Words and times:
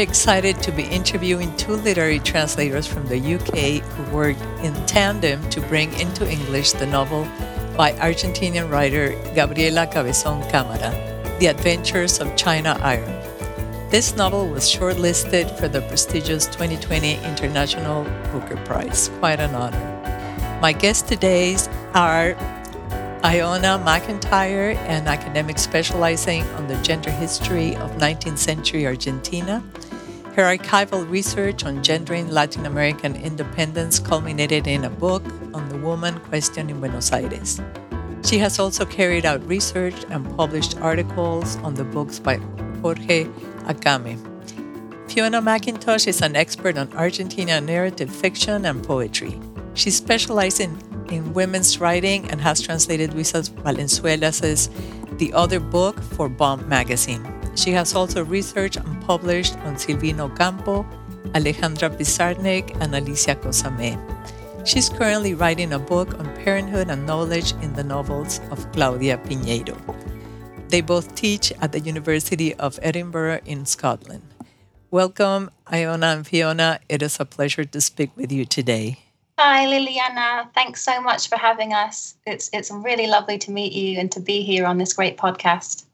excited 0.00 0.62
to 0.62 0.72
be 0.72 0.84
interviewing 0.84 1.54
two 1.56 1.72
literary 1.72 2.18
translators 2.20 2.86
from 2.86 3.06
the 3.06 3.18
UK 3.18 3.82
who 3.82 4.16
worked 4.16 4.40
in 4.62 4.74
tandem 4.86 5.48
to 5.50 5.60
bring 5.62 5.92
into 6.00 6.28
English 6.28 6.72
the 6.72 6.86
novel 6.86 7.24
by 7.76 7.92
Argentinian 7.92 8.70
writer 8.70 9.10
Gabriela 9.34 9.86
Cabezon 9.86 10.42
Camara, 10.50 10.90
The 11.38 11.46
Adventures 11.46 12.20
of 12.20 12.34
China 12.36 12.78
Iron. 12.82 13.20
This 13.90 14.16
novel 14.16 14.48
was 14.48 14.64
shortlisted 14.64 15.58
for 15.58 15.68
the 15.68 15.82
prestigious 15.82 16.46
2020 16.46 17.14
International 17.24 18.04
Booker 18.32 18.56
Prize. 18.64 19.10
Quite 19.18 19.40
an 19.40 19.54
honor. 19.54 20.58
My 20.62 20.72
guests 20.72 21.08
today 21.08 21.56
are 21.94 22.36
Iona 23.22 23.78
Macintyre, 23.78 24.78
an 24.86 25.06
academic 25.06 25.58
specializing 25.58 26.42
on 26.54 26.68
the 26.68 26.76
gender 26.76 27.10
history 27.10 27.76
of 27.76 27.90
19th 27.98 28.38
century 28.38 28.86
Argentina. 28.86 29.62
Her 30.34 30.56
archival 30.56 31.08
research 31.10 31.64
on 31.64 31.82
gender 31.82 32.14
in 32.14 32.30
Latin 32.30 32.66
American 32.66 33.16
independence 33.16 33.98
culminated 33.98 34.66
in 34.66 34.84
a 34.84 34.90
book 34.90 35.24
on 35.54 35.68
the 35.68 35.78
woman 35.78 36.20
question 36.20 36.70
in 36.70 36.80
Buenos 36.80 37.12
Aires. 37.12 37.60
She 38.24 38.38
has 38.38 38.58
also 38.58 38.84
carried 38.84 39.26
out 39.26 39.44
research 39.46 39.96
and 40.10 40.24
published 40.36 40.78
articles 40.78 41.56
on 41.56 41.74
the 41.74 41.84
books 41.84 42.18
by 42.18 42.36
Jorge 42.80 43.24
Agame. 43.66 44.18
Fiona 45.10 45.42
Mackintosh 45.42 46.06
is 46.06 46.22
an 46.22 46.36
expert 46.36 46.78
on 46.78 46.92
Argentina 46.92 47.60
narrative 47.60 48.14
fiction 48.14 48.64
and 48.64 48.84
poetry. 48.84 49.38
She 49.74 49.90
specializes 49.90 50.60
in 50.60 50.78
in 51.10 51.32
women's 51.32 51.80
writing 51.80 52.30
and 52.30 52.40
has 52.40 52.60
translated 52.60 53.14
Luisa 53.14 53.42
Valenzuela's 53.42 54.70
The 55.18 55.32
Other 55.32 55.60
Book 55.60 56.00
for 56.00 56.28
Bomb 56.28 56.68
magazine. 56.68 57.39
She 57.54 57.72
has 57.72 57.94
also 57.94 58.24
researched 58.24 58.76
and 58.76 59.02
published 59.02 59.56
on 59.66 59.76
Silvina 59.76 60.30
Ocampo, 60.30 60.86
Alejandra 61.34 61.90
Pizarnik, 61.90 62.76
and 62.80 62.94
Alicia 62.94 63.34
Kozameh. 63.34 63.98
She's 64.64 64.88
currently 64.88 65.34
writing 65.34 65.72
a 65.72 65.78
book 65.78 66.18
on 66.18 66.26
parenthood 66.44 66.90
and 66.90 67.06
knowledge 67.06 67.52
in 67.62 67.72
the 67.74 67.84
novels 67.84 68.40
of 68.50 68.70
Claudia 68.72 69.18
Piñeiro. 69.18 69.76
They 70.68 70.80
both 70.80 71.14
teach 71.14 71.52
at 71.60 71.72
the 71.72 71.80
University 71.80 72.54
of 72.54 72.78
Edinburgh 72.82 73.40
in 73.44 73.66
Scotland. 73.66 74.22
Welcome, 74.90 75.50
Iona 75.72 76.06
and 76.06 76.26
Fiona. 76.26 76.80
It 76.88 77.02
is 77.02 77.18
a 77.18 77.24
pleasure 77.24 77.64
to 77.64 77.80
speak 77.80 78.10
with 78.16 78.30
you 78.30 78.44
today. 78.44 78.98
Hi, 79.38 79.64
Liliana. 79.64 80.52
Thanks 80.52 80.82
so 80.82 81.00
much 81.00 81.28
for 81.28 81.36
having 81.36 81.72
us. 81.72 82.14
It's 82.26 82.50
it's 82.52 82.70
really 82.70 83.06
lovely 83.06 83.38
to 83.38 83.50
meet 83.50 83.72
you 83.72 83.98
and 83.98 84.12
to 84.12 84.20
be 84.20 84.42
here 84.42 84.66
on 84.66 84.78
this 84.78 84.92
great 84.92 85.16
podcast. 85.16 85.86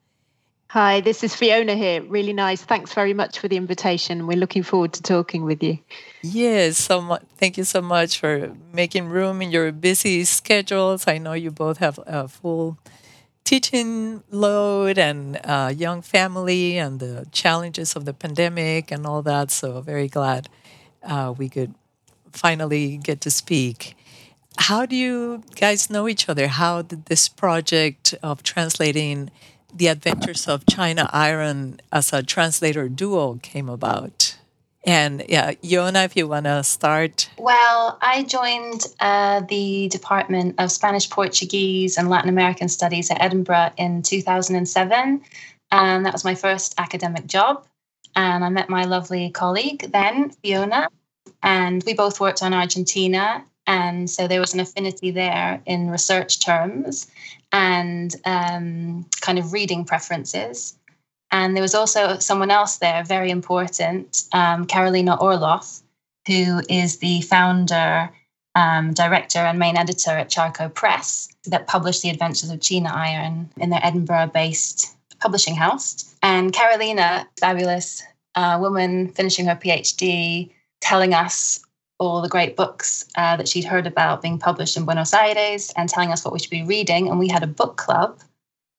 Hi, 0.69 1.01
this 1.01 1.23
is 1.23 1.33
Fiona 1.33 1.77
here. 1.77 2.03
Really 2.03 2.33
nice. 2.33 2.61
Thanks 2.63 2.93
very 2.93 3.15
much 3.15 3.39
for 3.39 3.47
the 3.47 3.57
invitation. 3.57 4.27
We're 4.27 4.37
looking 4.37 4.65
forward 4.65 4.93
to 4.95 5.03
talking 5.03 5.45
with 5.45 5.63
you. 5.63 5.79
Yes, 6.23 6.77
so 6.77 7.01
much. 7.01 7.23
Thank 7.39 7.57
you 7.57 7.63
so 7.63 7.81
much 7.81 8.19
for 8.19 8.53
making 8.73 9.09
room 9.09 9.41
in 9.43 9.53
your 9.53 9.71
busy 9.71 10.25
schedules. 10.25 11.07
I 11.07 11.19
know 11.19 11.35
you 11.35 11.53
both 11.53 11.79
have 11.79 12.01
a 12.05 12.27
full 12.27 12.79
teaching 13.45 14.25
load 14.31 14.99
and 14.99 15.39
a 15.45 15.73
young 15.73 16.03
family 16.03 16.79
and 16.79 16.99
the 16.99 17.29
challenges 17.31 17.95
of 17.95 18.05
the 18.05 18.13
pandemic 18.13 18.91
and 18.91 19.07
all 19.07 19.23
that. 19.23 19.53
So 19.53 19.81
very 19.83 20.09
glad 20.09 20.49
uh, 21.05 21.33
we 21.39 21.49
could 21.49 21.75
finally 22.33 22.97
get 22.97 23.21
to 23.21 23.31
speak. 23.31 23.97
How 24.59 24.85
do 24.85 24.97
you 24.97 25.45
guys 25.55 25.89
know 25.91 26.09
each 26.09 26.29
other? 26.29 26.49
How 26.49 26.83
did 26.83 27.07
this 27.07 27.29
project 27.29 28.17
of 28.21 28.43
translating 28.43 29.31
the 29.77 29.89
adventures 29.89 30.49
of 30.49 30.67
China 30.67 31.09
Iron 31.13 31.81
as 31.93 32.13
a 32.13 32.23
translator 32.23 32.89
duo 32.89 33.39
came 33.43 33.69
about? 33.69 34.37
And 34.87 35.25
yeah, 35.29 35.53
Iona, 35.65 36.05
if 36.05 36.17
you 36.17 36.29
want 36.29 36.47
to 36.47 36.63
start. 36.63 37.29
Well, 37.39 37.99
I 38.01 38.23
joined 38.23 38.87
uh, 39.01 39.41
the 39.41 39.89
Department 39.89 40.55
of 40.59 40.71
Spanish, 40.71 41.11
Portuguese, 41.11 41.99
and 41.99 42.09
Latin 42.09 42.29
American 42.29 42.69
Studies 42.69 43.11
at 43.11 43.21
Edinburgh 43.21 43.73
in 43.77 44.03
2007. 44.03 45.21
And 45.73 46.07
that 46.07 46.13
was 46.13 46.25
my 46.25 46.37
first 46.37 46.77
academic 46.79 47.27
job. 47.27 47.67
And 48.15 48.45
I 48.45 48.49
met 48.49 48.71
my 48.71 48.85
lovely 48.85 49.31
colleague 49.31 49.91
then, 49.93 50.31
Fiona, 50.31 50.89
and 51.43 51.83
we 51.85 51.93
both 51.93 52.21
worked 52.21 52.43
on 52.43 52.55
Argentina. 52.55 53.45
And 53.67 54.09
so 54.09 54.29
there 54.29 54.41
was 54.41 54.55
an 54.55 54.61
affinity 54.61 55.11
there 55.11 55.61
in 55.67 55.91
research 55.91 56.45
terms 56.45 57.09
and 57.57 58.15
um, 58.27 59.07
kind 59.23 59.39
of 59.39 59.55
reading 59.55 59.87
preferences. 59.87 60.77
And 61.33 61.57
there 61.57 61.63
was 61.63 61.75
also 61.75 62.19
someone 62.19 62.51
else 62.51 62.77
there, 62.77 63.03
very 63.03 63.31
important, 63.31 64.25
um, 64.33 64.67
Carolina 64.67 65.17
Orloff, 65.17 65.83
who 66.27 66.61
is 66.69 66.99
the 66.99 67.23
founder, 67.23 68.11
um, 68.55 68.93
director, 68.93 69.39
and 69.39 69.59
main 69.59 69.79
editor 69.79 70.11
at 70.11 70.29
Charco 70.29 70.73
Press, 70.73 71.29
that 71.47 71.67
published 71.67 72.03
The 72.03 72.11
Adventures 72.11 72.51
of 72.51 72.61
China 72.61 72.93
Iron 72.95 73.49
in 73.57 73.71
their 73.71 73.81
Edinburgh 73.83 74.33
based 74.35 74.95
publishing 75.19 75.57
house. 75.57 76.15
And 76.23 76.53
Carolina, 76.53 77.27
fabulous 77.41 78.03
uh, 78.35 78.59
woman 78.61 79.09
finishing 79.09 79.47
her 79.47 79.57
PhD, 79.57 80.51
telling 80.83 81.15
us 81.15 81.61
all 81.99 82.21
the 82.21 82.29
great 82.29 82.57
books 82.57 83.05
uh, 83.17 83.37
that 83.37 83.49
she'd 83.49 83.65
heard 83.65 83.87
about 83.87 84.23
being 84.23 84.39
published 84.39 84.77
in 84.77 84.85
Buenos 84.85 85.15
Aires 85.15 85.73
and 85.77 85.89
telling 85.89 86.13
us 86.13 86.25
what 86.25 86.33
we 86.33 86.39
should 86.39 86.51
be 86.51 86.65
reading. 86.65 87.09
And 87.09 87.19
we 87.19 87.29
had 87.29 87.43
a 87.43 87.47
book 87.49 87.77
club. 87.77 88.21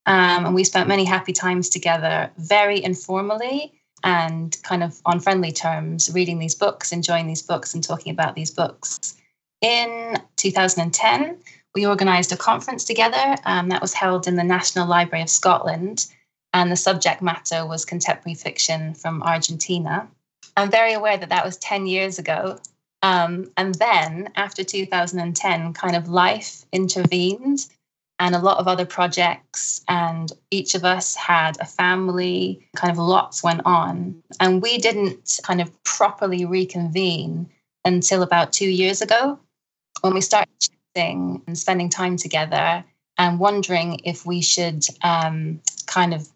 Um, 0.06 0.46
and 0.46 0.54
we 0.54 0.64
spent 0.64 0.88
many 0.88 1.04
happy 1.04 1.32
times 1.32 1.68
together, 1.68 2.30
very 2.38 2.82
informally 2.82 3.74
and 4.04 4.56
kind 4.62 4.82
of 4.82 5.00
on 5.04 5.20
friendly 5.20 5.52
terms, 5.52 6.10
reading 6.14 6.38
these 6.38 6.54
books, 6.54 6.92
enjoying 6.92 7.26
these 7.26 7.42
books, 7.42 7.74
and 7.74 7.82
talking 7.82 8.12
about 8.12 8.34
these 8.34 8.50
books. 8.50 9.16
In 9.60 10.16
2010, 10.36 11.38
we 11.74 11.86
organized 11.86 12.32
a 12.32 12.36
conference 12.36 12.84
together 12.84 13.36
um, 13.44 13.68
that 13.68 13.82
was 13.82 13.92
held 13.92 14.26
in 14.26 14.36
the 14.36 14.44
National 14.44 14.86
Library 14.86 15.22
of 15.22 15.30
Scotland. 15.30 16.06
And 16.54 16.70
the 16.70 16.76
subject 16.76 17.20
matter 17.20 17.66
was 17.66 17.84
contemporary 17.84 18.34
fiction 18.34 18.94
from 18.94 19.22
Argentina. 19.22 20.08
I'm 20.56 20.70
very 20.70 20.94
aware 20.94 21.16
that 21.16 21.28
that 21.28 21.44
was 21.44 21.56
10 21.58 21.86
years 21.86 22.18
ago. 22.18 22.58
Um, 23.02 23.50
and 23.56 23.74
then 23.76 24.30
after 24.36 24.64
2010, 24.64 25.72
kind 25.72 25.96
of 25.96 26.08
life 26.08 26.64
intervened 26.72 27.66
and 28.18 28.34
a 28.34 28.40
lot 28.40 28.58
of 28.58 28.66
other 28.66 28.84
projects. 28.84 29.84
And 29.88 30.32
each 30.50 30.74
of 30.74 30.84
us 30.84 31.14
had 31.14 31.56
a 31.60 31.64
family, 31.64 32.66
kind 32.76 32.90
of 32.90 32.98
lots 32.98 33.42
went 33.42 33.62
on. 33.64 34.22
And 34.40 34.60
we 34.60 34.78
didn't 34.78 35.40
kind 35.44 35.60
of 35.60 35.82
properly 35.84 36.44
reconvene 36.44 37.48
until 37.84 38.22
about 38.22 38.52
two 38.52 38.68
years 38.68 39.00
ago 39.00 39.38
when 40.00 40.14
we 40.14 40.20
started 40.20 40.50
chatting 40.94 41.42
and 41.46 41.56
spending 41.56 41.88
time 41.88 42.16
together 42.16 42.84
and 43.18 43.40
wondering 43.40 44.00
if 44.04 44.26
we 44.26 44.40
should 44.40 44.84
um, 45.02 45.60
kind 45.86 46.14
of 46.14 46.28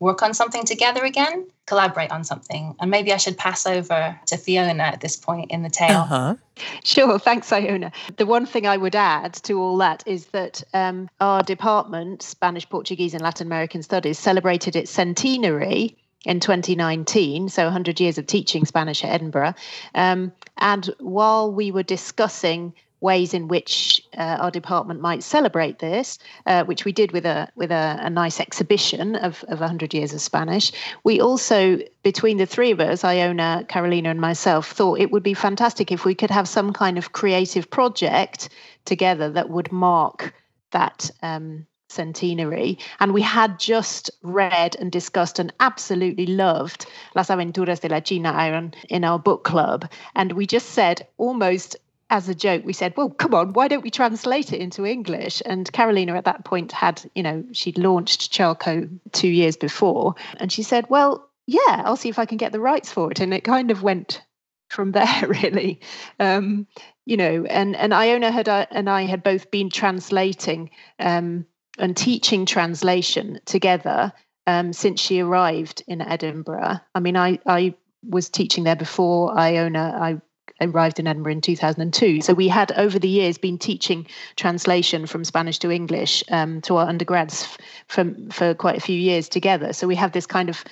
work 0.00 0.22
on 0.22 0.32
something 0.34 0.64
together 0.64 1.04
again, 1.04 1.46
collaborate 1.66 2.10
on 2.10 2.24
something. 2.24 2.74
And 2.80 2.90
maybe 2.90 3.12
I 3.12 3.18
should 3.18 3.36
pass 3.36 3.66
over 3.66 4.18
to 4.26 4.36
Fiona 4.36 4.82
at 4.82 5.00
this 5.00 5.16
point 5.16 5.50
in 5.50 5.62
the 5.62 5.68
tale. 5.70 6.00
Uh-huh. 6.00 6.36
Sure, 6.82 7.18
thanks, 7.18 7.52
Iona. 7.52 7.92
The 8.16 8.26
one 8.26 8.46
thing 8.46 8.66
I 8.66 8.76
would 8.76 8.96
add 8.96 9.34
to 9.44 9.60
all 9.60 9.76
that 9.78 10.02
is 10.06 10.26
that 10.26 10.62
um, 10.74 11.08
our 11.20 11.42
department, 11.42 12.22
Spanish, 12.22 12.68
Portuguese, 12.68 13.14
and 13.14 13.22
Latin 13.22 13.46
American 13.46 13.82
Studies, 13.82 14.18
celebrated 14.18 14.74
its 14.74 14.90
centenary 14.90 15.96
in 16.24 16.40
2019, 16.40 17.48
so 17.48 17.64
100 17.64 18.00
years 18.00 18.18
of 18.18 18.26
teaching 18.26 18.64
Spanish 18.64 19.04
at 19.04 19.10
Edinburgh. 19.10 19.54
Um, 19.94 20.32
and 20.58 20.86
while 20.98 21.52
we 21.52 21.70
were 21.70 21.82
discussing 21.82 22.74
ways 23.00 23.34
in 23.34 23.48
which 23.48 24.02
uh, 24.16 24.38
our 24.40 24.50
department 24.50 25.00
might 25.00 25.22
celebrate 25.22 25.78
this, 25.78 26.18
uh, 26.46 26.64
which 26.64 26.84
we 26.84 26.92
did 26.92 27.12
with 27.12 27.26
a 27.26 27.48
with 27.56 27.70
a, 27.70 27.98
a, 28.00 28.10
nice 28.10 28.40
exhibition 28.40 29.16
of, 29.16 29.44
of 29.48 29.60
100 29.60 29.94
years 29.94 30.12
of 30.12 30.20
Spanish. 30.20 30.72
We 31.04 31.20
also, 31.20 31.78
between 32.02 32.36
the 32.36 32.46
three 32.46 32.70
of 32.70 32.80
us, 32.80 33.04
Iona, 33.04 33.64
Carolina, 33.68 34.10
and 34.10 34.20
myself, 34.20 34.70
thought 34.70 35.00
it 35.00 35.10
would 35.10 35.22
be 35.22 35.34
fantastic 35.34 35.90
if 35.90 36.04
we 36.04 36.14
could 36.14 36.30
have 36.30 36.48
some 36.48 36.72
kind 36.72 36.98
of 36.98 37.12
creative 37.12 37.70
project 37.70 38.50
together 38.84 39.30
that 39.30 39.50
would 39.50 39.72
mark 39.72 40.34
that 40.72 41.10
um, 41.22 41.66
centenary. 41.90 42.78
And 43.00 43.12
we 43.12 43.22
had 43.22 43.58
just 43.58 44.10
read 44.22 44.76
and 44.78 44.92
discussed 44.92 45.38
and 45.38 45.52
absolutely 45.60 46.26
loved 46.26 46.86
Las 47.14 47.28
Aventuras 47.28 47.80
de 47.80 47.88
la 47.88 48.00
China 48.00 48.30
Iron 48.30 48.74
in 48.88 49.04
our 49.04 49.18
book 49.18 49.44
club. 49.44 49.90
And 50.14 50.32
we 50.32 50.46
just 50.46 50.70
said 50.70 51.06
almost 51.18 51.76
as 52.10 52.28
a 52.28 52.34
joke, 52.34 52.64
we 52.64 52.72
said, 52.72 52.92
well, 52.96 53.08
come 53.08 53.34
on, 53.34 53.52
why 53.52 53.68
don't 53.68 53.84
we 53.84 53.90
translate 53.90 54.52
it 54.52 54.60
into 54.60 54.84
English? 54.84 55.40
And 55.46 55.72
Carolina 55.72 56.16
at 56.16 56.24
that 56.24 56.44
point 56.44 56.72
had, 56.72 57.08
you 57.14 57.22
know, 57.22 57.44
she'd 57.52 57.78
launched 57.78 58.32
Charco 58.32 58.90
two 59.12 59.28
years 59.28 59.56
before. 59.56 60.16
And 60.38 60.50
she 60.50 60.64
said, 60.64 60.86
well, 60.90 61.30
yeah, 61.46 61.82
I'll 61.84 61.96
see 61.96 62.08
if 62.08 62.18
I 62.18 62.26
can 62.26 62.36
get 62.36 62.50
the 62.50 62.60
rights 62.60 62.92
for 62.92 63.12
it. 63.12 63.20
And 63.20 63.32
it 63.32 63.44
kind 63.44 63.70
of 63.70 63.84
went 63.84 64.22
from 64.68 64.90
there, 64.92 65.26
really. 65.26 65.80
Um, 66.18 66.66
you 67.06 67.16
know, 67.16 67.44
and, 67.48 67.76
and 67.76 67.94
Iona 67.94 68.30
had 68.30 68.48
uh, 68.48 68.66
and 68.70 68.90
I 68.90 69.02
had 69.02 69.22
both 69.22 69.50
been 69.50 69.70
translating 69.70 70.70
um, 70.98 71.46
and 71.78 71.96
teaching 71.96 72.44
translation 72.44 73.40
together 73.44 74.12
um, 74.46 74.72
since 74.72 75.00
she 75.00 75.20
arrived 75.20 75.82
in 75.86 76.00
Edinburgh. 76.00 76.80
I 76.94 77.00
mean, 77.00 77.16
I, 77.16 77.38
I 77.46 77.74
was 78.04 78.28
teaching 78.28 78.64
there 78.64 78.76
before 78.76 79.36
Iona. 79.36 79.96
I 80.00 80.20
arrived 80.60 80.98
in 80.98 81.06
Edinburgh 81.06 81.32
in 81.32 81.40
2002. 81.40 82.20
So 82.22 82.34
we 82.34 82.48
had 82.48 82.72
over 82.72 82.98
the 82.98 83.08
years 83.08 83.38
been 83.38 83.58
teaching 83.58 84.06
translation 84.36 85.06
from 85.06 85.24
Spanish 85.24 85.58
to 85.60 85.70
English 85.70 86.24
um, 86.30 86.60
to 86.62 86.76
our 86.76 86.88
undergrads 86.88 87.56
for 87.88 88.54
quite 88.54 88.76
a 88.76 88.80
few 88.80 88.98
years 88.98 89.28
together. 89.28 89.72
So 89.72 89.86
we 89.86 89.96
have 89.96 90.12
this 90.12 90.26
kind 90.26 90.48
of 90.48 90.64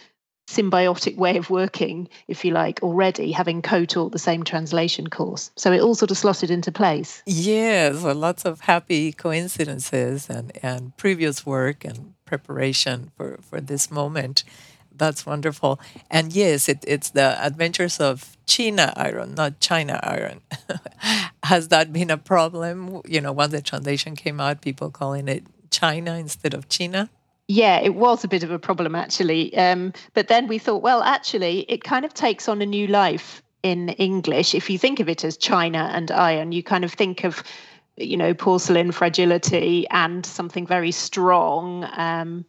symbiotic 0.49 1.17
way 1.17 1.37
of 1.37 1.51
working, 1.51 2.09
if 2.27 2.45
you 2.45 2.53
like, 2.53 2.83
already 2.83 3.31
having 3.33 3.61
co-taught 3.61 4.13
the 4.13 4.19
same 4.19 4.43
translation 4.43 5.09
course. 5.09 5.51
So 5.57 5.73
it 5.73 5.81
all 5.81 5.95
sort 5.95 6.11
of 6.11 6.17
slotted 6.17 6.51
into 6.51 6.73
place. 6.73 7.23
Yes, 7.27 8.03
lots 8.03 8.45
of 8.45 8.61
happy 8.61 9.13
coincidences 9.13 10.31
and, 10.31 10.51
and 10.63 10.97
previous 10.97 11.45
work 11.45 11.85
and 11.85 12.15
preparation 12.25 13.11
for, 13.17 13.39
for 13.43 13.61
this 13.61 13.91
moment. 13.91 14.43
That's 14.99 15.25
wonderful. 15.25 15.81
And 16.11 16.33
yes, 16.33 16.69
it, 16.69 16.85
it's 16.87 17.11
the 17.11 17.43
adventures 17.45 18.01
of 18.01 18.37
China 18.47 18.93
iron, 18.97 19.35
not 19.35 19.61
China 19.61 20.01
iron. 20.03 20.41
Has 21.45 21.69
that 21.69 21.93
been 21.93 22.11
a 22.11 22.19
problem? 22.19 23.01
You 23.07 23.21
know, 23.21 23.33
once 23.33 23.53
the 23.53 23.63
translation 23.63 24.17
came 24.17 24.41
out, 24.41 24.61
people 24.61 24.91
calling 24.91 25.29
it 25.29 25.45
China 25.71 26.17
instead 26.17 26.55
of 26.55 26.69
China? 26.69 27.09
Yeah, 27.47 27.81
it 27.81 27.95
was 27.95 28.25
a 28.25 28.29
bit 28.29 28.43
of 28.43 28.51
a 28.51 28.59
problem 28.59 28.95
actually. 28.95 29.57
Um, 29.57 29.93
but 30.15 30.29
then 30.29 30.49
we 30.49 30.59
thought, 30.59 30.83
well, 30.83 31.03
actually, 31.03 31.61
it 31.61 31.83
kind 31.83 32.05
of 32.05 32.13
takes 32.13 32.49
on 32.49 32.61
a 32.61 32.67
new 32.67 32.87
life 32.87 33.43
in 33.63 33.91
English. 33.91 34.55
If 34.55 34.69
you 34.69 34.79
think 34.79 35.01
of 35.01 35.09
it 35.09 35.25
as 35.25 35.37
China 35.37 35.91
and 35.93 36.11
iron, 36.11 36.53
you 36.53 36.63
kind 36.63 36.85
of 36.85 36.93
think 36.93 37.25
of, 37.25 37.43
you 37.97 38.17
know, 38.17 38.35
porcelain 38.35 38.93
fragility 38.93 39.87
and 39.91 40.25
something 40.27 40.67
very 40.67 40.93
strong. 40.93 41.89
Um, 41.97 42.45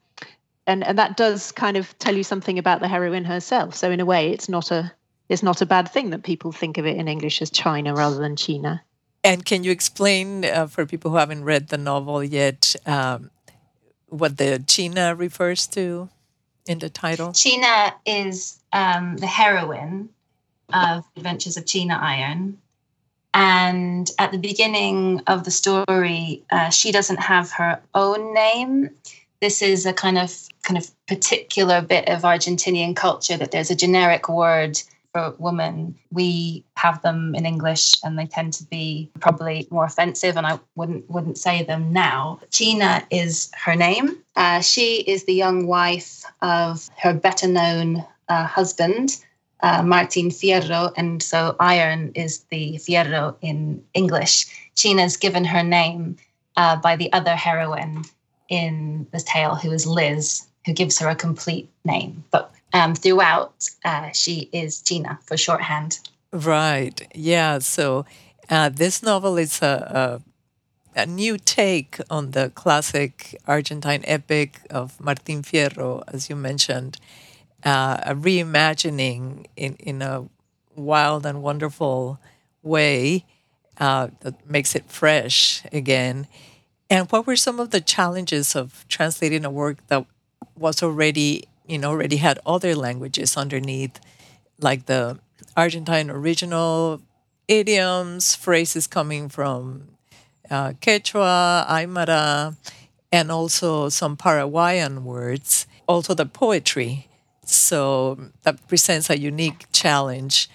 and 0.70 0.84
and 0.86 0.98
that 0.98 1.18
does 1.18 1.52
kind 1.52 1.78
of 1.78 1.98
tell 1.98 2.16
you 2.16 2.24
something 2.24 2.60
about 2.60 2.80
the 2.80 2.88
heroine 2.88 3.26
herself. 3.26 3.76
So 3.76 3.90
in 3.92 4.00
a 4.00 4.06
way, 4.06 4.32
it's 4.32 4.48
not 4.48 4.72
a 4.72 4.94
it's 5.28 5.44
not 5.44 5.62
a 5.62 5.66
bad 5.66 5.92
thing 5.92 6.12
that 6.12 6.24
people 6.24 6.52
think 6.52 6.78
of 6.78 6.86
it 6.86 6.96
in 6.96 7.08
English 7.08 7.42
as 7.42 7.50
China 7.50 7.94
rather 7.94 8.18
than 8.18 8.36
China. 8.36 8.82
And 9.24 9.44
can 9.44 9.64
you 9.64 9.72
explain 9.72 10.46
uh, 10.46 10.68
for 10.68 10.86
people 10.86 11.12
who 11.12 11.18
haven't 11.18 11.44
read 11.44 11.68
the 11.68 11.78
novel 11.78 12.24
yet 12.24 12.76
um, 12.86 13.32
what 14.08 14.38
the 14.38 14.64
China 14.66 15.16
refers 15.16 15.68
to 15.68 16.10
in 16.66 16.80
the 16.80 16.90
title? 16.90 17.34
China 17.34 17.94
is 18.06 18.60
um, 18.72 19.18
the 19.18 19.28
heroine 19.28 20.10
of 20.72 21.04
Adventures 21.18 21.58
of 21.58 21.66
China 21.66 22.00
Iron. 22.02 22.58
And 23.34 24.10
at 24.18 24.32
the 24.32 24.38
beginning 24.38 25.22
of 25.28 25.44
the 25.44 25.52
story, 25.52 26.44
uh, 26.52 26.70
she 26.70 26.92
doesn't 26.92 27.20
have 27.20 27.52
her 27.52 27.80
own 27.94 28.34
name. 28.34 28.90
This 29.42 29.62
is 29.62 29.86
a 29.86 29.94
kind 29.94 30.18
of 30.18 30.36
kind 30.64 30.78
of 30.78 30.90
particular 31.08 31.82
bit 31.82 32.10
of 32.10 32.24
Argentinian 32.24 32.96
culture 32.96 33.38
that 33.38 33.52
there's 33.52 33.72
a 33.72 33.76
generic 33.76 34.28
word 34.28 34.82
for 35.14 35.34
women. 35.38 35.96
We 36.12 36.66
have 36.76 37.02
them 37.02 37.34
in 37.36 37.46
English 37.46 37.96
and 38.04 38.20
they 38.20 38.26
tend 38.26 38.54
to 38.54 38.66
be 38.66 39.10
probably 39.20 39.68
more 39.72 39.86
offensive 39.86 40.36
and 40.36 40.46
I 40.46 40.60
wouldn't 40.76 41.10
wouldn't 41.10 41.38
say 41.38 41.64
them 41.64 41.94
now. 41.94 42.40
China 42.52 43.06
is 43.10 43.50
her 43.56 43.76
name. 43.76 44.18
Uh, 44.36 44.60
she 44.62 44.98
is 45.02 45.24
the 45.24 45.34
young 45.34 45.68
wife 45.68 46.24
of 46.42 46.90
her 46.98 47.14
better 47.14 47.48
known 47.48 48.06
uh, 48.28 48.46
husband, 48.46 49.24
uh, 49.62 49.82
Martin 49.84 50.30
Fierro, 50.30 50.94
and 50.98 51.24
so 51.24 51.56
iron 51.60 52.12
is 52.14 52.44
the 52.52 52.76
Fierro 52.76 53.36
in 53.42 53.84
English. 53.94 54.46
China's 54.76 55.18
given 55.18 55.46
her 55.46 55.64
name 55.64 56.18
uh, 56.58 56.76
by 56.76 56.96
the 56.96 57.12
other 57.14 57.36
heroine 57.36 58.04
in 58.50 59.08
the 59.12 59.20
tale, 59.20 59.56
who 59.56 59.72
is 59.72 59.86
Liz, 59.86 60.48
who 60.66 60.74
gives 60.74 61.00
her 61.00 61.08
a 61.08 61.16
complete 61.16 61.70
name. 61.86 62.24
But 62.32 62.52
um, 62.74 62.96
throughout, 62.96 63.68
uh, 63.86 64.12
she 64.12 64.50
is 64.52 64.82
China 64.82 65.20
for 65.26 65.38
shorthand. 65.38 66.00
Right. 66.32 67.08
Yeah. 67.16 67.60
So 67.60 68.06
uh, 68.50 68.70
this 68.70 69.02
novel 69.02 69.38
is 69.38 69.62
a, 69.62 70.22
a, 70.96 71.02
a, 71.02 71.06
new 71.06 71.38
take 71.38 72.00
on 72.10 72.32
the 72.32 72.52
classic 72.52 73.36
Argentine 73.48 74.04
epic 74.06 74.62
of 74.70 75.00
Martin 75.00 75.42
Fierro, 75.42 76.04
as 76.08 76.30
you 76.30 76.36
mentioned, 76.36 76.98
uh, 77.64 77.98
a 78.04 78.14
reimagining 78.14 79.46
in, 79.56 79.76
in 79.76 80.02
a 80.02 80.26
wild 80.76 81.26
and 81.26 81.42
wonderful 81.42 82.20
way 82.62 83.26
uh, 83.80 84.08
that 84.22 84.50
makes 84.50 84.76
it 84.76 84.86
fresh 84.86 85.64
again. 85.72 86.28
And 86.90 87.10
what 87.12 87.28
were 87.28 87.36
some 87.36 87.60
of 87.60 87.70
the 87.70 87.82
challenges 87.82 88.56
of 88.56 88.86
translating 88.90 89.46
a 89.46 89.52
work 89.52 89.86
that 89.88 90.06
was 90.58 90.82
already 90.82 91.46
you 91.68 91.78
know 91.78 91.90
already 91.90 92.18
had 92.18 92.40
other 92.46 92.76
languages 92.76 93.38
underneath 93.38 94.00
like 94.60 94.88
the 94.88 95.20
argentine 95.56 96.10
original 96.10 97.02
idioms 97.48 98.36
phrases 98.36 98.88
coming 98.88 99.30
from 99.30 99.90
uh, 100.50 100.72
quechua 100.82 101.66
aymara 101.68 102.56
and 103.12 103.32
also 103.32 103.90
some 103.90 104.18
paraguayan 104.18 105.04
words 105.04 105.68
also 105.90 106.14
the 106.14 106.26
poetry. 106.26 107.08
So 107.44 108.30
that 108.44 108.66
presents 108.68 109.10
a 109.10 109.18
unique 109.18 109.66
challenge 109.72 110.50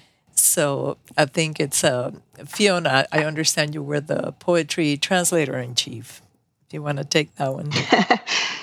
so 0.46 0.96
i 1.16 1.24
think 1.24 1.60
it's 1.60 1.84
uh, 1.84 2.10
fiona 2.44 3.06
i 3.12 3.24
understand 3.24 3.74
you 3.74 3.82
were 3.82 4.00
the 4.00 4.32
poetry 4.38 4.96
translator 4.96 5.58
in 5.58 5.74
chief 5.74 6.22
do 6.68 6.76
you 6.76 6.82
want 6.82 6.98
to 6.98 7.04
take 7.04 7.34
that 7.36 7.52
one 7.52 7.70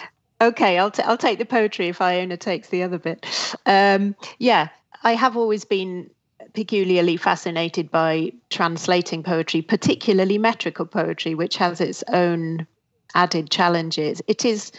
Okay, 0.41 0.79
I'll 0.79 0.89
t- 0.89 1.03
I'll 1.03 1.17
take 1.17 1.37
the 1.37 1.45
poetry 1.45 1.89
if 1.89 2.01
Iona 2.01 2.35
takes 2.35 2.69
the 2.69 2.81
other 2.81 2.97
bit. 2.97 3.27
Um, 3.67 4.15
yeah, 4.39 4.69
I 5.03 5.13
have 5.13 5.37
always 5.37 5.65
been 5.65 6.09
peculiarly 6.53 7.15
fascinated 7.15 7.91
by 7.91 8.33
translating 8.49 9.21
poetry, 9.21 9.61
particularly 9.61 10.39
metrical 10.39 10.87
poetry, 10.87 11.35
which 11.35 11.57
has 11.57 11.79
its 11.79 12.03
own 12.11 12.65
added 13.13 13.51
challenges. 13.51 14.21
It 14.27 14.43
is 14.43 14.71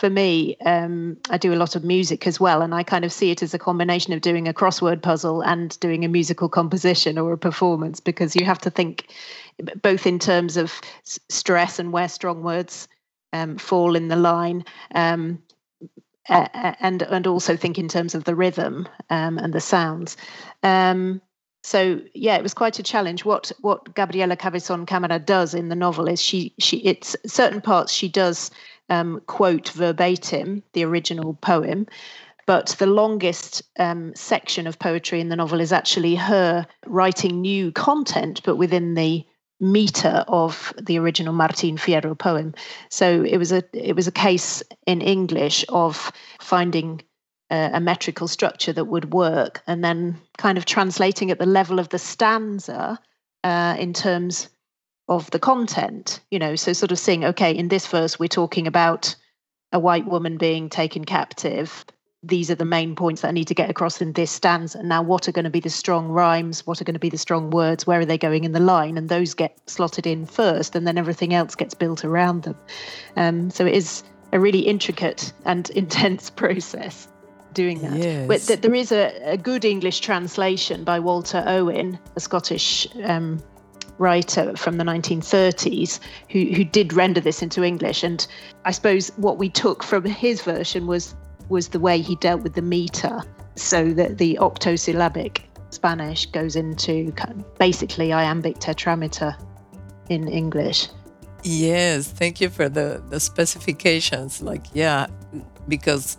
for 0.00 0.08
me, 0.08 0.56
um, 0.64 1.18
I 1.28 1.36
do 1.36 1.52
a 1.52 1.60
lot 1.60 1.76
of 1.76 1.84
music 1.84 2.26
as 2.26 2.40
well, 2.40 2.62
and 2.62 2.74
I 2.74 2.82
kind 2.82 3.04
of 3.04 3.12
see 3.12 3.30
it 3.30 3.42
as 3.42 3.52
a 3.52 3.58
combination 3.58 4.14
of 4.14 4.22
doing 4.22 4.48
a 4.48 4.54
crossword 4.54 5.02
puzzle 5.02 5.42
and 5.42 5.78
doing 5.78 6.06
a 6.06 6.08
musical 6.08 6.48
composition 6.48 7.18
or 7.18 7.34
a 7.34 7.38
performance 7.38 8.00
because 8.00 8.34
you 8.34 8.46
have 8.46 8.60
to 8.60 8.70
think 8.70 9.08
both 9.82 10.06
in 10.06 10.18
terms 10.18 10.56
of 10.56 10.80
stress 11.04 11.78
and 11.78 11.92
where 11.92 12.08
strong 12.08 12.42
words 12.42 12.88
um, 13.34 13.58
fall 13.58 13.94
in 13.94 14.08
the 14.08 14.16
line. 14.16 14.64
Um, 14.94 15.42
and 16.28 17.02
and 17.02 17.26
also 17.26 17.54
think 17.54 17.78
in 17.78 17.88
terms 17.88 18.14
of 18.14 18.24
the 18.24 18.34
rhythm 18.34 18.88
um, 19.10 19.36
and 19.36 19.52
the 19.52 19.60
sounds. 19.60 20.16
Um, 20.62 21.20
so 21.62 22.00
yeah, 22.14 22.36
it 22.36 22.42
was 22.42 22.54
quite 22.54 22.78
a 22.78 22.82
challenge. 22.82 23.26
What 23.26 23.52
what 23.60 23.94
Gabriela 23.94 24.36
Cabezon 24.36 24.86
Camara 24.86 25.18
does 25.18 25.52
in 25.52 25.68
the 25.68 25.74
novel 25.74 26.08
is 26.08 26.22
she 26.22 26.54
she 26.58 26.78
it's 26.78 27.16
certain 27.26 27.60
parts 27.60 27.92
she 27.92 28.08
does 28.08 28.50
um, 28.90 29.22
quote 29.26 29.70
verbatim 29.70 30.62
the 30.74 30.84
original 30.84 31.34
poem, 31.34 31.86
but 32.46 32.74
the 32.78 32.86
longest 32.86 33.62
um, 33.78 34.12
section 34.14 34.66
of 34.66 34.78
poetry 34.78 35.20
in 35.20 35.28
the 35.28 35.36
novel 35.36 35.60
is 35.60 35.72
actually 35.72 36.16
her 36.16 36.66
writing 36.86 37.40
new 37.40 37.70
content, 37.72 38.42
but 38.44 38.56
within 38.56 38.94
the 38.94 39.24
meter 39.60 40.24
of 40.26 40.72
the 40.80 40.98
original 40.98 41.32
Martin 41.32 41.76
Fierro 41.76 42.18
poem. 42.18 42.54
So 42.88 43.22
it 43.22 43.36
was 43.36 43.52
a 43.52 43.62
it 43.72 43.94
was 43.94 44.08
a 44.08 44.12
case 44.12 44.62
in 44.86 45.00
English 45.00 45.64
of 45.68 46.10
finding 46.40 47.02
a, 47.50 47.70
a 47.74 47.80
metrical 47.80 48.26
structure 48.26 48.72
that 48.72 48.86
would 48.86 49.12
work, 49.12 49.62
and 49.66 49.84
then 49.84 50.18
kind 50.38 50.58
of 50.58 50.64
translating 50.64 51.30
at 51.30 51.38
the 51.38 51.46
level 51.46 51.78
of 51.78 51.90
the 51.90 51.98
stanza 51.98 52.98
uh, 53.44 53.76
in 53.78 53.92
terms 53.92 54.48
of 55.10 55.30
the 55.30 55.38
content. 55.38 56.20
You 56.30 56.38
know, 56.38 56.56
so 56.56 56.72
sort 56.72 56.92
of 56.92 56.98
saying, 56.98 57.24
okay, 57.26 57.52
in 57.52 57.68
this 57.68 57.86
verse 57.86 58.18
we're 58.18 58.28
talking 58.28 58.66
about 58.66 59.14
a 59.72 59.78
white 59.78 60.06
woman 60.06 60.38
being 60.38 60.70
taken 60.70 61.04
captive 61.04 61.84
these 62.22 62.50
are 62.50 62.54
the 62.54 62.64
main 62.64 62.94
points 62.94 63.22
that 63.22 63.28
I 63.28 63.32
need 63.32 63.48
to 63.48 63.54
get 63.54 63.70
across 63.70 64.00
in 64.00 64.12
this 64.12 64.30
stanza. 64.30 64.82
Now, 64.82 65.02
what 65.02 65.26
are 65.26 65.32
going 65.32 65.44
to 65.44 65.50
be 65.50 65.60
the 65.60 65.70
strong 65.70 66.08
rhymes? 66.08 66.66
What 66.66 66.80
are 66.80 66.84
going 66.84 66.94
to 66.94 67.00
be 67.00 67.08
the 67.08 67.18
strong 67.18 67.50
words? 67.50 67.86
Where 67.86 68.00
are 68.00 68.04
they 68.04 68.18
going 68.18 68.44
in 68.44 68.52
the 68.52 68.60
line? 68.60 68.98
And 68.98 69.08
those 69.08 69.32
get 69.32 69.58
slotted 69.66 70.06
in 70.06 70.26
first, 70.26 70.76
and 70.76 70.86
then 70.86 70.98
everything 70.98 71.32
else 71.32 71.54
gets 71.54 71.74
built 71.74 72.04
around 72.04 72.42
them. 72.42 72.56
Um, 73.16 73.50
so 73.50 73.64
it 73.64 73.74
is 73.74 74.02
a 74.32 74.40
really 74.40 74.60
intricate 74.60 75.32
and 75.46 75.70
intense 75.74 76.28
process 76.28 77.08
doing 77.54 77.80
that. 77.80 77.96
Yes. 77.96 78.48
But 78.48 78.62
there 78.62 78.74
is 78.74 78.92
a, 78.92 79.32
a, 79.32 79.36
good 79.36 79.64
English 79.64 80.00
translation 80.00 80.84
by 80.84 81.00
Walter 81.00 81.42
Owen, 81.46 81.98
a 82.14 82.20
Scottish 82.20 82.86
um, 83.02 83.42
writer 84.00 84.56
from 84.56 84.78
the 84.78 84.84
1930s 84.84 86.00
who, 86.30 86.44
who 86.56 86.64
did 86.64 86.92
render 86.92 87.20
this 87.20 87.42
into 87.42 87.62
English. 87.62 88.02
And 88.02 88.26
I 88.64 88.70
suppose 88.72 89.10
what 89.16 89.38
we 89.38 89.48
took 89.48 89.82
from 89.82 90.04
his 90.04 90.42
version 90.42 90.86
was 90.86 91.14
was 91.48 91.68
the 91.68 91.80
way 91.80 92.00
he 92.00 92.14
dealt 92.16 92.42
with 92.42 92.54
the 92.54 92.62
meter, 92.62 93.22
so 93.56 93.92
that 93.94 94.18
the 94.18 94.38
octosyllabic 94.38 95.50
Spanish 95.70 96.26
goes 96.26 96.54
into 96.54 97.12
basically 97.58 98.12
iambic 98.12 98.58
tetrameter 98.58 99.36
in 100.08 100.28
English. 100.28 100.88
Yes, 101.42 102.08
thank 102.08 102.40
you 102.40 102.50
for 102.50 102.68
the, 102.68 103.02
the 103.08 103.18
specifications. 103.18 104.40
Like, 104.40 104.64
yeah, 104.74 105.06
because 105.66 106.18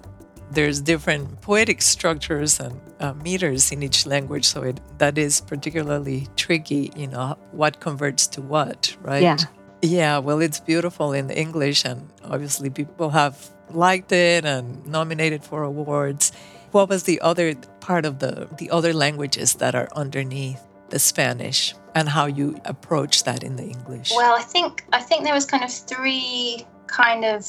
there's 0.52 0.82
different 0.82 1.42
poetic 1.42 1.82
structures 1.82 2.60
and 2.60 2.80
uh, 3.00 3.14
meters 3.14 3.72
in 3.72 3.82
each 3.84 4.06
language, 4.06 4.46
so 4.46 4.64
it, 4.64 4.80
that 4.98 5.18
is 5.18 5.42
particularly 5.42 6.28
tricky. 6.36 6.92
You 6.96 7.08
know 7.08 7.38
what 7.52 7.80
converts 7.80 8.28
to 8.28 8.42
what, 8.42 8.96
right? 9.02 9.24
Yeah. 9.24 9.38
Yeah. 9.82 10.20
Well, 10.20 10.42
it's 10.42 10.60
beautiful 10.60 11.14
in 11.14 11.28
the 11.28 11.38
English, 11.38 11.86
and 11.86 12.10
obviously 12.24 12.70
people 12.70 13.10
have 13.10 13.50
liked 13.72 14.12
it 14.12 14.46
and 14.46 14.86
nominated 14.86 15.44
for 15.44 15.64
awards. 15.64 16.32
What 16.72 16.90
was 16.90 17.04
the 17.04 17.20
other 17.22 17.56
part 17.80 18.06
of 18.06 18.20
the 18.20 18.48
the 18.58 18.70
other 18.70 18.94
languages 18.94 19.56
that 19.56 19.74
are 19.74 19.88
underneath 19.96 20.62
the 20.90 21.00
Spanish, 21.00 21.74
and 21.96 22.10
how 22.10 22.26
you 22.26 22.60
approach 22.66 23.24
that 23.24 23.44
in 23.44 23.56
the 23.56 23.64
English? 23.64 24.12
Well, 24.16 24.36
I 24.36 24.44
think 24.44 24.84
I 24.92 25.02
think 25.02 25.24
there 25.24 25.34
was 25.34 25.46
kind 25.46 25.64
of 25.64 25.72
three 25.72 26.66
kind 26.88 27.24
of 27.24 27.48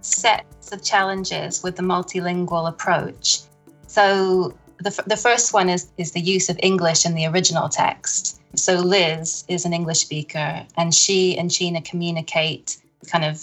sets 0.00 0.72
of 0.72 0.82
challenges 0.82 1.62
with 1.62 1.76
the 1.76 1.82
multilingual 1.82 2.68
approach. 2.68 3.40
So 3.86 4.54
the, 4.78 5.02
the 5.06 5.16
first 5.16 5.52
one 5.52 5.68
is, 5.68 5.88
is 5.96 6.12
the 6.12 6.20
use 6.20 6.48
of 6.48 6.58
English 6.62 7.04
in 7.04 7.14
the 7.14 7.26
original 7.26 7.68
text. 7.68 8.40
So 8.54 8.74
Liz 8.74 9.44
is 9.48 9.64
an 9.64 9.72
English 9.72 9.98
speaker, 9.98 10.64
and 10.76 10.94
she 10.94 11.36
and 11.36 11.50
China 11.50 11.82
communicate 11.82 12.78
kind 13.06 13.24
of 13.24 13.36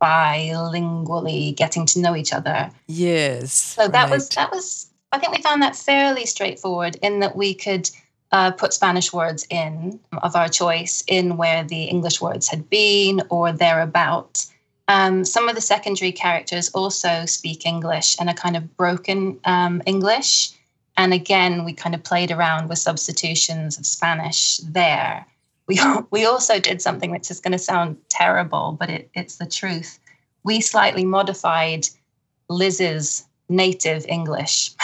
bilingually, 0.00 1.54
getting 1.54 1.86
to 1.86 2.00
know 2.00 2.16
each 2.16 2.32
other. 2.32 2.70
Yes. 2.86 3.52
So 3.52 3.88
that 3.88 4.04
right. 4.04 4.10
was 4.10 4.28
that 4.30 4.50
was. 4.50 4.90
I 5.10 5.18
think 5.18 5.34
we 5.34 5.42
found 5.42 5.62
that 5.62 5.74
fairly 5.74 6.26
straightforward 6.26 6.96
in 6.96 7.20
that 7.20 7.34
we 7.34 7.54
could 7.54 7.88
uh, 8.30 8.50
put 8.50 8.74
Spanish 8.74 9.12
words 9.12 9.46
in 9.48 9.98
of 10.22 10.36
our 10.36 10.48
choice 10.48 11.02
in 11.06 11.36
where 11.36 11.64
the 11.64 11.84
English 11.84 12.20
words 12.20 12.48
had 12.48 12.68
been 12.68 13.22
or 13.30 13.52
thereabout. 13.52 14.44
Um, 14.88 15.24
some 15.24 15.48
of 15.50 15.54
the 15.54 15.60
secondary 15.60 16.12
characters 16.12 16.70
also 16.70 17.26
speak 17.26 17.66
English 17.66 18.16
and 18.18 18.30
a 18.30 18.34
kind 18.34 18.56
of 18.56 18.76
broken 18.76 19.38
um, 19.44 19.82
English. 19.84 20.50
And 20.96 21.12
again, 21.12 21.64
we 21.64 21.74
kind 21.74 21.94
of 21.94 22.02
played 22.02 22.30
around 22.30 22.68
with 22.68 22.78
substitutions 22.78 23.78
of 23.78 23.86
Spanish 23.86 24.56
there. 24.58 25.26
We, 25.66 25.78
we 26.10 26.24
also 26.24 26.58
did 26.58 26.80
something 26.80 27.10
which 27.10 27.30
is 27.30 27.38
going 27.40 27.52
to 27.52 27.58
sound 27.58 27.98
terrible, 28.08 28.76
but 28.80 28.88
it, 28.88 29.10
it's 29.14 29.36
the 29.36 29.46
truth. 29.46 29.98
We 30.42 30.62
slightly 30.62 31.04
modified 31.04 31.86
Liz's 32.48 33.26
native 33.50 34.06
English. 34.08 34.70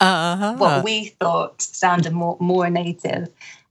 uh-huh. 0.00 0.56
What 0.56 0.84
we 0.84 1.14
thought 1.20 1.62
sounded 1.62 2.12
more, 2.12 2.36
more 2.40 2.68
native. 2.68 3.28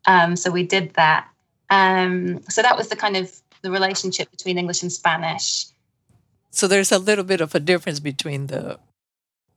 Um, 0.08 0.38
so 0.38 0.50
we 0.50 0.63
did 0.63 0.94
that. 0.94 1.27
Um, 1.70 2.42
so 2.44 2.62
that 2.62 2.77
was 2.77 2.88
the 2.88 2.96
kind 2.96 3.18
of 3.18 3.32
the 3.66 3.72
relationship 3.72 4.30
between 4.30 4.58
English 4.58 4.84
and 4.84 4.92
Spanish. 4.92 5.66
So 6.52 6.68
there's 6.68 6.92
a 6.92 7.00
little 7.00 7.26
bit 7.26 7.42
of 7.42 7.56
a 7.56 7.60
difference 7.60 8.00
between 8.00 8.48
the 8.48 8.80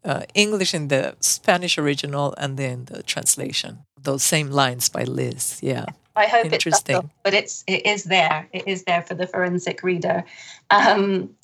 uh, 0.03 0.23
English 0.35 0.73
in 0.73 0.88
the 0.88 1.15
Spanish 1.21 1.77
original 1.77 2.35
and 2.38 2.57
then 2.57 2.87
the 2.87 3.03
translation. 3.03 3.85
Those 4.03 4.23
same 4.23 4.50
lines 4.50 4.88
by 4.88 5.05
Liz. 5.05 5.59
Yeah. 5.62 5.85
I 6.17 6.27
hope 6.27 6.47
Interesting. 6.47 6.97
it's 6.97 7.05
subtle, 7.05 7.11
but 7.23 7.35
it's 7.35 7.65
it 7.67 7.87
is 7.87 8.05
there. 8.05 8.49
It 8.53 8.67
is 8.67 8.85
there 8.85 9.03
for 9.03 9.15
the 9.15 9.27
forensic 9.27 9.83
reader. 9.83 10.25
Um, 10.71 11.37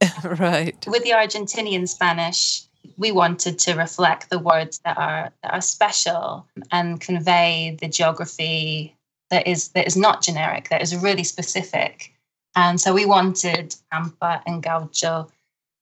right. 0.24 0.78
With 0.86 1.02
the 1.02 1.10
Argentinian 1.10 1.88
Spanish, 1.88 2.62
we 2.96 3.10
wanted 3.12 3.58
to 3.58 3.74
reflect 3.74 4.30
the 4.30 4.38
words 4.38 4.78
that 4.84 4.96
are 4.96 5.32
that 5.42 5.52
are 5.52 5.60
special 5.60 6.46
and 6.70 7.00
convey 7.00 7.76
the 7.80 7.88
geography 7.88 8.96
that 9.30 9.46
is 9.46 9.68
that 9.68 9.86
is 9.86 9.96
not 9.96 10.22
generic, 10.22 10.68
that 10.68 10.82
is 10.82 10.96
really 10.96 11.24
specific. 11.24 12.12
And 12.54 12.80
so 12.80 12.94
we 12.94 13.04
wanted 13.04 13.74
pampa 13.90 14.42
and 14.46 14.62
gaucho, 14.62 15.30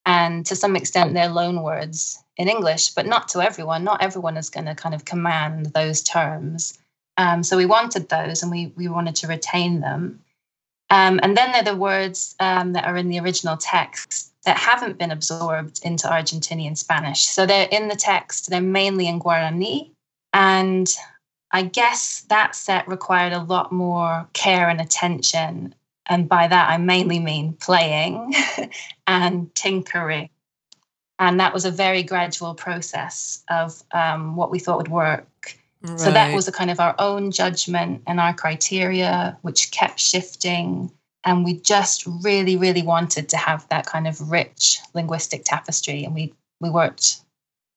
and 0.06 0.44
to 0.46 0.56
some 0.56 0.76
extent 0.76 1.14
they're 1.14 1.28
loan 1.28 1.62
words 1.62 2.22
in 2.36 2.48
English, 2.48 2.90
but 2.90 3.06
not 3.06 3.28
to 3.28 3.40
everyone. 3.40 3.84
Not 3.84 4.02
everyone 4.02 4.36
is 4.36 4.50
going 4.50 4.66
to 4.66 4.74
kind 4.74 4.94
of 4.94 5.04
command 5.04 5.66
those 5.66 6.02
terms. 6.02 6.78
Um, 7.16 7.44
so 7.44 7.56
we 7.56 7.66
wanted 7.66 8.08
those, 8.08 8.42
and 8.42 8.50
we 8.50 8.72
we 8.76 8.88
wanted 8.88 9.14
to 9.16 9.28
retain 9.28 9.80
them. 9.80 10.20
Um, 10.90 11.18
and 11.22 11.36
then 11.36 11.52
they're 11.52 11.62
the 11.62 11.76
words 11.76 12.36
um, 12.40 12.72
that 12.74 12.84
are 12.84 12.96
in 12.96 13.08
the 13.08 13.18
original 13.18 13.56
text 13.56 14.32
that 14.44 14.58
haven't 14.58 14.98
been 14.98 15.10
absorbed 15.10 15.80
into 15.82 16.06
Argentinian 16.06 16.76
Spanish. 16.76 17.24
So 17.24 17.46
they're 17.46 17.68
in 17.70 17.88
the 17.88 17.96
text. 17.96 18.50
They're 18.50 18.60
mainly 18.60 19.08
in 19.08 19.20
Guarani, 19.20 19.90
and 20.32 20.94
I 21.54 21.62
guess 21.62 22.22
that 22.30 22.56
set 22.56 22.88
required 22.88 23.32
a 23.32 23.44
lot 23.44 23.70
more 23.70 24.28
care 24.32 24.68
and 24.68 24.80
attention. 24.80 25.72
And 26.04 26.28
by 26.28 26.48
that, 26.48 26.68
I 26.68 26.78
mainly 26.78 27.20
mean 27.20 27.52
playing 27.52 28.34
and 29.06 29.54
tinkering. 29.54 30.30
And 31.20 31.38
that 31.38 31.54
was 31.54 31.64
a 31.64 31.70
very 31.70 32.02
gradual 32.02 32.56
process 32.56 33.44
of 33.48 33.80
um, 33.92 34.34
what 34.34 34.50
we 34.50 34.58
thought 34.58 34.78
would 34.78 34.88
work. 34.88 35.56
Right. 35.82 36.00
So 36.00 36.10
that 36.10 36.34
was 36.34 36.48
a 36.48 36.52
kind 36.52 36.72
of 36.72 36.80
our 36.80 36.96
own 36.98 37.30
judgment 37.30 38.02
and 38.08 38.18
our 38.18 38.34
criteria, 38.34 39.38
which 39.42 39.70
kept 39.70 40.00
shifting. 40.00 40.90
And 41.22 41.44
we 41.44 41.60
just 41.60 42.04
really, 42.24 42.56
really 42.56 42.82
wanted 42.82 43.28
to 43.28 43.36
have 43.36 43.68
that 43.68 43.86
kind 43.86 44.08
of 44.08 44.28
rich 44.28 44.80
linguistic 44.92 45.44
tapestry. 45.44 46.02
And 46.02 46.16
we, 46.16 46.34
we 46.60 46.68
worked 46.68 47.20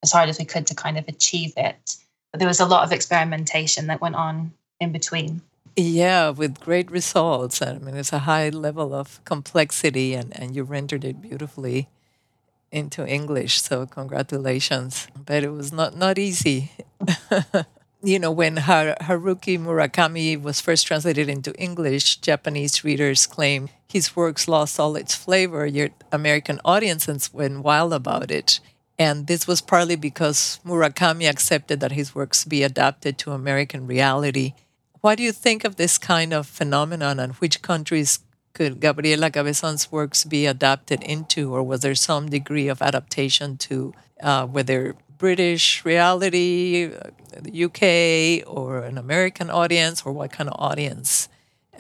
as 0.01 0.11
hard 0.11 0.29
as 0.29 0.39
we 0.39 0.45
could 0.45 0.65
to 0.65 0.73
kind 0.73 0.97
of 0.97 1.07
achieve 1.07 1.53
it 1.55 1.97
there 2.39 2.47
was 2.47 2.59
a 2.59 2.65
lot 2.65 2.83
of 2.83 2.91
experimentation 2.91 3.87
that 3.87 4.01
went 4.01 4.15
on 4.15 4.51
in 4.79 4.91
between. 4.91 5.41
Yeah, 5.75 6.29
with 6.29 6.59
great 6.59 6.89
results. 6.89 7.61
I 7.61 7.77
mean, 7.77 7.95
it's 7.95 8.11
a 8.11 8.25
high 8.25 8.49
level 8.49 8.95
of 8.95 9.23
complexity, 9.25 10.15
and, 10.15 10.35
and 10.35 10.55
you 10.55 10.63
rendered 10.63 11.05
it 11.05 11.21
beautifully 11.21 11.87
into 12.71 13.05
English. 13.07 13.61
So, 13.61 13.85
congratulations. 13.85 15.07
But 15.15 15.43
it 15.43 15.51
was 15.51 15.71
not, 15.71 15.95
not 15.95 16.17
easy. 16.17 16.71
you 18.01 18.17
know, 18.17 18.31
when 18.31 18.57
Har- 18.57 18.97
Haruki 19.01 19.59
Murakami 19.59 20.41
was 20.41 20.61
first 20.61 20.87
translated 20.87 21.29
into 21.29 21.53
English, 21.61 22.17
Japanese 22.17 22.83
readers 22.83 23.27
claim 23.27 23.69
his 23.87 24.15
works 24.15 24.47
lost 24.47 24.79
all 24.79 24.95
its 24.95 25.13
flavor, 25.13 25.65
yet 25.65 25.91
American 26.11 26.59
audiences 26.65 27.31
went 27.33 27.63
wild 27.63 27.93
about 27.93 28.31
it. 28.31 28.59
And 28.99 29.27
this 29.27 29.47
was 29.47 29.61
partly 29.61 29.95
because 29.95 30.59
Murakami 30.65 31.29
accepted 31.29 31.79
that 31.81 31.91
his 31.91 32.15
works 32.15 32.45
be 32.45 32.63
adapted 32.63 33.17
to 33.19 33.31
American 33.31 33.85
reality. 33.85 34.53
What 35.01 35.17
do 35.17 35.23
you 35.23 35.31
think 35.31 35.63
of 35.63 35.75
this 35.75 35.97
kind 35.97 36.33
of 36.33 36.47
phenomenon 36.47 37.19
and 37.19 37.33
which 37.33 37.61
countries 37.61 38.19
could 38.53 38.79
Gabriela 38.79 39.29
Cabezon's 39.29 39.91
works 39.91 40.23
be 40.23 40.47
adapted 40.47 41.03
into, 41.03 41.53
or 41.53 41.61
was 41.61 41.81
there 41.81 41.93
some 41.93 42.27
degree 42.27 42.67
of 42.67 42.81
adaptation 42.81 43.55
to 43.57 43.93
uh, 44.19 44.47
whether 44.47 44.95
British 45.19 45.85
reality, 45.85 46.89
uh, 46.91 47.11
the 47.39 47.63
UK, 47.65 48.47
or 48.51 48.79
an 48.79 48.97
American 48.97 49.51
audience, 49.51 50.01
or 50.03 50.11
what 50.11 50.31
kind 50.31 50.49
of 50.49 50.55
audience 50.57 51.29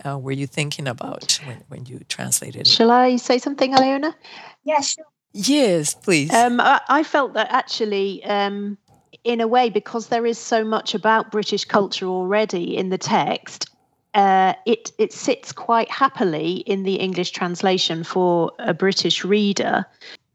uh, 0.05 0.19
were 0.19 0.31
you 0.31 0.45
thinking 0.45 0.87
about 0.87 1.39
when, 1.45 1.63
when 1.67 1.85
you 1.87 2.01
translated 2.09 2.61
it? 2.61 2.67
Shall 2.67 2.91
I 2.91 3.15
say 3.15 3.39
something, 3.39 3.73
Iona? 3.73 4.15
Yeah, 4.63 4.81
sure. 4.81 5.05
Yes, 5.33 5.93
please. 5.93 6.33
Um, 6.33 6.59
I, 6.59 6.81
I, 6.89 7.03
felt 7.03 7.33
that 7.33 7.51
actually, 7.51 8.23
um, 8.25 8.77
in 9.23 9.41
a 9.41 9.47
way, 9.47 9.69
because 9.69 10.07
there 10.07 10.25
is 10.25 10.37
so 10.39 10.63
much 10.63 10.95
about 10.95 11.31
British 11.31 11.65
culture 11.65 12.07
already 12.07 12.75
in 12.75 12.89
the 12.89 12.97
text, 12.97 13.69
uh, 14.13 14.53
it 14.65 14.91
it 14.97 15.13
sits 15.13 15.51
quite 15.51 15.91
happily 15.91 16.57
in 16.65 16.83
the 16.83 16.95
English 16.95 17.31
translation 17.31 18.03
for 18.03 18.51
a 18.57 18.73
British 18.73 19.23
reader. 19.23 19.85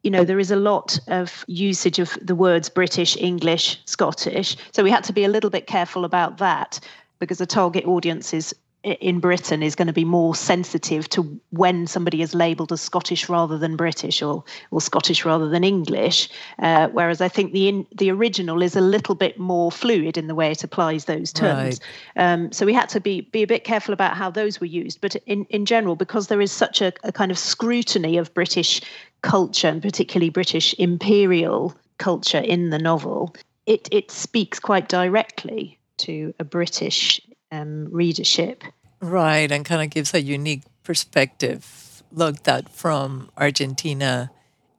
You 0.02 0.10
know, 0.10 0.24
there 0.24 0.38
is 0.38 0.50
a 0.50 0.56
lot 0.56 0.98
of 1.08 1.44
usage 1.48 1.98
of 1.98 2.16
the 2.20 2.34
words 2.34 2.68
British, 2.68 3.16
English, 3.16 3.80
Scottish. 3.84 4.56
So 4.72 4.82
we 4.82 4.90
had 4.90 5.04
to 5.04 5.12
be 5.12 5.24
a 5.24 5.28
little 5.28 5.50
bit 5.50 5.66
careful 5.66 6.04
about 6.04 6.38
that 6.38 6.80
because 7.18 7.38
the 7.38 7.46
target 7.46 7.84
audience 7.86 8.34
is 8.34 8.54
in 8.84 9.20
Britain 9.20 9.62
is 9.62 9.76
going 9.76 9.86
to 9.86 9.92
be 9.92 10.04
more 10.04 10.34
sensitive 10.34 11.08
to 11.10 11.40
when 11.50 11.86
somebody 11.86 12.20
is 12.20 12.34
labelled 12.34 12.72
as 12.72 12.80
Scottish 12.80 13.28
rather 13.28 13.56
than 13.56 13.76
British 13.76 14.22
or 14.22 14.42
or 14.72 14.80
Scottish 14.80 15.24
rather 15.24 15.48
than 15.48 15.62
English. 15.62 16.28
Uh, 16.58 16.88
whereas 16.88 17.20
I 17.20 17.28
think 17.28 17.52
the 17.52 17.68
in, 17.68 17.86
the 17.94 18.10
original 18.10 18.60
is 18.60 18.74
a 18.74 18.80
little 18.80 19.14
bit 19.14 19.38
more 19.38 19.70
fluid 19.70 20.18
in 20.18 20.26
the 20.26 20.34
way 20.34 20.50
it 20.50 20.64
applies 20.64 21.04
those 21.04 21.32
terms. 21.32 21.80
Right. 22.16 22.32
Um, 22.32 22.50
so 22.50 22.66
we 22.66 22.74
had 22.74 22.88
to 22.90 23.00
be 23.00 23.20
be 23.20 23.42
a 23.42 23.46
bit 23.46 23.62
careful 23.62 23.94
about 23.94 24.16
how 24.16 24.30
those 24.30 24.60
were 24.60 24.66
used. 24.66 25.00
But 25.00 25.14
in 25.26 25.44
in 25.46 25.64
general, 25.64 25.94
because 25.94 26.26
there 26.26 26.40
is 26.40 26.50
such 26.50 26.80
a, 26.80 26.92
a 27.04 27.12
kind 27.12 27.30
of 27.30 27.38
scrutiny 27.38 28.18
of 28.18 28.34
British 28.34 28.80
culture 29.22 29.68
and 29.68 29.80
particularly 29.80 30.30
British 30.30 30.74
imperial 30.78 31.76
culture 31.98 32.38
in 32.38 32.70
the 32.70 32.78
novel, 32.78 33.36
it 33.66 33.88
it 33.92 34.10
speaks 34.10 34.58
quite 34.58 34.88
directly 34.88 35.78
to 35.98 36.34
a 36.40 36.44
British 36.44 37.20
um, 37.52 37.88
readership. 37.92 38.64
Right, 39.00 39.50
and 39.52 39.64
kind 39.64 39.82
of 39.82 39.90
gives 39.90 40.12
a 40.14 40.20
unique 40.20 40.62
perspective 40.82 42.02
looked 42.10 42.48
at 42.48 42.68
from 42.68 43.30
Argentina 43.36 44.30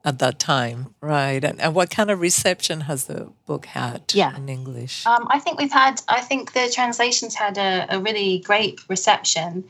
at 0.04 0.18
that 0.18 0.38
time, 0.38 0.94
right? 1.00 1.42
And, 1.42 1.58
and 1.60 1.74
what 1.74 1.88
kind 1.90 2.10
of 2.10 2.20
reception 2.20 2.82
has 2.82 3.06
the 3.06 3.32
book 3.46 3.64
had 3.64 4.12
yeah. 4.12 4.36
in 4.36 4.50
English? 4.50 5.06
Um, 5.06 5.26
I 5.30 5.38
think 5.38 5.58
we've 5.58 5.72
had, 5.72 6.02
I 6.08 6.20
think 6.20 6.52
the 6.52 6.70
translations 6.72 7.34
had 7.34 7.56
a, 7.56 7.86
a 7.88 8.00
really 8.00 8.40
great 8.40 8.80
reception. 8.88 9.64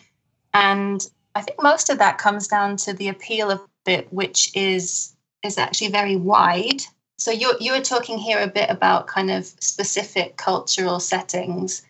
And 0.52 1.06
I 1.37 1.42
think 1.42 1.62
most 1.62 1.88
of 1.88 1.99
that 1.99 2.18
comes 2.18 2.49
down 2.49 2.76
to 2.78 2.92
the 2.92 3.08
appeal 3.08 3.50
of 3.52 3.61
it, 3.87 4.12
which 4.12 4.50
is 4.56 5.12
is 5.44 5.58
actually 5.58 5.90
very 5.90 6.16
wide 6.16 6.80
so 7.16 7.30
you're 7.30 7.54
you're 7.61 7.80
talking 7.80 8.18
here 8.18 8.40
a 8.40 8.46
bit 8.46 8.70
about 8.70 9.06
kind 9.06 9.30
of 9.30 9.46
specific 9.46 10.37
cultural 10.37 11.00
settings 11.00 11.82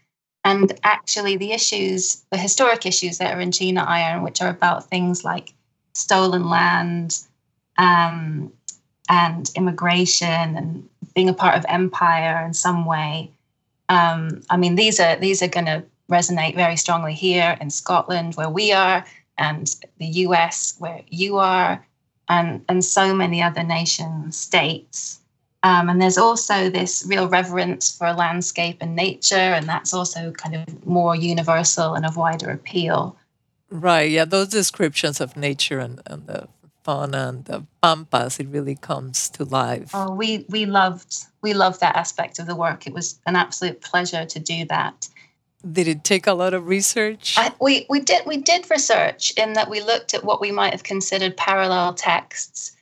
and 0.45 0.79
actually 0.85 1.37
the 1.37 1.53
issues 1.53 2.25
the 2.31 2.39
historic 2.39 2.87
issues 2.87 3.19
that 3.19 3.35
are 3.35 3.41
in 3.41 3.53
China 3.53 3.85
Iron 3.87 4.23
which 4.23 4.41
are 4.41 4.51
about 4.51 4.89
things 4.89 5.25
like 5.25 5.53
stolen 5.95 6.49
land 6.49 7.19
um, 7.79 8.53
and 9.09 9.51
immigration 9.57 10.57
and 10.57 10.89
being 11.15 11.29
a 11.29 11.35
part 11.35 11.57
of 11.57 11.65
empire 11.69 12.45
in 12.45 12.55
some 12.55 12.85
way 12.85 13.31
um, 13.89 14.43
I 14.51 14.57
mean 14.57 14.75
these 14.75 15.01
are 15.01 15.17
these 15.17 15.43
are 15.43 15.49
going 15.49 15.67
to 15.67 15.85
resonate 16.11 16.55
very 16.55 16.77
strongly 16.77 17.15
here 17.15 17.57
in 17.61 17.71
Scotland 17.71 18.35
where 18.35 18.51
we 18.51 18.73
are 18.73 19.05
and 19.39 19.75
the 19.99 20.07
US 20.07 20.75
where 20.79 21.03
you 21.09 21.39
are 21.39 21.85
and, 22.29 22.65
and 22.69 22.85
so 22.85 23.15
many 23.15 23.43
other 23.43 23.63
nation 23.63 24.33
states. 24.33 25.21
Um, 25.65 25.89
and 25.89 26.01
there's 26.01 26.19
also 26.19 26.69
this 26.69 27.07
real 27.09 27.27
reverence 27.27 27.97
for 27.97 28.13
landscape 28.13 28.77
and 28.83 28.95
nature, 28.95 29.35
and 29.35 29.67
that's 29.67 29.95
also 29.95 30.31
kind 30.31 30.55
of 30.55 30.87
more 30.87 31.17
universal 31.17 31.95
and 31.95 32.05
of 32.05 32.19
wider 32.19 32.51
appeal. 32.51 33.17
Right, 33.71 34.11
yeah, 34.11 34.27
those 34.27 34.49
descriptions 34.49 35.23
of 35.23 35.39
nature 35.39 35.79
and, 35.79 36.03
and 36.07 36.27
the 36.27 36.49
fauna 36.83 37.29
and 37.29 37.45
the 37.47 37.65
pampas, 37.83 38.39
it 38.39 38.49
really 38.49 38.75
comes 38.75 39.31
to 39.31 39.45
life. 39.45 39.91
Oh, 39.95 40.15
we 40.15 40.45
we 40.51 40.67
loved 40.67 41.25
we 41.41 41.55
loved 41.55 41.81
that 41.81 41.97
aspect 41.97 42.39
of 42.39 42.47
the 42.47 42.55
work. 42.55 42.87
It 42.87 42.93
was 42.93 43.19
an 43.27 43.35
absolute 43.35 43.81
pleasure 43.81 44.27
to 44.27 44.39
do 44.39 44.67
that. 44.67 45.09
Did 45.73 45.89
it 45.89 46.05
take 46.05 46.27
a 46.27 46.35
lot 46.35 46.53
of 46.53 46.67
research? 46.67 47.37
I, 47.39 47.53
we 47.59 47.87
we 47.89 48.01
did 48.01 48.27
we 48.27 48.37
did 48.37 48.71
research 48.71 49.33
in 49.39 49.55
that 49.55 49.71
we 49.71 49.81
looked 49.81 50.13
at 50.13 50.25
what 50.25 50.43
we 50.43 50.53
might 50.53 50.73
have 50.73 50.83
considered 50.83 51.39
parallel 51.39 51.95
texts, 51.95 52.74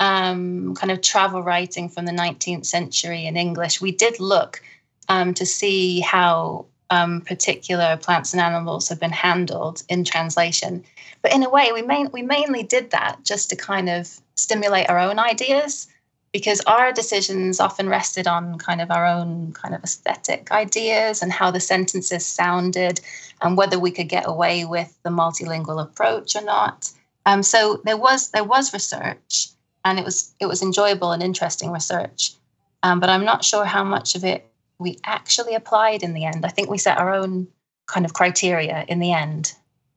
um, 0.00 0.74
kind 0.74 0.90
of 0.90 1.00
travel 1.00 1.42
writing 1.42 1.88
from 1.88 2.06
the 2.06 2.12
19th 2.12 2.66
century 2.66 3.26
in 3.26 3.36
English. 3.36 3.80
We 3.80 3.92
did 3.92 4.20
look 4.20 4.62
um, 5.08 5.34
to 5.34 5.46
see 5.46 6.00
how 6.00 6.66
um, 6.90 7.20
particular 7.20 7.96
plants 7.96 8.32
and 8.32 8.40
animals 8.40 8.88
have 8.88 9.00
been 9.00 9.12
handled 9.12 9.82
in 9.88 10.04
translation. 10.04 10.84
But 11.22 11.34
in 11.34 11.42
a 11.42 11.50
way, 11.50 11.70
we 11.72 11.82
main, 11.82 12.10
we 12.12 12.22
mainly 12.22 12.62
did 12.62 12.90
that 12.90 13.18
just 13.24 13.50
to 13.50 13.56
kind 13.56 13.88
of 13.88 14.08
stimulate 14.36 14.88
our 14.88 14.98
own 14.98 15.18
ideas 15.18 15.88
because 16.32 16.60
our 16.62 16.92
decisions 16.92 17.58
often 17.58 17.88
rested 17.88 18.26
on 18.26 18.58
kind 18.58 18.80
of 18.80 18.90
our 18.90 19.06
own 19.06 19.52
kind 19.52 19.74
of 19.74 19.82
aesthetic 19.82 20.50
ideas 20.52 21.22
and 21.22 21.32
how 21.32 21.50
the 21.50 21.60
sentences 21.60 22.24
sounded 22.24 23.00
and 23.42 23.56
whether 23.56 23.78
we 23.78 23.90
could 23.90 24.08
get 24.08 24.28
away 24.28 24.64
with 24.64 24.96
the 25.02 25.10
multilingual 25.10 25.82
approach 25.82 26.36
or 26.36 26.42
not. 26.42 26.90
Um, 27.26 27.42
so 27.42 27.80
there 27.84 27.96
was 27.96 28.30
there 28.30 28.44
was 28.44 28.72
research 28.72 29.48
and 29.88 29.98
it 29.98 30.04
was 30.04 30.34
it 30.40 30.46
was 30.46 30.62
enjoyable 30.62 31.12
and 31.12 31.22
interesting 31.22 31.70
research, 31.70 32.32
um, 32.82 33.00
but 33.00 33.10
I'm 33.10 33.24
not 33.24 33.44
sure 33.44 33.64
how 33.64 33.84
much 33.84 34.14
of 34.14 34.24
it 34.24 34.50
we 34.78 34.98
actually 35.04 35.54
applied 35.54 36.02
in 36.02 36.14
the 36.14 36.24
end. 36.24 36.44
I 36.44 36.48
think 36.48 36.70
we 36.70 36.78
set 36.78 36.98
our 36.98 37.12
own 37.12 37.48
kind 37.86 38.04
of 38.04 38.14
criteria 38.14 38.84
in 38.88 39.00
the 39.00 39.12
end. 39.12 39.54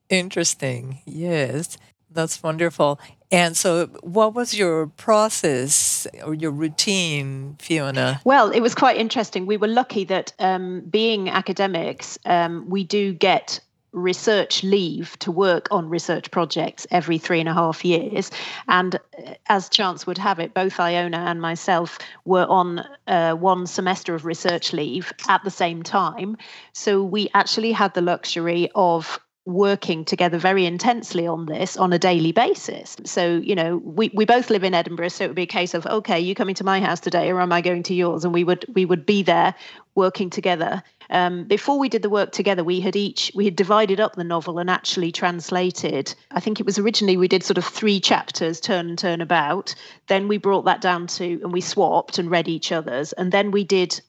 Interesting. 0.09 0.99
Yes, 1.05 1.77
that's 2.09 2.41
wonderful. 2.41 2.99
And 3.31 3.55
so, 3.55 3.87
what 4.01 4.33
was 4.33 4.53
your 4.53 4.87
process 4.87 6.05
or 6.25 6.33
your 6.33 6.51
routine, 6.51 7.55
Fiona? 7.59 8.19
Well, 8.25 8.51
it 8.51 8.59
was 8.59 8.75
quite 8.75 8.97
interesting. 8.97 9.45
We 9.45 9.55
were 9.55 9.69
lucky 9.69 10.03
that 10.05 10.33
um, 10.39 10.81
being 10.89 11.29
academics, 11.29 12.17
um, 12.25 12.69
we 12.69 12.83
do 12.83 13.13
get 13.13 13.61
research 13.93 14.63
leave 14.63 15.17
to 15.19 15.31
work 15.31 15.67
on 15.71 15.89
research 15.89 16.31
projects 16.31 16.87
every 16.91 17.17
three 17.17 17.39
and 17.39 17.49
a 17.49 17.53
half 17.53 17.83
years. 17.83 18.31
And 18.67 18.95
uh, 18.95 19.33
as 19.47 19.69
chance 19.69 20.07
would 20.07 20.17
have 20.17 20.39
it, 20.39 20.53
both 20.53 20.79
Iona 20.79 21.17
and 21.17 21.41
myself 21.41 21.99
were 22.25 22.45
on 22.45 22.85
uh, 23.07 23.33
one 23.33 23.67
semester 23.67 24.15
of 24.15 24.25
research 24.25 24.73
leave 24.73 25.11
at 25.27 25.43
the 25.43 25.51
same 25.51 25.83
time. 25.83 26.37
So 26.73 27.03
we 27.03 27.29
actually 27.33 27.71
had 27.71 27.93
the 27.93 28.01
luxury 28.01 28.69
of 28.75 29.19
working 29.45 30.05
together 30.05 30.37
very 30.37 30.65
intensely 30.65 31.25
on 31.25 31.47
this 31.47 31.75
on 31.75 31.91
a 31.91 31.99
daily 31.99 32.31
basis. 32.31 32.95
So, 33.05 33.37
you 33.37 33.55
know, 33.55 33.77
we, 33.77 34.11
we 34.13 34.23
both 34.23 34.51
live 34.51 34.63
in 34.63 34.75
Edinburgh, 34.75 35.09
so 35.09 35.23
it 35.23 35.27
would 35.27 35.35
be 35.35 35.43
a 35.43 35.47
case 35.47 35.73
of, 35.73 35.85
okay, 35.87 36.19
you 36.19 36.35
coming 36.35 36.55
to 36.55 36.63
my 36.63 36.79
house 36.79 36.99
today 36.99 37.31
or 37.31 37.41
am 37.41 37.51
I 37.51 37.61
going 37.61 37.83
to 37.83 37.95
yours? 37.95 38.23
And 38.23 38.33
we 38.33 38.43
would 38.43 38.65
we 38.73 38.85
would 38.85 39.05
be 39.05 39.23
there 39.23 39.55
working 39.95 40.29
together. 40.29 40.83
Um, 41.09 41.43
before 41.43 41.77
we 41.77 41.89
did 41.89 42.03
the 42.03 42.09
work 42.09 42.31
together, 42.31 42.63
we 42.63 42.79
had 42.79 42.95
each 42.95 43.31
we 43.33 43.45
had 43.45 43.55
divided 43.55 43.99
up 43.99 44.15
the 44.15 44.23
novel 44.23 44.59
and 44.59 44.69
actually 44.69 45.11
translated. 45.11 46.13
I 46.29 46.39
think 46.39 46.59
it 46.59 46.65
was 46.65 46.77
originally 46.77 47.17
we 47.17 47.27
did 47.27 47.43
sort 47.43 47.57
of 47.57 47.65
three 47.65 47.99
chapters, 47.99 48.59
turn 48.59 48.89
and 48.89 48.97
turn 48.97 49.21
about. 49.21 49.73
Then 50.07 50.27
we 50.27 50.37
brought 50.37 50.65
that 50.65 50.81
down 50.81 51.07
to 51.07 51.39
and 51.43 51.51
we 51.51 51.61
swapped 51.61 52.19
and 52.19 52.29
read 52.29 52.47
each 52.47 52.71
other's, 52.71 53.11
and 53.13 53.31
then 53.31 53.49
we 53.51 53.63
did 53.63 54.01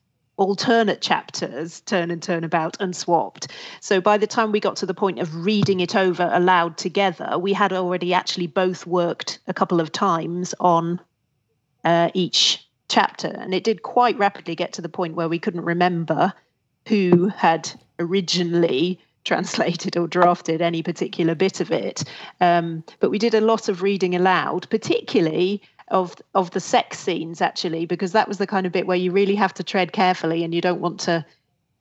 alternate 0.42 1.00
chapters, 1.00 1.81
turn 1.83 2.11
and 2.11 2.22
turn 2.22 2.44
about, 2.44 2.76
and 2.81 2.94
swapped. 2.94 3.48
So 3.81 4.00
by 4.00 4.18
the 4.18 4.26
time 4.26 4.52
we 4.52 4.61
got 4.61 4.76
to 4.76 4.87
the 4.87 4.94
point 4.94 5.18
of 5.18 5.44
reading 5.44 5.81
it 5.81 5.96
over 5.96 6.28
aloud 6.33 6.76
together, 6.76 7.38
we 7.38 7.52
had 7.52 7.72
already 7.72 8.12
actually 8.12 8.46
both 8.46 8.87
worked 8.87 9.38
a 9.46 9.55
couple 9.55 9.81
of 9.81 9.92
times 9.92 10.55
on 10.61 11.00
uh, 11.85 12.11
each 12.14 12.66
chapter. 12.88 13.28
And 13.28 13.55
it 13.55 13.64
did 13.64 13.83
quite 13.83 14.18
rapidly 14.18 14.55
get 14.55 14.72
to 14.74 14.83
the 14.83 14.88
point 14.88 15.14
where 15.14 15.28
we 15.28 15.38
couldn't 15.38 15.64
remember 15.64 16.33
who 16.88 17.28
had 17.28 17.72
originally 17.98 19.00
translated 19.24 19.96
or 19.96 20.09
drafted 20.09 20.61
any 20.61 20.83
particular 20.83 21.37
bit 21.37 21.61
of 21.61 21.70
it. 21.70 22.02
Um, 22.40 22.83
but 22.98 23.11
we 23.11 23.20
did 23.20 23.35
a 23.35 23.40
lot 23.40 23.68
of 23.68 23.81
reading 23.81 24.16
aloud, 24.16 24.68
particularly 24.68 25.62
of 25.92 26.16
of 26.35 26.50
the 26.50 26.61
sex 26.61 26.98
scenes 26.98 27.40
actually 27.40 27.87
because 27.87 28.12
that 28.12 28.26
was 28.26 28.38
the 28.38 28.46
kind 28.46 28.66
of 28.66 28.72
bit 28.72 28.87
where 28.87 28.96
you 28.96 29.12
really 29.12 29.37
have 29.37 29.55
to 29.55 29.62
tread 29.62 29.92
carefully 29.92 30.42
and 30.42 30.55
you 30.55 30.61
don't 30.61 30.81
want 30.81 30.98
to 30.98 31.24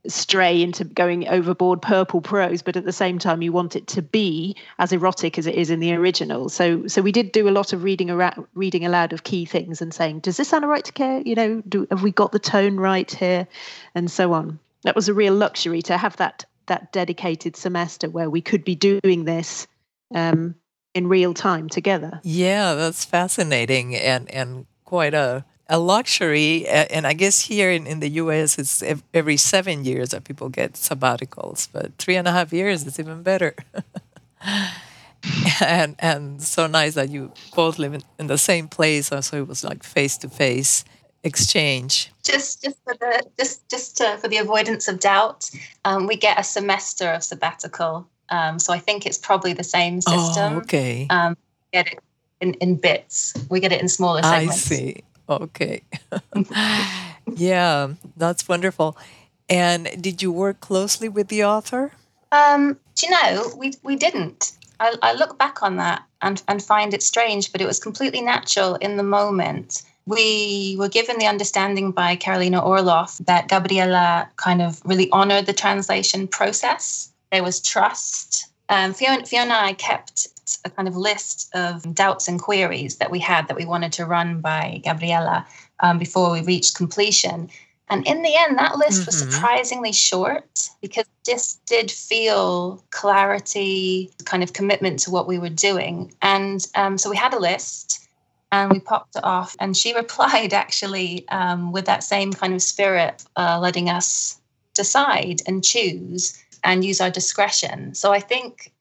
stray 0.07 0.61
into 0.61 0.83
going 0.83 1.27
overboard 1.27 1.81
purple 1.81 2.21
prose 2.21 2.61
but 2.61 2.75
at 2.75 2.85
the 2.85 2.91
same 2.91 3.19
time 3.19 3.41
you 3.41 3.51
want 3.51 3.75
it 3.75 3.87
to 3.87 4.01
be 4.01 4.55
as 4.79 4.91
erotic 4.91 5.37
as 5.37 5.45
it 5.47 5.55
is 5.55 5.69
in 5.69 5.79
the 5.79 5.93
original. 5.93 6.49
So 6.49 6.87
so 6.87 7.01
we 7.01 7.11
did 7.11 7.31
do 7.31 7.47
a 7.47 7.51
lot 7.51 7.71
of 7.71 7.83
reading 7.83 8.09
around 8.09 8.45
reading 8.53 8.85
aloud 8.85 9.13
of 9.13 9.23
key 9.23 9.45
things 9.45 9.81
and 9.81 9.93
saying 9.93 10.19
does 10.19 10.37
this 10.37 10.49
sound 10.49 10.67
right 10.67 10.83
to 10.83 10.91
care 10.91 11.21
you 11.21 11.35
know 11.35 11.61
do 11.67 11.87
have 11.89 12.03
we 12.03 12.11
got 12.11 12.31
the 12.31 12.39
tone 12.39 12.77
right 12.77 13.09
here? 13.09 13.47
And 13.95 14.11
so 14.11 14.33
on. 14.33 14.59
That 14.83 14.95
was 14.95 15.07
a 15.07 15.13
real 15.13 15.35
luxury 15.35 15.81
to 15.83 15.97
have 15.97 16.17
that 16.17 16.45
that 16.65 16.91
dedicated 16.91 17.55
semester 17.55 18.09
where 18.09 18.29
we 18.29 18.41
could 18.41 18.63
be 18.63 18.75
doing 18.75 19.25
this 19.25 19.67
um, 20.13 20.55
in 20.93 21.07
real 21.07 21.33
time 21.33 21.69
together. 21.69 22.19
Yeah, 22.23 22.73
that's 22.73 23.05
fascinating 23.05 23.95
and 23.95 24.29
and 24.31 24.65
quite 24.85 25.13
a 25.13 25.45
a 25.71 25.79
luxury. 25.79 26.67
And 26.67 27.07
I 27.07 27.13
guess 27.13 27.41
here 27.41 27.71
in, 27.71 27.87
in 27.87 28.01
the 28.01 28.09
US, 28.09 28.59
it's 28.59 28.83
every 29.13 29.37
seven 29.37 29.85
years 29.85 30.09
that 30.09 30.25
people 30.25 30.49
get 30.49 30.73
sabbaticals, 30.73 31.69
but 31.71 31.97
three 31.97 32.17
and 32.17 32.27
a 32.27 32.31
half 32.31 32.51
years 32.51 32.85
is 32.85 32.99
even 32.99 33.23
better. 33.23 33.55
and 35.61 35.95
and 35.99 36.41
so 36.43 36.67
nice 36.67 36.95
that 36.95 37.09
you 37.09 37.31
both 37.55 37.79
live 37.79 37.93
in, 37.93 38.01
in 38.19 38.27
the 38.27 38.37
same 38.37 38.67
place. 38.67 39.07
So 39.07 39.37
it 39.37 39.47
was 39.47 39.63
like 39.63 39.83
face 39.83 40.17
to 40.19 40.29
face 40.29 40.83
exchange. 41.23 42.11
Just 42.23 42.63
just 42.63 42.77
for 42.83 42.93
the 42.95 43.23
just 43.39 43.67
just 43.69 43.97
to, 43.97 44.17
for 44.17 44.27
the 44.27 44.37
avoidance 44.37 44.87
of 44.87 44.99
doubt, 44.99 45.49
um, 45.85 46.05
we 46.05 46.17
get 46.17 46.39
a 46.39 46.43
semester 46.43 47.09
of 47.11 47.23
sabbatical 47.23 48.07
um, 48.31 48.59
so 48.59 48.73
I 48.73 48.79
think 48.79 49.05
it's 49.05 49.17
probably 49.17 49.53
the 49.53 49.63
same 49.63 49.99
oh, 50.07 50.27
system. 50.27 50.53
Oh, 50.53 50.57
okay. 50.59 51.05
Um, 51.09 51.37
get 51.71 51.87
it 51.87 51.99
in, 52.39 52.53
in 52.55 52.75
bits. 52.75 53.33
We 53.49 53.59
get 53.59 53.71
it 53.71 53.81
in 53.81 53.89
smaller 53.89 54.23
segments. 54.23 54.71
I 54.71 54.75
see. 54.75 55.03
Okay. 55.29 55.83
yeah, 57.35 57.93
that's 58.17 58.47
wonderful. 58.47 58.97
And 59.49 60.01
did 60.01 60.21
you 60.21 60.31
work 60.31 60.61
closely 60.61 61.09
with 61.09 61.27
the 61.27 61.43
author? 61.43 61.91
Um, 62.31 62.77
do 62.95 63.07
you 63.07 63.11
know, 63.11 63.53
we, 63.57 63.73
we 63.83 63.97
didn't. 63.97 64.53
I, 64.79 64.95
I 65.01 65.13
look 65.13 65.37
back 65.37 65.61
on 65.61 65.75
that 65.77 66.03
and, 66.21 66.41
and 66.47 66.63
find 66.63 66.93
it 66.93 67.03
strange, 67.03 67.51
but 67.51 67.61
it 67.61 67.65
was 67.65 67.79
completely 67.79 68.21
natural 68.21 68.75
in 68.75 68.95
the 68.95 69.03
moment. 69.03 69.83
We 70.05 70.75
were 70.79 70.89
given 70.89 71.19
the 71.19 71.27
understanding 71.27 71.91
by 71.91 72.15
Carolina 72.15 72.61
Orloff 72.61 73.23
that 73.25 73.49
Gabriela 73.49 74.29
kind 74.37 74.61
of 74.61 74.81
really 74.85 75.09
honored 75.11 75.45
the 75.45 75.53
translation 75.53 76.27
process 76.27 77.10
there 77.31 77.43
was 77.43 77.61
trust. 77.61 78.47
Um, 78.69 78.93
Fiona, 78.93 79.25
Fiona 79.25 79.53
and 79.53 79.65
I 79.65 79.73
kept 79.73 80.27
a 80.65 80.69
kind 80.69 80.87
of 80.87 80.95
list 80.95 81.49
of 81.55 81.93
doubts 81.95 82.27
and 82.27 82.39
queries 82.39 82.97
that 82.97 83.11
we 83.11 83.19
had 83.19 83.47
that 83.47 83.57
we 83.57 83.65
wanted 83.65 83.93
to 83.93 84.05
run 84.05 84.41
by 84.41 84.81
Gabriela 84.83 85.45
um, 85.79 85.97
before 85.97 86.31
we 86.31 86.41
reached 86.41 86.75
completion. 86.75 87.49
And 87.89 88.07
in 88.07 88.21
the 88.21 88.35
end, 88.35 88.57
that 88.57 88.77
list 88.77 89.01
mm-hmm. 89.01 89.05
was 89.07 89.17
surprisingly 89.17 89.91
short 89.91 90.69
because 90.81 91.05
this 91.25 91.59
did 91.65 91.91
feel 91.91 92.81
clarity, 92.91 94.11
kind 94.23 94.43
of 94.43 94.53
commitment 94.53 94.99
to 94.99 95.11
what 95.11 95.27
we 95.27 95.37
were 95.37 95.49
doing. 95.49 96.13
And 96.21 96.65
um, 96.75 96.97
so 96.97 97.09
we 97.09 97.17
had 97.17 97.33
a 97.33 97.39
list 97.39 98.07
and 98.51 98.71
we 98.71 98.79
popped 98.79 99.17
it 99.17 99.23
off. 99.23 99.55
And 99.59 99.75
she 99.75 99.93
replied 99.95 100.53
actually 100.53 101.27
um, 101.29 101.71
with 101.71 101.85
that 101.85 102.03
same 102.03 102.31
kind 102.31 102.53
of 102.53 102.61
spirit, 102.61 103.25
uh, 103.35 103.59
letting 103.59 103.89
us 103.89 104.39
decide 104.73 105.41
and 105.45 105.63
choose 105.63 106.41
and 106.63 106.85
use 106.85 107.01
our 107.01 107.09
discretion. 107.09 107.93
So 107.95 108.11
I 108.11 108.19
think 108.19 108.73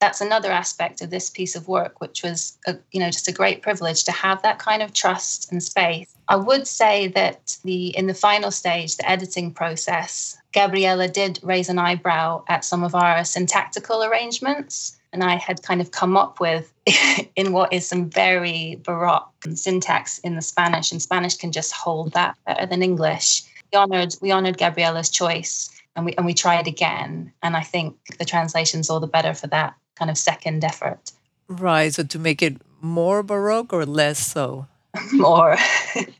that's 0.00 0.20
another 0.20 0.52
aspect 0.52 1.00
of 1.00 1.10
this 1.10 1.28
piece 1.30 1.56
of 1.56 1.66
work, 1.66 2.00
which 2.00 2.22
was, 2.22 2.56
a, 2.66 2.76
you 2.92 3.00
know, 3.00 3.10
just 3.10 3.28
a 3.28 3.32
great 3.32 3.62
privilege 3.62 4.04
to 4.04 4.12
have 4.12 4.42
that 4.42 4.58
kind 4.58 4.82
of 4.82 4.92
trust 4.92 5.50
and 5.50 5.62
space 5.62 6.14
I 6.28 6.36
would 6.36 6.66
say 6.66 7.08
that 7.08 7.56
the 7.64 7.96
in 7.96 8.06
the 8.06 8.14
final 8.14 8.50
stage, 8.50 8.96
the 8.96 9.08
editing 9.08 9.52
process, 9.52 10.36
Gabriela 10.52 11.08
did 11.08 11.40
raise 11.42 11.70
an 11.70 11.78
eyebrow 11.78 12.44
at 12.48 12.64
some 12.64 12.84
of 12.84 12.94
our 12.94 13.24
syntactical 13.24 14.04
arrangements. 14.04 14.94
And 15.14 15.24
I 15.24 15.36
had 15.36 15.62
kind 15.62 15.80
of 15.80 15.90
come 15.90 16.18
up 16.18 16.38
with 16.38 16.70
in 17.36 17.52
what 17.52 17.72
is 17.72 17.88
some 17.88 18.10
very 18.10 18.78
baroque 18.84 19.32
syntax 19.54 20.18
in 20.18 20.34
the 20.34 20.42
Spanish, 20.42 20.92
and 20.92 21.00
Spanish 21.00 21.36
can 21.36 21.50
just 21.50 21.72
hold 21.72 22.12
that 22.12 22.36
better 22.46 22.66
than 22.66 22.82
English. 22.82 23.42
We 23.72 23.78
honored 23.78 24.14
we 24.20 24.30
honored 24.30 24.58
Gabriela's 24.58 25.08
choice 25.08 25.70
and 25.96 26.06
we 26.06 26.14
and 26.14 26.26
we 26.26 26.34
tried 26.34 26.66
again. 26.66 27.32
And 27.42 27.56
I 27.56 27.62
think 27.62 27.96
the 28.18 28.24
translation's 28.24 28.90
all 28.90 29.00
the 29.00 29.06
better 29.06 29.34
for 29.34 29.46
that 29.48 29.74
kind 29.96 30.10
of 30.10 30.18
second 30.18 30.64
effort. 30.64 31.12
Right. 31.48 31.92
So 31.92 32.02
to 32.04 32.18
make 32.18 32.42
it 32.42 32.60
more 32.80 33.22
baroque 33.22 33.72
or 33.72 33.86
less 33.86 34.18
so? 34.18 34.66
more. 35.12 35.56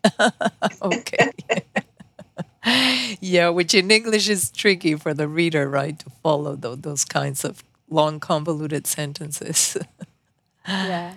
okay. 0.83 1.31
yeah, 3.21 3.49
which 3.49 3.75
in 3.75 3.91
English 3.91 4.29
is 4.29 4.51
tricky 4.51 4.95
for 4.95 5.15
the 5.15 5.29
reader, 5.29 5.69
right, 5.69 5.99
to 5.99 6.11
follow 6.23 6.57
those 6.57 7.05
kinds 7.05 7.45
of 7.45 7.63
long, 7.89 8.21
convoluted 8.21 8.87
sentences. 8.87 9.77
yeah. 10.67 11.15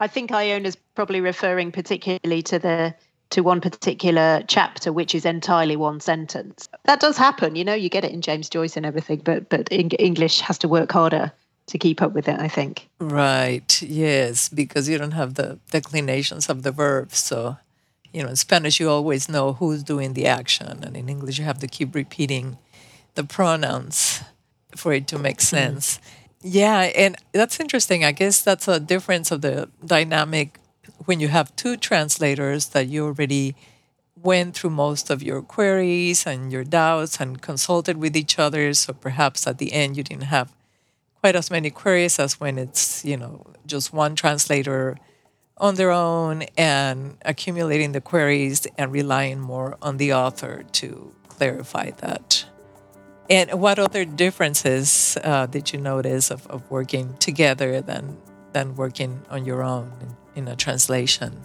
I 0.00 0.08
think 0.08 0.32
Iona's 0.32 0.76
probably 0.94 1.20
referring 1.20 1.70
particularly 1.70 2.42
to 2.42 2.58
the 2.58 2.94
to 3.32 3.42
one 3.42 3.60
particular 3.60 4.42
chapter, 4.46 4.92
which 4.92 5.14
is 5.14 5.24
entirely 5.24 5.76
one 5.76 6.00
sentence. 6.00 6.68
That 6.84 7.00
does 7.00 7.16
happen, 7.16 7.56
you 7.56 7.64
know. 7.64 7.74
You 7.74 7.88
get 7.88 8.04
it 8.04 8.12
in 8.12 8.22
James 8.22 8.48
Joyce 8.48 8.76
and 8.76 8.86
everything, 8.86 9.20
but 9.24 9.48
but 9.48 9.68
English 9.70 10.40
has 10.40 10.58
to 10.58 10.68
work 10.68 10.92
harder 10.92 11.32
to 11.66 11.78
keep 11.78 12.02
up 12.02 12.12
with 12.12 12.28
it. 12.28 12.38
I 12.38 12.48
think. 12.48 12.88
Right. 12.98 13.82
Yes, 13.82 14.48
because 14.48 14.88
you 14.88 14.98
don't 14.98 15.12
have 15.12 15.34
the 15.34 15.58
declinations 15.70 16.48
of 16.48 16.62
the 16.62 16.72
verbs, 16.72 17.18
so 17.18 17.56
you 18.12 18.22
know, 18.22 18.28
in 18.28 18.36
Spanish, 18.36 18.78
you 18.78 18.90
always 18.90 19.28
know 19.28 19.54
who's 19.54 19.82
doing 19.82 20.12
the 20.12 20.26
action, 20.26 20.84
and 20.84 20.96
in 20.96 21.08
English, 21.08 21.38
you 21.38 21.44
have 21.44 21.58
to 21.60 21.66
keep 21.66 21.94
repeating 21.94 22.58
the 23.14 23.24
pronouns 23.24 24.22
for 24.76 24.92
it 24.92 25.06
to 25.08 25.18
make 25.18 25.38
mm-hmm. 25.38 25.56
sense. 25.56 25.98
Mm-hmm. 25.98 26.08
Yeah, 26.44 26.80
and 26.96 27.16
that's 27.32 27.60
interesting. 27.60 28.04
I 28.04 28.12
guess 28.12 28.42
that's 28.42 28.68
a 28.68 28.80
difference 28.80 29.30
of 29.30 29.40
the 29.42 29.70
dynamic 29.84 30.58
when 31.06 31.20
you 31.20 31.28
have 31.28 31.54
two 31.56 31.76
translators 31.76 32.68
that 32.68 32.88
you 32.88 33.04
already 33.06 33.54
went 34.22 34.54
through 34.54 34.70
most 34.70 35.10
of 35.10 35.22
your 35.22 35.42
queries 35.42 36.26
and 36.26 36.52
your 36.52 36.64
doubts 36.64 37.20
and 37.20 37.42
consulted 37.42 37.96
with 37.96 38.16
each 38.16 38.38
other. 38.38 38.72
So 38.74 38.92
perhaps 38.92 39.46
at 39.46 39.58
the 39.58 39.72
end, 39.72 39.96
you 39.96 40.02
didn't 40.02 40.24
have 40.24 40.52
quite 41.20 41.36
as 41.36 41.50
many 41.50 41.70
queries 41.70 42.18
as 42.18 42.40
when 42.40 42.58
it's, 42.58 43.04
you 43.04 43.16
know, 43.16 43.46
just 43.66 43.92
one 43.92 44.14
translator 44.14 44.96
on 45.58 45.76
their 45.76 45.90
own 45.90 46.42
and 46.56 47.16
accumulating 47.24 47.92
the 47.92 48.00
queries 48.00 48.66
and 48.78 48.92
relying 48.92 49.40
more 49.40 49.76
on 49.82 49.96
the 49.96 50.12
author 50.12 50.64
to 50.72 51.14
clarify 51.28 51.90
that. 51.98 52.44
And 53.30 53.60
what 53.60 53.78
other 53.78 54.04
differences 54.04 55.16
uh, 55.22 55.46
did 55.46 55.72
you 55.72 55.80
notice 55.80 56.30
of, 56.30 56.46
of 56.48 56.68
working 56.70 57.16
together 57.18 57.80
than 57.80 58.18
than 58.52 58.76
working 58.76 59.22
on 59.30 59.46
your 59.46 59.62
own 59.62 59.90
in 60.34 60.48
a 60.48 60.56
translation? 60.56 61.40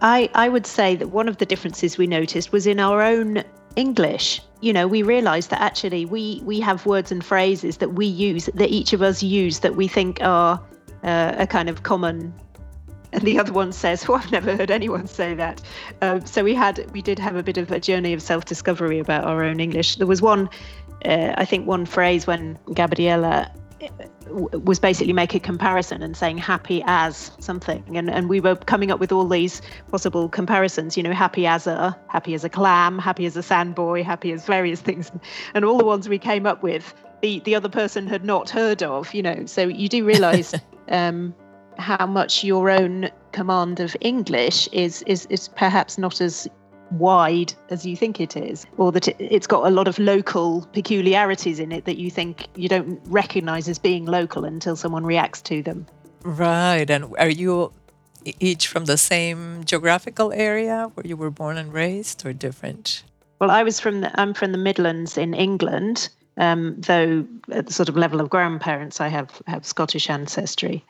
I, 0.00 0.30
I 0.34 0.48
would 0.48 0.66
say 0.66 0.96
that 0.96 1.08
one 1.08 1.28
of 1.28 1.38
the 1.38 1.46
differences 1.46 1.96
we 1.96 2.06
noticed 2.06 2.52
was 2.52 2.66
in 2.66 2.80
our 2.80 3.02
own 3.02 3.44
English. 3.76 4.40
You 4.60 4.72
know, 4.72 4.86
we 4.86 5.02
realized 5.02 5.50
that 5.50 5.60
actually 5.60 6.04
we 6.04 6.40
we 6.44 6.60
have 6.60 6.84
words 6.86 7.12
and 7.12 7.24
phrases 7.24 7.78
that 7.78 7.94
we 7.94 8.06
use 8.06 8.46
that 8.54 8.70
each 8.70 8.92
of 8.92 9.02
us 9.02 9.22
use 9.22 9.60
that 9.60 9.76
we 9.76 9.88
think 9.88 10.20
are 10.22 10.60
uh, 11.04 11.34
a 11.38 11.46
kind 11.46 11.68
of 11.68 11.82
common 11.82 12.34
and 13.12 13.22
the 13.22 13.38
other 13.38 13.52
one 13.52 13.72
says, 13.72 14.04
"Oh, 14.08 14.14
I've 14.14 14.32
never 14.32 14.56
heard 14.56 14.70
anyone 14.70 15.06
say 15.06 15.34
that." 15.34 15.60
Um, 16.00 16.24
so 16.26 16.42
we 16.42 16.54
had, 16.54 16.90
we 16.92 17.02
did 17.02 17.18
have 17.18 17.36
a 17.36 17.42
bit 17.42 17.58
of 17.58 17.70
a 17.70 17.78
journey 17.78 18.12
of 18.12 18.22
self-discovery 18.22 18.98
about 18.98 19.24
our 19.24 19.42
own 19.42 19.60
English. 19.60 19.96
There 19.96 20.06
was 20.06 20.22
one, 20.22 20.48
uh, 21.04 21.34
I 21.36 21.44
think, 21.44 21.66
one 21.66 21.86
phrase 21.86 22.26
when 22.26 22.58
Gabriela 22.72 23.28
uh, 23.28 23.48
was 24.30 24.78
basically 24.78 25.12
make 25.12 25.34
a 25.34 25.40
comparison 25.40 26.02
and 26.02 26.16
saying 26.16 26.38
happy 26.38 26.82
as 26.86 27.32
something. 27.38 27.96
And 27.96 28.10
and 28.10 28.28
we 28.28 28.40
were 28.40 28.56
coming 28.56 28.90
up 28.90 29.00
with 29.00 29.12
all 29.12 29.26
these 29.26 29.62
possible 29.90 30.28
comparisons 30.28 30.96
you 30.96 31.02
know 31.02 31.12
happy 31.12 31.46
as 31.46 31.66
a 31.66 31.98
happy 32.08 32.34
as 32.34 32.44
a 32.44 32.48
clam 32.48 32.98
happy 32.98 33.26
as 33.26 33.36
a 33.36 33.40
sandboy 33.40 34.04
happy 34.04 34.32
as 34.32 34.46
various 34.46 34.80
things. 34.80 35.10
And 35.54 35.64
all 35.64 35.78
the 35.78 35.84
ones 35.84 36.08
we 36.08 36.18
came 36.18 36.46
up 36.46 36.62
with 36.62 36.94
the 37.22 37.40
the 37.40 37.54
other 37.54 37.68
person 37.68 38.06
had 38.06 38.24
not 38.24 38.50
heard 38.50 38.82
of 38.82 39.12
you 39.14 39.22
know. 39.22 39.46
So 39.46 39.62
you 39.68 39.88
do 39.88 40.04
realize 40.04 40.54
um, 40.88 41.34
how 41.78 42.06
much 42.06 42.44
your 42.44 42.70
own 42.70 43.10
command 43.32 43.80
of 43.80 43.96
English 44.00 44.68
is 44.72 45.02
is 45.06 45.26
is 45.26 45.48
perhaps 45.48 45.98
not 45.98 46.20
as 46.20 46.48
wide 46.98 47.54
as 47.70 47.84
you 47.84 47.96
think 47.96 48.20
it 48.20 48.36
is, 48.36 48.66
or 48.76 48.92
that 48.92 49.08
it, 49.08 49.16
it's 49.18 49.46
got 49.46 49.66
a 49.66 49.70
lot 49.70 49.88
of 49.88 49.98
local 49.98 50.66
peculiarities 50.72 51.58
in 51.58 51.72
it 51.72 51.84
that 51.84 51.98
you 51.98 52.10
think 52.10 52.48
you 52.54 52.68
don't 52.68 53.00
recognize 53.06 53.68
as 53.68 53.78
being 53.78 54.04
local 54.04 54.44
until 54.44 54.76
someone 54.76 55.04
reacts 55.04 55.40
to 55.42 55.62
them. 55.62 55.86
Right. 56.24 56.88
And 56.88 57.14
are 57.18 57.30
you 57.30 57.72
each 58.38 58.68
from 58.68 58.84
the 58.84 58.96
same 58.96 59.64
geographical 59.64 60.32
area 60.32 60.90
where 60.94 61.06
you 61.06 61.16
were 61.16 61.30
born 61.30 61.56
and 61.56 61.72
raised, 61.72 62.24
or 62.24 62.32
different? 62.32 63.02
Well, 63.40 63.50
I 63.50 63.62
was 63.62 63.80
from 63.80 64.02
the, 64.02 64.20
I'm 64.20 64.34
from 64.34 64.52
the 64.52 64.58
Midlands 64.58 65.18
in 65.18 65.34
England, 65.34 66.08
um, 66.36 66.80
though 66.80 67.26
at 67.50 67.66
the 67.66 67.72
sort 67.72 67.88
of 67.88 67.96
level 67.96 68.20
of 68.20 68.30
grandparents, 68.30 69.00
I 69.00 69.08
have 69.08 69.42
have 69.46 69.66
Scottish 69.66 70.08
ancestry. 70.08 70.84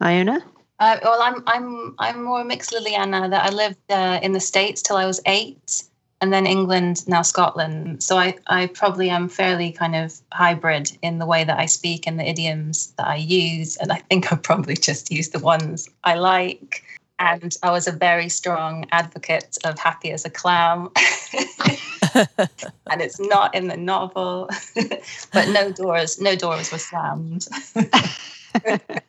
Iona? 0.00 0.44
Uh, 0.78 0.98
well, 1.02 1.20
I'm 1.22 1.42
I'm 1.46 1.94
I'm 1.98 2.22
more 2.22 2.44
mixed 2.44 2.72
Liliana. 2.72 3.30
That 3.30 3.44
I 3.44 3.54
lived 3.54 3.78
uh, 3.90 4.20
in 4.22 4.32
the 4.32 4.40
states 4.40 4.82
till 4.82 4.96
I 4.96 5.06
was 5.06 5.20
eight, 5.24 5.82
and 6.20 6.32
then 6.32 6.46
England, 6.46 7.06
now 7.08 7.22
Scotland. 7.22 8.02
So 8.02 8.18
I 8.18 8.36
I 8.46 8.66
probably 8.66 9.08
am 9.08 9.28
fairly 9.28 9.72
kind 9.72 9.96
of 9.96 10.20
hybrid 10.32 10.96
in 11.00 11.18
the 11.18 11.26
way 11.26 11.44
that 11.44 11.58
I 11.58 11.66
speak 11.66 12.06
and 12.06 12.18
the 12.18 12.28
idioms 12.28 12.92
that 12.98 13.06
I 13.06 13.16
use, 13.16 13.76
and 13.78 13.90
I 13.90 13.96
think 13.96 14.32
I 14.32 14.36
probably 14.36 14.76
just 14.76 15.10
use 15.10 15.30
the 15.30 15.38
ones 15.38 15.88
I 16.04 16.14
like. 16.14 16.82
And 17.18 17.56
I 17.62 17.70
was 17.70 17.88
a 17.88 17.92
very 17.92 18.28
strong 18.28 18.84
advocate 18.92 19.56
of 19.64 19.78
happy 19.78 20.10
as 20.10 20.26
a 20.26 20.30
clam. 20.30 20.90
and 22.14 23.00
it's 23.00 23.18
not 23.18 23.54
in 23.54 23.68
the 23.68 23.76
novel, 23.78 24.50
but 25.32 25.48
no 25.48 25.72
doors, 25.72 26.20
no 26.20 26.36
doors 26.36 26.70
were 26.70 26.76
slammed. 26.76 27.48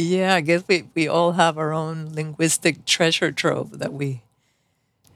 Yeah, 0.00 0.34
I 0.34 0.40
guess 0.40 0.64
we, 0.66 0.88
we 0.94 1.08
all 1.08 1.32
have 1.32 1.58
our 1.58 1.72
own 1.72 2.10
linguistic 2.12 2.84
treasure 2.84 3.30
trove 3.30 3.78
that 3.78 3.92
we 3.92 4.22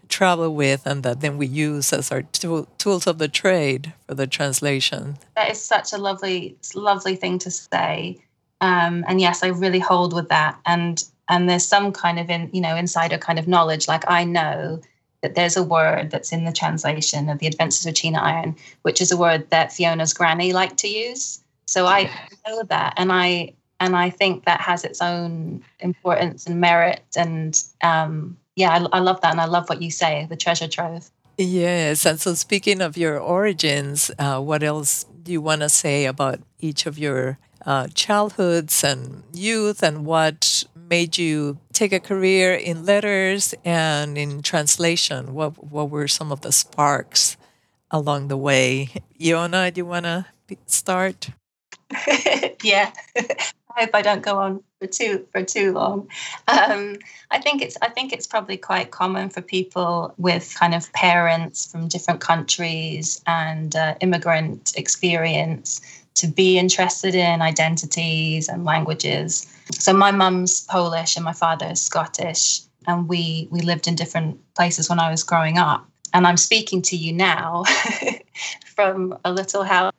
travel 0.09 0.55
with 0.55 0.87
and 0.87 1.03
that 1.03 1.21
then 1.21 1.39
we 1.39 1.47
use 1.47 1.93
as 1.93 2.13
our 2.13 2.23
tool, 2.23 2.69
tools 2.79 3.07
of 3.07 3.19
the 3.19 3.29
trade 3.29 3.93
for 4.07 4.15
the 4.15 4.27
translation. 4.27 5.17
That 5.35 5.51
is 5.51 5.61
such 5.61 5.93
a 5.93 5.99
lovely, 5.99 6.57
lovely 6.75 7.17
thing 7.17 7.39
to 7.41 7.51
say. 7.51 8.19
Um, 8.61 9.05
and 9.09 9.21
yes, 9.21 9.43
I 9.43 9.49
really 9.49 9.81
hold 9.81 10.15
with 10.15 10.29
that. 10.29 10.59
And 10.67 11.03
and 11.29 11.49
there's 11.49 11.67
some 11.67 11.91
kind 11.91 12.19
of 12.19 12.29
in 12.29 12.51
you 12.53 12.61
know 12.61 12.77
insider 12.77 13.19
kind 13.19 13.39
of 13.39 13.49
knowledge. 13.49 13.89
Like 13.89 14.05
I 14.09 14.25
know 14.25 14.81
that 15.23 15.35
there's 15.35 15.57
a 15.57 15.63
word 15.63 16.11
that's 16.11 16.33
in 16.33 16.45
the 16.45 16.53
translation 16.53 17.31
of 17.31 17.39
the 17.39 17.47
Adventures 17.47 17.87
of 17.87 17.95
China 17.95 18.19
Iron, 18.21 18.57
which 18.83 19.01
is 19.01 19.11
a 19.11 19.17
word 19.17 19.49
that 19.51 19.73
Fiona's 19.73 20.13
granny 20.13 20.53
liked 20.53 20.77
to 20.79 20.89
use. 20.89 21.43
So 21.67 21.87
I 21.87 22.11
know 22.47 22.63
that, 22.65 22.95
and 22.99 23.11
I 23.11 23.55
and 23.81 23.97
I 23.97 24.11
think 24.11 24.45
that 24.45 24.61
has 24.61 24.85
its 24.85 25.03
own 25.03 25.65
importance 25.81 26.47
and 26.47 26.61
merit. 26.61 27.03
And 27.17 27.61
um, 27.83 28.37
yeah, 28.57 28.71
I, 28.71 28.99
I 28.99 29.01
love 29.01 29.21
that, 29.23 29.33
and 29.33 29.41
I 29.41 29.47
love 29.47 29.69
what 29.69 29.83
you 29.83 29.91
say, 29.91 30.27
the 30.29 30.37
treasure 30.37 30.69
trove. 30.69 31.11
Yes, 31.37 32.07
and 32.07 32.21
so 32.21 32.35
speaking 32.35 32.81
of 32.81 32.97
your 32.97 33.19
origins, 33.19 34.11
uh, 34.19 34.41
what 34.41 34.63
else 34.63 35.05
do 35.23 35.33
you 35.33 35.41
want 35.41 35.63
to 35.63 35.69
say 35.69 36.07
about 36.07 36.41
each 36.61 36.87
of 36.87 36.99
your 36.99 37.39
uh, 37.67 37.89
childhoods 37.93 38.85
and 38.85 39.25
youth, 39.33 39.83
and 39.83 40.07
what 40.07 40.65
made 40.77 41.19
you 41.19 41.59
take 41.73 41.93
a 41.93 41.99
career 41.99 42.55
in 42.55 42.87
letters 42.87 43.55
and 43.65 44.17
in 44.17 44.43
translation? 44.43 45.35
What 45.35 45.73
what 45.73 45.91
were 45.91 46.07
some 46.07 46.31
of 46.31 46.43
the 46.43 46.53
sparks 46.53 47.37
along 47.91 48.29
the 48.29 48.37
way? 48.37 48.91
Iona, 49.21 49.73
do 49.73 49.81
you 49.81 49.87
want 49.87 50.07
to 50.07 50.27
start? 50.67 51.31
yeah, 52.63 52.93
I 53.77 53.83
hope 53.83 53.91
I 53.95 54.03
don't 54.03 54.23
go 54.23 54.39
on 54.39 54.63
for 54.81 54.87
too 54.87 55.27
for 55.33 55.43
too 55.43 55.73
long. 55.73 56.09
Um, 56.49 56.99
I 57.31 57.41
think 57.41 57.63
it's 57.63 57.77
I 57.83 57.89
think 57.89 58.13
it's 58.13 58.27
probably 58.27 58.57
quite 58.57 58.91
common 58.91 59.31
for 59.31 59.43
people 59.43 60.15
with 60.17 60.55
kind 60.59 60.75
of 60.75 60.93
parents 60.93 61.71
from 61.71 61.89
different 61.89 62.21
countries 62.21 63.21
and 63.27 63.75
uh, 63.75 63.95
immigrant 64.01 64.75
experience 64.77 65.81
to 66.15 66.29
be 66.29 66.59
interested 66.59 67.15
in 67.15 67.43
identities 67.43 68.49
and 68.49 68.65
languages. 68.65 69.47
So 69.73 69.93
my 69.93 70.13
mum's 70.13 70.65
Polish 70.67 71.17
and 71.17 71.25
my 71.25 71.33
father's 71.33 71.81
Scottish, 71.81 72.61
and 72.87 73.09
we 73.09 73.49
we 73.51 73.61
lived 73.61 73.89
in 73.89 73.97
different 73.97 74.39
places 74.55 74.89
when 74.89 75.01
I 75.01 75.11
was 75.11 75.23
growing 75.23 75.59
up. 75.59 75.87
And 76.13 76.29
I'm 76.29 76.37
speaking 76.37 76.81
to 76.83 76.97
you 76.97 77.13
now 77.13 77.65
from 78.77 79.19
a 79.25 79.33
little 79.33 79.65
house 79.65 79.94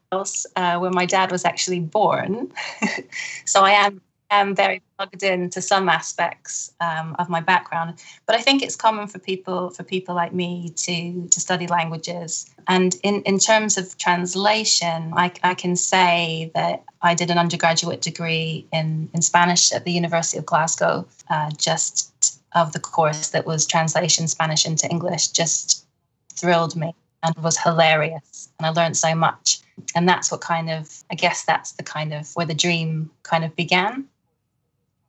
uh, 0.56 0.78
where 0.78 0.92
my 0.92 1.06
dad 1.06 1.32
was 1.32 1.46
actually 1.46 1.80
born. 1.80 2.52
so 3.46 3.64
I 3.64 3.72
am 3.72 4.02
am 4.32 4.56
very 4.56 4.82
plugged 4.98 5.24
into 5.24 5.62
some 5.62 5.90
aspects 5.90 6.74
um, 6.82 7.16
of 7.20 7.30
my 7.30 7.42
background, 7.42 8.02
but 8.26 8.36
I 8.36 8.42
think 8.42 8.64
it's 8.64 8.76
common 8.76 9.08
for 9.08 9.20
people 9.20 9.70
for 9.70 9.84
people 9.84 10.16
like 10.16 10.34
me 10.34 10.70
to 10.76 11.28
to 11.28 11.40
study 11.40 11.68
languages. 11.68 12.50
And 12.68 12.96
in 13.04 13.22
in 13.24 13.40
terms 13.40 13.78
of 13.78 13.98
translation, 13.98 15.14
I, 15.16 15.32
I 15.44 15.54
can 15.54 15.76
say 15.76 16.52
that 16.56 16.84
I 17.02 17.14
did 17.16 17.30
an 17.32 17.38
undergraduate 17.38 18.02
degree 18.02 18.68
in 18.72 19.10
in 19.14 19.22
Spanish 19.22 19.72
at 19.72 19.86
the 19.86 19.92
University 19.92 20.38
of 20.38 20.46
Glasgow, 20.46 21.08
uh, 21.30 21.52
just 21.58 22.42
of 22.54 22.72
the 22.72 22.80
course 22.80 23.30
that 23.30 23.46
was 23.46 23.66
translation 23.66 24.28
Spanish 24.28 24.66
into 24.66 24.88
English. 24.90 25.28
Just 25.30 25.86
thrilled 26.34 26.76
me 26.76 26.94
and 27.24 27.36
was 27.44 27.58
hilarious, 27.58 28.35
and 28.60 28.66
I 28.66 28.70
learned 28.70 28.98
so 28.98 29.16
much. 29.16 29.60
And 29.94 30.08
that's 30.08 30.32
what 30.32 30.42
kind 30.42 30.70
of 30.70 31.04
i 31.12 31.16
guess 31.16 31.44
that's 31.44 31.74
the 31.74 31.84
kind 31.84 32.14
of 32.14 32.32
where 32.36 32.46
the 32.46 32.54
dream 32.54 33.12
kind 33.24 33.44
of 33.44 33.56
began. 33.56 34.06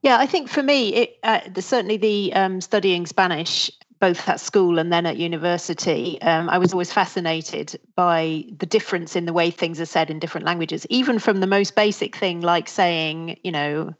Yeah 0.02 0.18
i 0.18 0.26
think 0.26 0.48
for 0.48 0.62
me 0.62 0.94
it 0.94 1.18
uh, 1.22 1.40
the, 1.52 1.62
certainly 1.62 1.96
the 1.96 2.32
um, 2.32 2.60
studying 2.60 3.06
spanish 3.06 3.70
both 3.98 4.28
at 4.28 4.40
school 4.40 4.78
and 4.78 4.92
then 4.92 5.06
at 5.06 5.16
university 5.16 6.20
um, 6.22 6.48
i 6.48 6.58
was 6.58 6.72
always 6.72 6.92
fascinated 6.92 7.78
by 7.94 8.44
the 8.58 8.66
difference 8.66 9.16
in 9.16 9.24
the 9.24 9.32
way 9.32 9.50
things 9.50 9.80
are 9.80 9.86
said 9.86 10.10
in 10.10 10.18
different 10.18 10.46
languages 10.46 10.86
even 10.90 11.18
from 11.18 11.40
the 11.40 11.46
most 11.46 11.74
basic 11.74 12.16
thing 12.16 12.40
like 12.40 12.68
saying 12.68 13.38
you 13.42 13.52
know 13.52 13.94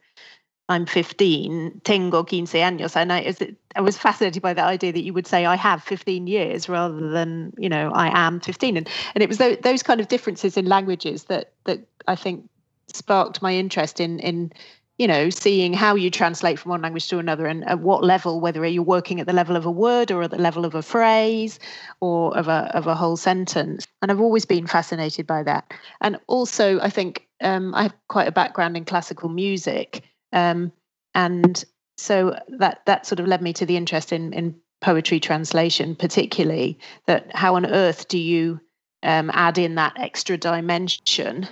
I'm 0.69 0.85
15, 0.85 1.81
tengo 1.83 2.23
15 2.23 2.45
años. 2.61 2.95
And 2.95 3.13
I, 3.13 3.33
I 3.75 3.81
was 3.81 3.97
fascinated 3.97 4.41
by 4.41 4.53
the 4.53 4.63
idea 4.63 4.91
that 4.91 5.03
you 5.03 5.13
would 5.13 5.27
say 5.27 5.45
I 5.45 5.55
have 5.55 5.83
15 5.83 6.27
years 6.27 6.67
rather 6.67 7.09
than, 7.09 7.53
you 7.57 7.69
know, 7.69 7.91
I 7.93 8.09
am 8.17 8.39
15. 8.41 8.77
And, 8.77 8.89
and 9.15 9.23
it 9.23 9.29
was 9.29 9.37
those, 9.37 9.57
those 9.57 9.83
kind 9.83 10.01
of 10.01 10.09
differences 10.09 10.57
in 10.57 10.65
languages 10.65 11.25
that, 11.25 11.53
that 11.63 11.87
I 12.07 12.15
think 12.15 12.49
sparked 12.87 13.41
my 13.41 13.53
interest 13.53 14.01
in, 14.01 14.19
in, 14.19 14.51
you 14.97 15.07
know, 15.07 15.29
seeing 15.29 15.73
how 15.73 15.95
you 15.95 16.09
translate 16.09 16.59
from 16.59 16.71
one 16.71 16.81
language 16.81 17.07
to 17.09 17.19
another 17.19 17.45
and 17.45 17.63
at 17.69 17.79
what 17.79 18.03
level, 18.03 18.41
whether 18.41 18.65
you're 18.65 18.83
working 18.83 19.21
at 19.21 19.27
the 19.27 19.33
level 19.33 19.55
of 19.55 19.65
a 19.65 19.71
word 19.71 20.11
or 20.11 20.23
at 20.23 20.31
the 20.31 20.37
level 20.37 20.65
of 20.65 20.75
a 20.75 20.81
phrase 20.81 21.59
or 22.01 22.35
of 22.37 22.49
a, 22.49 22.75
of 22.75 22.87
a 22.87 22.95
whole 22.95 23.15
sentence. 23.15 23.87
And 24.01 24.11
I've 24.11 24.19
always 24.19 24.45
been 24.45 24.67
fascinated 24.67 25.27
by 25.27 25.43
that. 25.43 25.71
And 26.01 26.19
also, 26.27 26.79
I 26.81 26.89
think 26.89 27.25
um, 27.41 27.73
I 27.75 27.83
have 27.83 27.93
quite 28.09 28.27
a 28.27 28.31
background 28.33 28.75
in 28.75 28.83
classical 28.85 29.29
music. 29.29 30.03
Um, 30.33 30.71
and 31.13 31.63
so 31.97 32.37
that 32.59 32.81
that 32.85 33.05
sort 33.05 33.19
of 33.19 33.27
led 33.27 33.41
me 33.41 33.53
to 33.53 33.65
the 33.65 33.77
interest 33.77 34.11
in 34.11 34.33
in 34.33 34.55
poetry 34.79 35.19
translation, 35.19 35.95
particularly 35.95 36.79
that 37.05 37.35
how 37.35 37.55
on 37.55 37.65
earth 37.65 38.07
do 38.07 38.17
you 38.17 38.59
um, 39.03 39.31
add 39.33 39.57
in 39.57 39.75
that 39.75 39.93
extra 39.99 40.37
dimension 40.37 41.47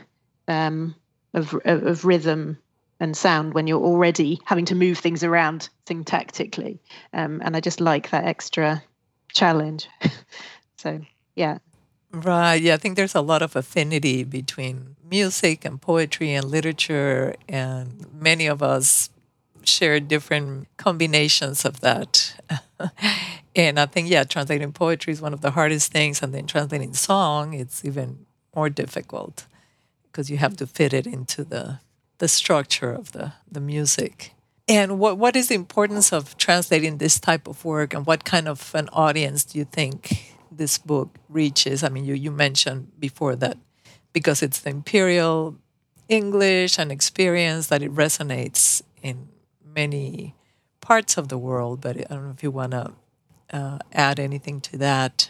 um, 0.47 0.95
of, 1.33 1.53
of, 1.65 1.85
of 1.85 2.05
rhythm 2.05 2.57
and 2.99 3.17
sound 3.17 3.53
when 3.53 3.67
you're 3.67 3.81
already 3.81 4.39
having 4.45 4.65
to 4.65 4.75
move 4.75 4.97
things 4.97 5.23
around 5.23 5.69
syntactically, 5.85 6.79
um, 7.13 7.41
and 7.43 7.55
I 7.55 7.59
just 7.59 7.81
like 7.81 8.11
that 8.11 8.25
extra 8.25 8.83
challenge. 9.33 9.89
so 10.77 11.01
yeah. 11.35 11.57
Right. 12.15 12.61
Yeah, 12.61 12.75
I 12.75 12.77
think 12.77 12.95
there's 12.95 13.13
a 13.13 13.19
lot 13.21 13.41
of 13.41 13.57
affinity 13.57 14.23
between 14.23 14.95
music 15.09 15.65
and 15.65 15.81
poetry 15.81 16.33
and 16.33 16.45
literature, 16.45 17.35
and 17.49 18.05
many 18.13 18.47
of 18.47 18.63
us 18.63 19.09
share 19.65 19.99
different 19.99 20.69
combinations 20.77 21.65
of 21.65 21.81
that. 21.81 22.39
and 23.55 23.77
I 23.77 23.85
think, 23.85 24.09
yeah, 24.09 24.23
translating 24.23 24.71
poetry 24.71 25.11
is 25.11 25.21
one 25.21 25.33
of 25.33 25.41
the 25.41 25.51
hardest 25.51 25.91
things, 25.91 26.23
and 26.23 26.33
then 26.33 26.47
translating 26.47 26.93
song, 26.93 27.53
it's 27.53 27.83
even 27.83 28.25
more 28.55 28.69
difficult 28.69 29.45
because 30.05 30.29
you 30.29 30.37
have 30.37 30.55
to 30.57 30.67
fit 30.67 30.93
it 30.93 31.05
into 31.05 31.43
the 31.43 31.79
the 32.19 32.29
structure 32.29 32.93
of 32.93 33.11
the 33.11 33.33
the 33.51 33.59
music. 33.59 34.31
And 34.69 34.99
what 34.99 35.17
what 35.17 35.35
is 35.35 35.49
the 35.49 35.55
importance 35.55 36.13
of 36.13 36.37
translating 36.37 36.97
this 36.97 37.19
type 37.19 37.45
of 37.45 37.65
work, 37.65 37.93
and 37.93 38.05
what 38.05 38.23
kind 38.23 38.47
of 38.47 38.73
an 38.73 38.87
audience 38.93 39.43
do 39.43 39.59
you 39.59 39.65
think 39.65 40.34
this 40.57 40.77
book 40.77 41.17
reaches. 41.29 41.83
I 41.83 41.89
mean, 41.89 42.05
you, 42.05 42.13
you 42.13 42.31
mentioned 42.31 42.91
before 42.99 43.35
that 43.37 43.57
because 44.13 44.41
it's 44.41 44.59
the 44.61 44.69
imperial 44.69 45.57
English 46.07 46.77
and 46.79 46.91
experience 46.91 47.67
that 47.67 47.81
it 47.81 47.93
resonates 47.93 48.81
in 49.01 49.27
many 49.63 50.35
parts 50.81 51.17
of 51.17 51.27
the 51.29 51.37
world. 51.37 51.81
But 51.81 51.97
I 51.97 52.13
don't 52.13 52.25
know 52.25 52.31
if 52.31 52.43
you 52.43 52.51
want 52.51 52.71
to 52.71 52.93
uh, 53.51 53.79
add 53.91 54.19
anything 54.19 54.61
to 54.61 54.77
that. 54.77 55.29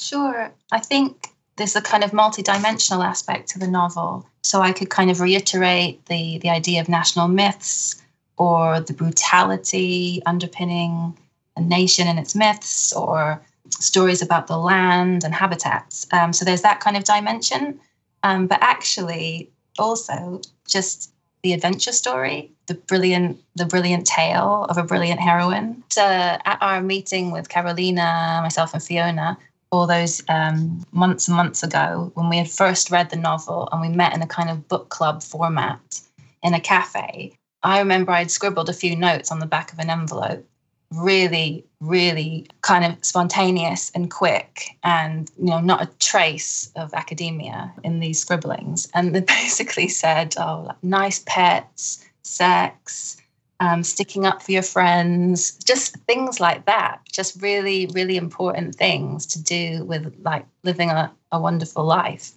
Sure. 0.00 0.52
I 0.72 0.80
think 0.80 1.28
there's 1.56 1.76
a 1.76 1.82
kind 1.82 2.04
of 2.04 2.12
multidimensional 2.12 3.04
aspect 3.04 3.48
to 3.50 3.58
the 3.58 3.68
novel. 3.68 4.26
So 4.42 4.60
I 4.60 4.72
could 4.72 4.88
kind 4.88 5.10
of 5.10 5.20
reiterate 5.20 6.06
the, 6.06 6.38
the 6.38 6.48
idea 6.48 6.80
of 6.80 6.88
national 6.88 7.28
myths 7.28 8.00
or 8.38 8.80
the 8.80 8.94
brutality 8.94 10.22
underpinning 10.24 11.18
a 11.56 11.60
nation 11.60 12.08
and 12.08 12.18
its 12.18 12.34
myths 12.34 12.92
or 12.94 13.42
stories 13.70 14.22
about 14.22 14.46
the 14.46 14.56
land 14.56 15.24
and 15.24 15.34
habitats. 15.34 16.06
Um, 16.12 16.32
so 16.32 16.44
there's 16.44 16.62
that 16.62 16.80
kind 16.80 16.96
of 16.96 17.04
dimension. 17.04 17.80
Um, 18.22 18.46
but 18.46 18.58
actually, 18.60 19.50
also 19.78 20.40
just 20.68 21.12
the 21.42 21.52
adventure 21.52 21.92
story, 21.92 22.52
the 22.66 22.74
brilliant, 22.74 23.38
the 23.54 23.64
brilliant 23.64 24.06
tale 24.06 24.66
of 24.68 24.76
a 24.76 24.82
brilliant 24.82 25.20
heroine. 25.20 25.82
So 25.90 26.02
at 26.02 26.58
our 26.60 26.82
meeting 26.82 27.30
with 27.30 27.48
Carolina, 27.48 28.40
myself, 28.42 28.74
and 28.74 28.82
Fiona, 28.82 29.38
all 29.72 29.86
those 29.86 30.22
um, 30.28 30.84
months 30.92 31.28
and 31.28 31.36
months 31.36 31.62
ago, 31.62 32.10
when 32.14 32.28
we 32.28 32.36
had 32.36 32.50
first 32.50 32.90
read 32.90 33.10
the 33.10 33.16
novel 33.16 33.68
and 33.72 33.80
we 33.80 33.88
met 33.88 34.14
in 34.14 34.20
a 34.20 34.26
kind 34.26 34.50
of 34.50 34.68
book 34.68 34.88
club 34.90 35.22
format 35.22 36.00
in 36.42 36.52
a 36.54 36.60
cafe, 36.60 37.32
I 37.62 37.78
remember 37.78 38.12
I'd 38.12 38.30
scribbled 38.30 38.68
a 38.68 38.74
few 38.74 38.96
notes 38.96 39.30
on 39.30 39.38
the 39.38 39.46
back 39.46 39.72
of 39.72 39.78
an 39.78 39.90
envelope 39.90 40.46
really 40.92 41.64
really 41.80 42.46
kind 42.62 42.84
of 42.84 43.02
spontaneous 43.04 43.90
and 43.94 44.10
quick 44.10 44.76
and 44.82 45.30
you 45.38 45.46
know 45.46 45.60
not 45.60 45.82
a 45.82 45.86
trace 45.98 46.70
of 46.76 46.92
academia 46.94 47.72
in 47.84 48.00
these 48.00 48.20
scribblings. 48.20 48.88
And 48.92 49.14
they 49.14 49.20
basically 49.42 49.88
said 49.88 50.34
oh 50.38 50.64
like, 50.66 50.82
nice 50.82 51.22
pets 51.26 52.04
sex 52.22 53.16
um, 53.60 53.82
sticking 53.82 54.24
up 54.24 54.42
for 54.42 54.52
your 54.52 54.62
friends 54.62 55.52
just 55.64 55.96
things 56.06 56.40
like 56.40 56.66
that. 56.66 57.00
Just 57.10 57.40
really 57.40 57.88
really 57.94 58.16
important 58.16 58.74
things 58.74 59.26
to 59.26 59.42
do 59.42 59.84
with 59.84 60.14
like 60.22 60.44
living 60.64 60.90
a, 60.90 61.12
a 61.30 61.40
wonderful 61.40 61.84
life. 61.84 62.32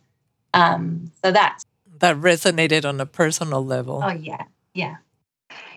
Um, 0.54 1.12
so 1.24 1.32
that's 1.32 1.66
that 2.00 2.18
resonated 2.18 2.86
on 2.86 3.02
a 3.02 3.06
personal 3.08 3.66
level. 3.66 4.02
Oh 4.04 4.12
yeah. 4.12 4.44
Yeah 4.76 4.98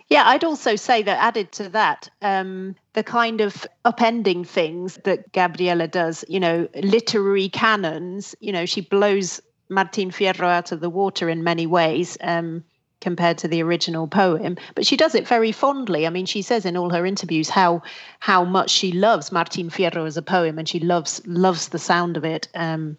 yeah, 0.08 0.22
I'd 0.26 0.44
also 0.44 0.76
say 0.76 1.02
that 1.02 1.22
added 1.22 1.50
to 1.52 1.68
that, 1.70 2.08
um, 2.22 2.76
the 2.92 3.02
kind 3.02 3.40
of 3.40 3.66
upending 3.84 4.46
things 4.46 4.98
that 5.04 5.32
Gabriela 5.32 5.88
does, 5.88 6.24
you 6.28 6.38
know, 6.38 6.68
literary 6.76 7.48
canons, 7.48 8.34
you 8.40 8.52
know, 8.52 8.66
she 8.66 8.80
blows 8.80 9.40
Martin 9.68 10.12
Fierro 10.12 10.48
out 10.48 10.70
of 10.70 10.80
the 10.80 10.90
water 10.90 11.28
in 11.28 11.42
many 11.42 11.66
ways. 11.66 12.16
Um, 12.20 12.64
compared 13.02 13.36
to 13.36 13.46
the 13.46 13.62
original 13.62 14.08
poem 14.08 14.56
but 14.74 14.86
she 14.86 14.96
does 14.96 15.14
it 15.14 15.28
very 15.28 15.52
fondly 15.52 16.06
i 16.06 16.10
mean 16.10 16.24
she 16.24 16.40
says 16.40 16.64
in 16.64 16.78
all 16.78 16.88
her 16.88 17.04
interviews 17.04 17.50
how 17.50 17.82
how 18.20 18.42
much 18.42 18.70
she 18.70 18.90
loves 18.90 19.30
martin 19.30 19.68
fierro 19.68 20.06
as 20.06 20.16
a 20.16 20.22
poem 20.22 20.58
and 20.58 20.66
she 20.66 20.80
loves 20.80 21.20
loves 21.26 21.68
the 21.68 21.78
sound 21.78 22.16
of 22.16 22.24
it 22.24 22.48
um, 22.54 22.96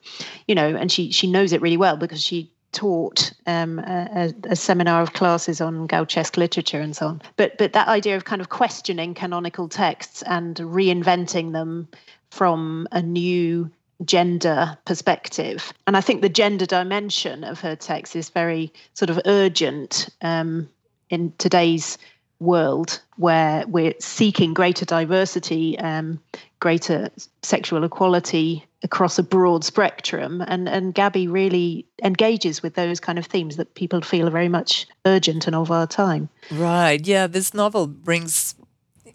you 0.48 0.54
know 0.54 0.68
and 0.68 0.92
she 0.92 1.12
she 1.12 1.26
knows 1.26 1.52
it 1.52 1.64
really 1.64 1.78
well 1.78 1.98
because 1.98 2.24
she 2.24 2.52
taught 2.78 3.34
um, 3.48 3.80
a, 3.80 4.32
a, 4.44 4.56
seminar 4.56 5.02
of 5.02 5.14
classes 5.14 5.60
on 5.62 5.88
Gauchesque 5.88 6.38
literature 6.38 6.80
and 6.80 6.96
so 6.96 7.08
on. 7.08 7.22
But 7.36 7.58
but 7.58 7.74
that 7.74 7.88
idea 7.88 8.16
of 8.16 8.26
kind 8.26 8.40
of 8.40 8.50
questioning 8.50 9.16
canonical 9.16 9.68
texts 9.68 10.22
and 10.22 10.56
reinventing 10.58 11.54
them 11.54 11.88
from 12.30 12.88
a 12.92 13.02
new 13.02 13.72
gender 14.06 14.78
perspective. 14.86 15.74
And 15.88 15.98
I 15.98 16.02
think 16.02 16.22
the 16.22 16.30
gender 16.30 16.68
dimension 16.68 17.44
of 17.44 17.60
her 17.62 17.76
text 17.76 18.16
is 18.16 18.30
very 18.30 18.72
sort 18.94 19.10
of 19.10 19.20
urgent 19.26 20.10
um, 20.22 20.70
in 21.10 21.34
today's 21.40 21.98
world 22.40 23.02
where 23.16 23.66
we're 23.66 23.96
seeking 24.00 24.54
greater 24.54 24.86
diversity, 24.86 25.80
um, 25.80 26.20
greater 26.60 27.10
sexual 27.42 27.84
equality 27.84 28.67
across 28.84 29.18
a 29.18 29.24
broad 29.24 29.64
spectrum. 29.64 30.42
And, 30.46 30.70
and 30.70 30.94
Gabby 30.94 31.28
really 31.28 31.88
engages 32.04 32.62
with 32.62 32.76
those 32.76 33.00
kind 33.00 33.18
of 33.18 33.26
themes 33.26 33.56
that 33.56 33.74
people 33.74 34.02
feel 34.02 34.28
are 34.28 34.32
very 34.32 34.50
much 34.50 34.88
urgent 35.06 35.48
and 35.48 35.56
of 35.56 35.72
our 35.72 35.88
time. 35.88 36.30
Right. 36.52 37.06
Yeah. 37.06 37.28
This 37.28 37.54
novel 37.54 37.88
brings, 37.88 38.56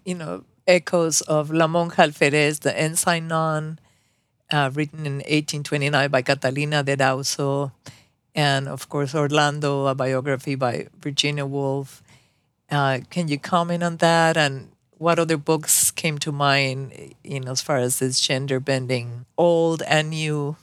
you 0.05 0.15
know, 0.15 0.43
echoes 0.67 1.21
of 1.21 1.51
La 1.51 1.67
Monja 1.67 2.07
Alferez, 2.07 2.61
the 2.61 2.77
ensign 2.77 3.27
nun, 3.27 3.79
uh, 4.51 4.69
written 4.73 5.05
in 5.05 5.15
1829 5.15 6.09
by 6.09 6.21
Catalina 6.21 6.83
de 6.83 6.95
Erauso, 6.95 7.71
and 8.35 8.67
of 8.67 8.89
course, 8.89 9.13
Orlando, 9.15 9.87
a 9.87 9.95
biography 9.95 10.55
by 10.55 10.87
Virginia 10.99 11.45
Woolf. 11.45 12.01
Uh, 12.69 12.99
can 13.09 13.27
you 13.27 13.37
comment 13.37 13.83
on 13.83 13.97
that 13.97 14.37
and 14.37 14.72
what 14.97 15.19
other 15.19 15.37
books 15.37 15.91
came 15.91 16.17
to 16.19 16.31
mind, 16.31 17.15
you 17.23 17.39
know, 17.39 17.51
as 17.51 17.61
far 17.61 17.77
as 17.77 17.99
this 17.99 18.19
gender 18.19 18.59
bending, 18.59 19.25
old 19.37 19.81
and 19.83 20.09
new 20.09 20.55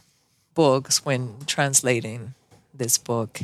books 0.55 1.05
when 1.05 1.37
translating 1.47 2.35
this 2.75 2.99
book? 2.99 3.41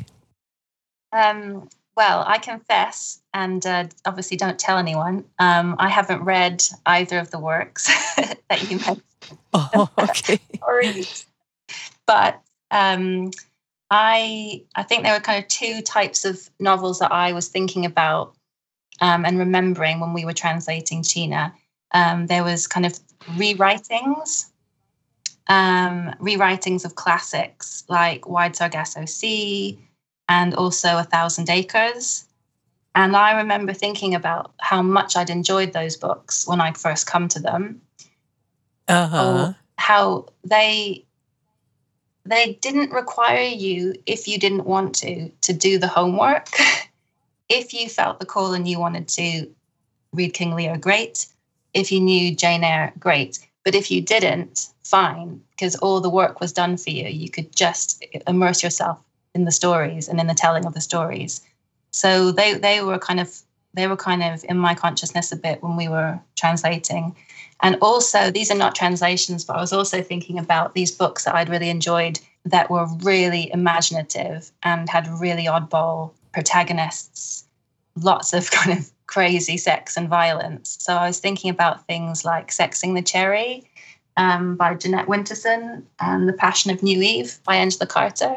Um, 1.12 1.68
well, 1.96 2.24
I 2.26 2.38
confess, 2.38 3.20
and 3.32 3.64
uh, 3.66 3.86
obviously 4.04 4.36
don't 4.36 4.58
tell 4.58 4.76
anyone. 4.76 5.24
Um, 5.38 5.76
I 5.78 5.88
haven't 5.88 6.22
read 6.24 6.62
either 6.84 7.18
of 7.18 7.30
the 7.30 7.38
works 7.38 7.86
that 8.16 8.70
you 8.70 8.76
mentioned. 8.76 9.02
Oh, 9.52 9.88
okay. 9.98 10.38
but 12.06 12.40
um, 12.70 13.30
I 13.90 14.62
I 14.74 14.82
think 14.82 15.02
there 15.02 15.14
were 15.14 15.20
kind 15.20 15.42
of 15.42 15.48
two 15.48 15.80
types 15.82 16.24
of 16.24 16.48
novels 16.60 16.98
that 16.98 17.10
I 17.10 17.32
was 17.32 17.48
thinking 17.48 17.86
about 17.86 18.34
um, 19.00 19.24
and 19.24 19.38
remembering 19.38 20.00
when 20.00 20.12
we 20.12 20.24
were 20.24 20.32
translating 20.32 21.02
China. 21.02 21.54
Um, 21.92 22.26
there 22.26 22.44
was 22.44 22.66
kind 22.66 22.86
of 22.86 22.98
rewritings, 23.36 24.46
um, 25.48 26.14
rewritings 26.20 26.84
of 26.84 26.94
classics 26.94 27.84
like 27.88 28.28
Wide 28.28 28.56
Sargasso 28.56 29.04
Sea 29.04 29.78
and 30.28 30.54
also 30.54 30.98
A 30.98 31.04
Thousand 31.04 31.50
Acres. 31.50 32.24
And 32.94 33.14
I 33.14 33.36
remember 33.36 33.72
thinking 33.72 34.14
about 34.14 34.52
how 34.58 34.82
much 34.82 35.16
I'd 35.16 35.30
enjoyed 35.30 35.72
those 35.72 35.96
books 35.96 36.46
when 36.48 36.60
I'd 36.60 36.78
first 36.78 37.06
come 37.06 37.28
to 37.28 37.38
them. 37.38 37.82
Uh-huh. 38.88 39.52
How 39.76 40.26
they 40.44 41.04
they 42.24 42.54
didn't 42.60 42.90
require 42.90 43.46
you 43.46 43.94
if 44.06 44.26
you 44.26 44.38
didn't 44.38 44.64
want 44.64 44.94
to 44.96 45.28
to 45.42 45.52
do 45.52 45.78
the 45.78 45.88
homework. 45.88 46.48
if 47.48 47.72
you 47.72 47.88
felt 47.88 48.20
the 48.20 48.26
call 48.26 48.52
and 48.52 48.66
you 48.66 48.78
wanted 48.78 49.08
to 49.08 49.48
read 50.12 50.34
King 50.34 50.54
Lear, 50.54 50.76
great. 50.76 51.26
If 51.74 51.92
you 51.92 52.00
knew 52.00 52.34
Jane 52.34 52.64
Eyre, 52.64 52.92
great. 52.98 53.38
But 53.64 53.74
if 53.74 53.90
you 53.90 54.00
didn't, 54.00 54.68
fine, 54.84 55.42
because 55.50 55.76
all 55.76 56.00
the 56.00 56.10
work 56.10 56.40
was 56.40 56.52
done 56.52 56.76
for 56.76 56.90
you. 56.90 57.08
You 57.08 57.28
could 57.28 57.54
just 57.54 58.04
immerse 58.26 58.62
yourself 58.62 59.02
in 59.34 59.44
the 59.44 59.52
stories 59.52 60.08
and 60.08 60.20
in 60.20 60.26
the 60.26 60.34
telling 60.34 60.64
of 60.64 60.74
the 60.74 60.80
stories. 60.80 61.40
So 61.90 62.32
they 62.32 62.54
they 62.54 62.80
were 62.82 62.98
kind 62.98 63.20
of 63.20 63.36
they 63.74 63.86
were 63.86 63.96
kind 63.96 64.22
of 64.22 64.44
in 64.48 64.56
my 64.56 64.74
consciousness 64.74 65.32
a 65.32 65.36
bit 65.36 65.62
when 65.62 65.76
we 65.76 65.88
were 65.88 66.18
translating. 66.36 67.14
And 67.62 67.76
also, 67.80 68.30
these 68.30 68.50
are 68.50 68.56
not 68.56 68.74
translations, 68.74 69.44
but 69.44 69.56
I 69.56 69.60
was 69.60 69.72
also 69.72 70.02
thinking 70.02 70.38
about 70.38 70.74
these 70.74 70.90
books 70.90 71.24
that 71.24 71.34
I'd 71.34 71.48
really 71.48 71.70
enjoyed 71.70 72.20
that 72.44 72.70
were 72.70 72.86
really 73.02 73.50
imaginative 73.52 74.50
and 74.62 74.88
had 74.88 75.08
really 75.20 75.44
oddball 75.44 76.12
protagonists, 76.36 77.46
lots 78.02 78.34
of 78.34 78.50
kind 78.58 78.78
of 78.78 78.90
crazy 79.06 79.56
sex 79.56 79.96
and 79.96 80.06
violence. 80.06 80.76
So 80.78 80.94
I 80.94 81.06
was 81.06 81.18
thinking 81.18 81.48
about 81.50 81.86
things 81.86 82.26
like 82.26 82.48
Sexing 82.48 82.94
the 82.94 83.00
Cherry 83.00 83.64
um, 84.18 84.54
by 84.54 84.74
Jeanette 84.74 85.06
Winterson 85.06 85.82
and 85.98 86.28
The 86.28 86.34
Passion 86.34 86.70
of 86.70 86.82
New 86.82 87.00
Eve 87.00 87.38
by 87.46 87.56
Angela 87.56 87.86
Carter. 87.86 88.36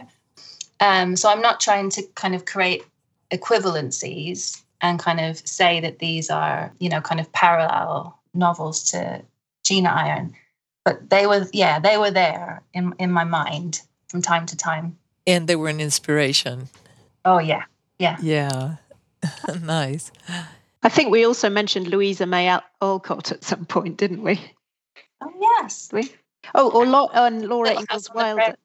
Um, 0.79 1.17
so 1.17 1.29
I'm 1.29 1.41
not 1.41 1.59
trying 1.59 1.89
to 1.89 2.03
kind 2.15 2.33
of 2.33 2.45
create 2.45 2.85
equivalencies 3.31 4.61
and 4.79 4.97
kind 4.97 5.19
of 5.19 5.45
say 5.45 5.81
that 5.81 5.99
these 5.99 6.29
are, 6.29 6.71
you 6.79 6.87
know, 6.87 7.01
kind 7.01 7.19
of 7.19 7.29
parallel 7.33 8.17
novels 8.33 8.81
to 8.91 9.21
China 9.65 9.89
Iron. 9.89 10.33
But 10.85 11.09
they 11.09 11.27
were, 11.27 11.47
yeah, 11.51 11.79
they 11.79 11.97
were 11.97 12.11
there 12.11 12.61
in, 12.73 12.93
in 12.97 13.11
my 13.11 13.25
mind 13.25 13.81
from 14.07 14.21
time 14.21 14.45
to 14.45 14.55
time. 14.55 14.97
And 15.27 15.49
they 15.49 15.57
were 15.57 15.67
an 15.67 15.81
inspiration. 15.81 16.69
Oh, 17.25 17.39
yeah. 17.39 17.65
Yeah. 17.99 18.17
Yeah. 18.21 18.75
nice. 19.61 20.11
I 20.81 20.89
think 20.89 21.11
we 21.11 21.25
also 21.25 21.49
mentioned 21.49 21.87
Louisa 21.87 22.25
May 22.25 22.57
Alcott 22.81 23.31
at 23.31 23.43
some 23.43 23.65
point, 23.65 23.97
didn't 23.97 24.23
we? 24.23 24.39
Oh, 25.21 25.33
yes. 25.39 25.89
We? 25.91 26.11
Oh, 26.55 26.71
or 26.71 26.85
Lo- 26.85 27.09
and 27.13 27.47
Laura 27.47 27.71
Ingalls 27.71 28.09
Wilder. 28.13 28.55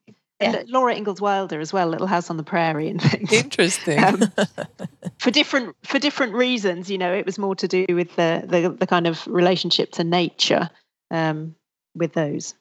Yeah. 0.40 0.56
And 0.56 0.68
Laura 0.68 0.94
Ingalls 0.94 1.20
Wilder 1.20 1.60
as 1.60 1.72
well, 1.72 1.88
Little 1.88 2.06
House 2.06 2.30
on 2.30 2.36
the 2.36 2.42
Prairie 2.42 2.88
and 2.88 3.00
things. 3.00 3.32
Interesting. 3.32 4.02
um, 4.02 4.32
for 5.18 5.30
different 5.30 5.76
for 5.84 5.98
different 5.98 6.34
reasons, 6.34 6.90
you 6.90 6.98
know, 6.98 7.12
it 7.12 7.26
was 7.26 7.38
more 7.38 7.54
to 7.56 7.68
do 7.68 7.86
with 7.88 8.14
the 8.16 8.44
the, 8.46 8.68
the 8.68 8.86
kind 8.86 9.06
of 9.06 9.26
relationship 9.26 9.92
to 9.92 10.04
nature 10.04 10.70
um, 11.10 11.54
with 11.94 12.12
those. 12.14 12.54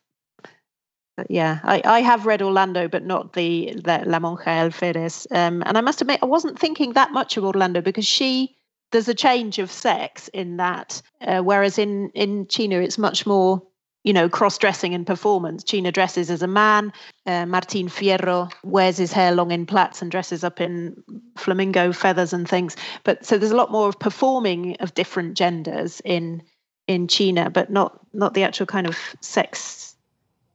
Yeah, 1.29 1.59
I, 1.63 1.81
I 1.85 2.01
have 2.01 2.25
read 2.25 2.41
Orlando, 2.41 2.87
but 2.87 3.05
not 3.05 3.33
the, 3.33 3.73
the 3.75 4.03
La 4.05 4.19
Monja 4.19 4.45
Alferez. 4.45 5.27
Um, 5.31 5.61
and 5.65 5.77
I 5.77 5.81
must 5.81 6.01
admit, 6.01 6.19
I 6.23 6.25
wasn't 6.25 6.57
thinking 6.57 6.93
that 6.93 7.11
much 7.11 7.37
of 7.37 7.43
Orlando 7.43 7.81
because 7.81 8.07
she 8.07 8.55
there's 8.91 9.07
a 9.07 9.13
change 9.15 9.57
of 9.57 9.71
sex 9.71 10.27
in 10.29 10.57
that, 10.57 11.01
uh, 11.21 11.41
whereas 11.41 11.77
in 11.77 12.09
in 12.09 12.47
China 12.47 12.79
it's 12.79 12.97
much 12.97 13.25
more 13.25 13.61
you 14.03 14.11
know, 14.11 14.27
cross 14.27 14.57
dressing 14.57 14.93
and 14.93 15.07
performance. 15.07 15.63
China 15.63 15.91
dresses 15.91 16.29
as 16.29 16.41
a 16.41 16.47
man. 16.47 16.91
Uh, 17.25 17.45
Martin 17.45 17.87
Fierro 17.87 18.51
wears 18.63 18.97
his 18.97 19.13
hair 19.13 19.33
long 19.33 19.51
in 19.51 19.65
plaits 19.65 20.01
and 20.01 20.11
dresses 20.11 20.43
up 20.43 20.59
in 20.59 20.93
flamingo 21.37 21.93
feathers 21.93 22.33
and 22.33 22.47
things. 22.47 22.75
But 23.05 23.25
so 23.25 23.37
there's 23.37 23.53
a 23.53 23.55
lot 23.55 23.71
more 23.71 23.87
of 23.87 23.97
performing 23.97 24.75
of 24.81 24.93
different 24.93 25.37
genders 25.37 26.01
in 26.03 26.43
in 26.87 27.07
China, 27.07 27.49
but 27.49 27.71
not 27.71 27.99
not 28.13 28.33
the 28.33 28.43
actual 28.43 28.65
kind 28.65 28.87
of 28.87 28.97
sex 29.21 29.92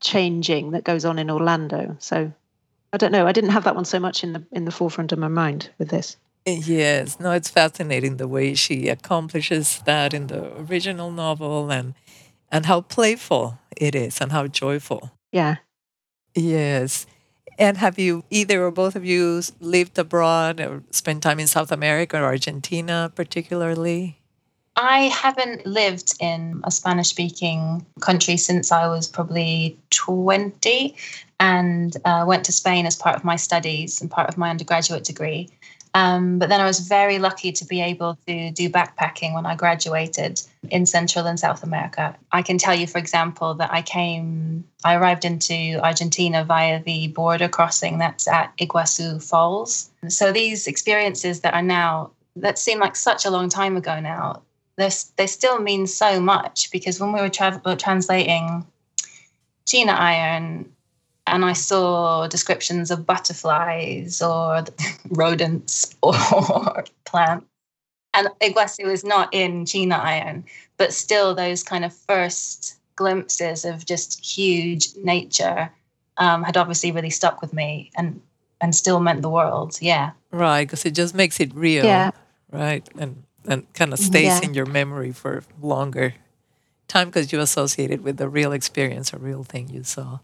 changing 0.00 0.72
that 0.72 0.84
goes 0.84 1.04
on 1.04 1.18
in 1.18 1.30
Orlando. 1.30 1.96
So 1.98 2.32
I 2.92 2.96
don't 2.96 3.12
know. 3.12 3.26
I 3.26 3.32
didn't 3.32 3.50
have 3.50 3.64
that 3.64 3.74
one 3.74 3.84
so 3.84 3.98
much 3.98 4.24
in 4.24 4.32
the 4.32 4.44
in 4.52 4.64
the 4.64 4.70
forefront 4.70 5.12
of 5.12 5.18
my 5.18 5.28
mind 5.28 5.70
with 5.78 5.88
this. 5.88 6.16
Yes, 6.46 7.20
no, 7.20 7.32
it's 7.32 7.50
fascinating 7.50 8.16
the 8.16 8.28
way 8.28 8.54
she 8.54 8.88
accomplishes 8.88 9.82
that 9.84 10.14
in 10.14 10.28
the 10.28 10.56
original 10.56 11.10
novel 11.10 11.70
and 11.70 11.94
and 12.50 12.66
how 12.66 12.80
playful 12.80 13.58
it 13.76 13.94
is 13.94 14.20
and 14.20 14.32
how 14.32 14.46
joyful. 14.46 15.12
Yeah. 15.32 15.56
Yes. 16.34 17.06
And 17.58 17.76
have 17.76 17.98
you 17.98 18.24
either 18.30 18.64
or 18.64 18.70
both 18.70 18.94
of 18.94 19.04
you 19.04 19.42
lived 19.60 19.98
abroad 19.98 20.60
or 20.60 20.84
spent 20.90 21.22
time 21.22 21.40
in 21.40 21.48
South 21.48 21.72
America 21.72 22.18
or 22.18 22.24
Argentina 22.24 23.12
particularly? 23.14 24.17
I 24.80 25.08
haven't 25.08 25.66
lived 25.66 26.12
in 26.20 26.60
a 26.62 26.70
Spanish 26.70 27.08
speaking 27.08 27.84
country 28.00 28.36
since 28.36 28.70
I 28.70 28.86
was 28.86 29.08
probably 29.08 29.76
20 29.90 30.94
and 31.40 31.96
uh, 32.04 32.24
went 32.28 32.44
to 32.44 32.52
Spain 32.52 32.86
as 32.86 32.94
part 32.94 33.16
of 33.16 33.24
my 33.24 33.34
studies 33.34 34.00
and 34.00 34.08
part 34.08 34.28
of 34.28 34.38
my 34.38 34.50
undergraduate 34.50 35.02
degree. 35.02 35.50
Um, 35.94 36.38
but 36.38 36.48
then 36.48 36.60
I 36.60 36.64
was 36.64 36.78
very 36.78 37.18
lucky 37.18 37.50
to 37.50 37.64
be 37.64 37.80
able 37.80 38.18
to 38.28 38.52
do 38.52 38.70
backpacking 38.70 39.34
when 39.34 39.46
I 39.46 39.56
graduated 39.56 40.40
in 40.70 40.86
Central 40.86 41.26
and 41.26 41.40
South 41.40 41.64
America. 41.64 42.16
I 42.30 42.42
can 42.42 42.56
tell 42.56 42.74
you, 42.74 42.86
for 42.86 42.98
example, 42.98 43.54
that 43.54 43.72
I 43.72 43.82
came, 43.82 44.64
I 44.84 44.94
arrived 44.94 45.24
into 45.24 45.80
Argentina 45.82 46.44
via 46.44 46.80
the 46.84 47.08
border 47.08 47.48
crossing 47.48 47.98
that's 47.98 48.28
at 48.28 48.56
Iguazu 48.58 49.20
Falls. 49.20 49.90
So 50.06 50.30
these 50.30 50.68
experiences 50.68 51.40
that 51.40 51.54
are 51.54 51.62
now, 51.62 52.12
that 52.36 52.60
seem 52.60 52.78
like 52.78 52.94
such 52.94 53.24
a 53.24 53.30
long 53.30 53.48
time 53.48 53.76
ago 53.76 53.98
now, 53.98 54.42
they 54.78 55.26
still 55.26 55.60
mean 55.60 55.86
so 55.86 56.20
much 56.20 56.70
because 56.70 57.00
when 57.00 57.12
we 57.12 57.20
were 57.20 57.28
tra- 57.28 57.76
translating 57.76 58.64
China 59.66 59.92
Iron, 59.92 60.72
and 61.26 61.44
I 61.44 61.52
saw 61.52 62.26
descriptions 62.26 62.90
of 62.90 63.04
butterflies 63.04 64.22
or 64.22 64.64
rodents 65.10 65.94
or 66.02 66.14
plants. 67.04 67.46
And 68.14 68.28
Iguazu 68.40 68.86
is 68.86 69.04
not 69.04 69.28
in 69.32 69.66
China 69.66 69.96
Iron, 69.96 70.44
but 70.78 70.94
still 70.94 71.34
those 71.34 71.62
kind 71.62 71.84
of 71.84 71.92
first 71.92 72.76
glimpses 72.96 73.64
of 73.64 73.84
just 73.84 74.24
huge 74.24 74.88
nature 74.96 75.70
um, 76.16 76.42
had 76.42 76.56
obviously 76.56 76.90
really 76.90 77.10
stuck 77.10 77.40
with 77.42 77.52
me 77.52 77.90
and 77.96 78.20
and 78.60 78.74
still 78.74 78.98
meant 78.98 79.22
the 79.22 79.28
world. 79.28 79.78
Yeah. 79.80 80.12
Right, 80.32 80.66
because 80.66 80.84
it 80.84 80.90
just 80.90 81.14
makes 81.14 81.38
it 81.38 81.54
real. 81.54 81.84
Yeah. 81.84 82.10
Right, 82.50 82.88
and 82.98 83.22
and 83.46 83.72
kind 83.74 83.92
of 83.92 83.98
stays 83.98 84.24
yeah. 84.24 84.40
in 84.42 84.54
your 84.54 84.66
memory 84.66 85.12
for 85.12 85.42
longer 85.60 86.14
time 86.88 87.08
because 87.08 87.32
you 87.32 87.40
associate 87.40 87.90
it 87.90 88.02
with 88.02 88.16
the 88.16 88.28
real 88.28 88.52
experience 88.52 89.12
or 89.12 89.18
real 89.18 89.44
thing 89.44 89.68
you 89.68 89.84
saw. 89.84 90.18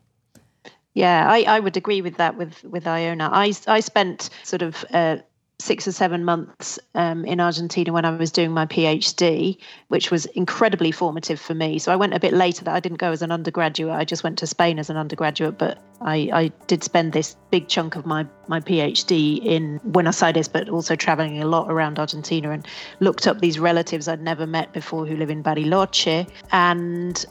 Yeah, 0.95 1.29
I, 1.29 1.43
I 1.43 1.61
would 1.61 1.77
agree 1.77 2.03
with 2.03 2.17
that 2.17 2.37
with 2.37 2.63
with 2.65 2.87
Iona. 2.87 3.29
I 3.33 3.53
I 3.67 3.81
spent 3.81 4.31
sort 4.45 4.63
of 4.63 4.85
uh, 4.93 5.19
six 5.61 5.87
or 5.87 5.93
seven 5.93 6.25
months 6.25 6.79
um, 6.95 7.25
in 7.25 7.41
Argentina 7.41 7.93
when 7.93 8.05
I 8.05 8.11
was 8.17 8.33
doing 8.33 8.51
my 8.51 8.67
PhD, 8.67 9.57
which 9.89 10.11
was 10.11 10.27
incredibly 10.27 10.91
formative 10.91 11.41
for 11.41 11.55
me. 11.55 11.79
So 11.79 11.93
I 11.93 11.97
went 11.97 12.13
a 12.13 12.21
bit 12.21 12.33
later. 12.33 12.65
That 12.65 12.75
I 12.75 12.81
didn't 12.81 12.99
go 12.99 13.13
as 13.13 13.23
an 13.23 13.31
undergraduate. 13.31 13.95
I 13.95 14.05
just 14.05 14.25
went 14.25 14.39
to 14.39 14.47
Spain 14.47 14.79
as 14.79 14.91
an 14.91 14.97
undergraduate, 14.97 15.57
but 15.57 15.79
I, 16.01 16.29
I 16.33 16.53
did 16.67 16.83
spend 16.83 17.13
this 17.13 17.37
big 17.51 17.69
chunk 17.69 17.97
of 17.97 18.05
my 18.05 18.27
my 18.49 18.61
PhD 18.61 19.45
in 19.45 19.81
Buenos 19.85 20.23
Aires, 20.23 20.49
but 20.49 20.69
also 20.69 20.97
traveling 20.97 21.41
a 21.41 21.47
lot 21.47 21.71
around 21.71 21.99
Argentina 21.99 22.51
and 22.51 22.67
looked 23.01 23.27
up 23.27 23.41
these 23.41 23.59
relatives 23.59 24.09
I'd 24.09 24.23
never 24.23 24.47
met 24.47 24.73
before 24.73 25.07
who 25.07 25.17
live 25.17 25.31
in 25.31 25.43
Bariloche 25.43 26.29
and 26.51 27.25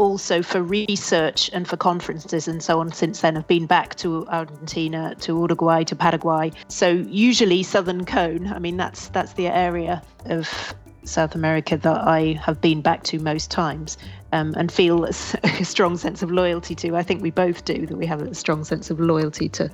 also 0.00 0.42
for 0.42 0.62
research 0.62 1.50
and 1.52 1.68
for 1.68 1.76
conferences 1.76 2.48
and 2.48 2.62
so 2.62 2.80
on 2.80 2.90
since 2.92 3.20
then. 3.20 3.36
I've 3.36 3.46
been 3.46 3.66
back 3.66 3.94
to 3.96 4.26
Argentina, 4.28 5.14
to 5.20 5.38
Uruguay, 5.38 5.84
to 5.84 5.94
Paraguay. 5.94 6.52
So 6.68 6.88
usually 6.88 7.62
Southern 7.62 8.06
Cone. 8.06 8.46
I 8.46 8.58
mean, 8.58 8.78
that's 8.78 9.08
that's 9.08 9.34
the 9.34 9.48
area 9.48 10.02
of 10.24 10.74
South 11.04 11.34
America 11.34 11.76
that 11.76 12.08
I 12.08 12.40
have 12.44 12.60
been 12.60 12.80
back 12.80 13.02
to 13.04 13.18
most 13.18 13.50
times 13.50 13.98
um, 14.32 14.54
and 14.56 14.72
feel 14.72 15.04
a, 15.04 15.12
strong 15.62 15.96
sense 15.98 16.22
of 16.22 16.30
loyalty 16.30 16.74
to. 16.76 16.96
I 16.96 17.02
think 17.02 17.22
we 17.22 17.30
both 17.30 17.64
do 17.64 17.86
that. 17.86 17.96
We 17.96 18.06
have 18.06 18.22
a 18.22 18.34
strong 18.34 18.64
sense 18.64 18.90
of 18.90 19.00
loyalty 19.00 19.48
to 19.50 19.70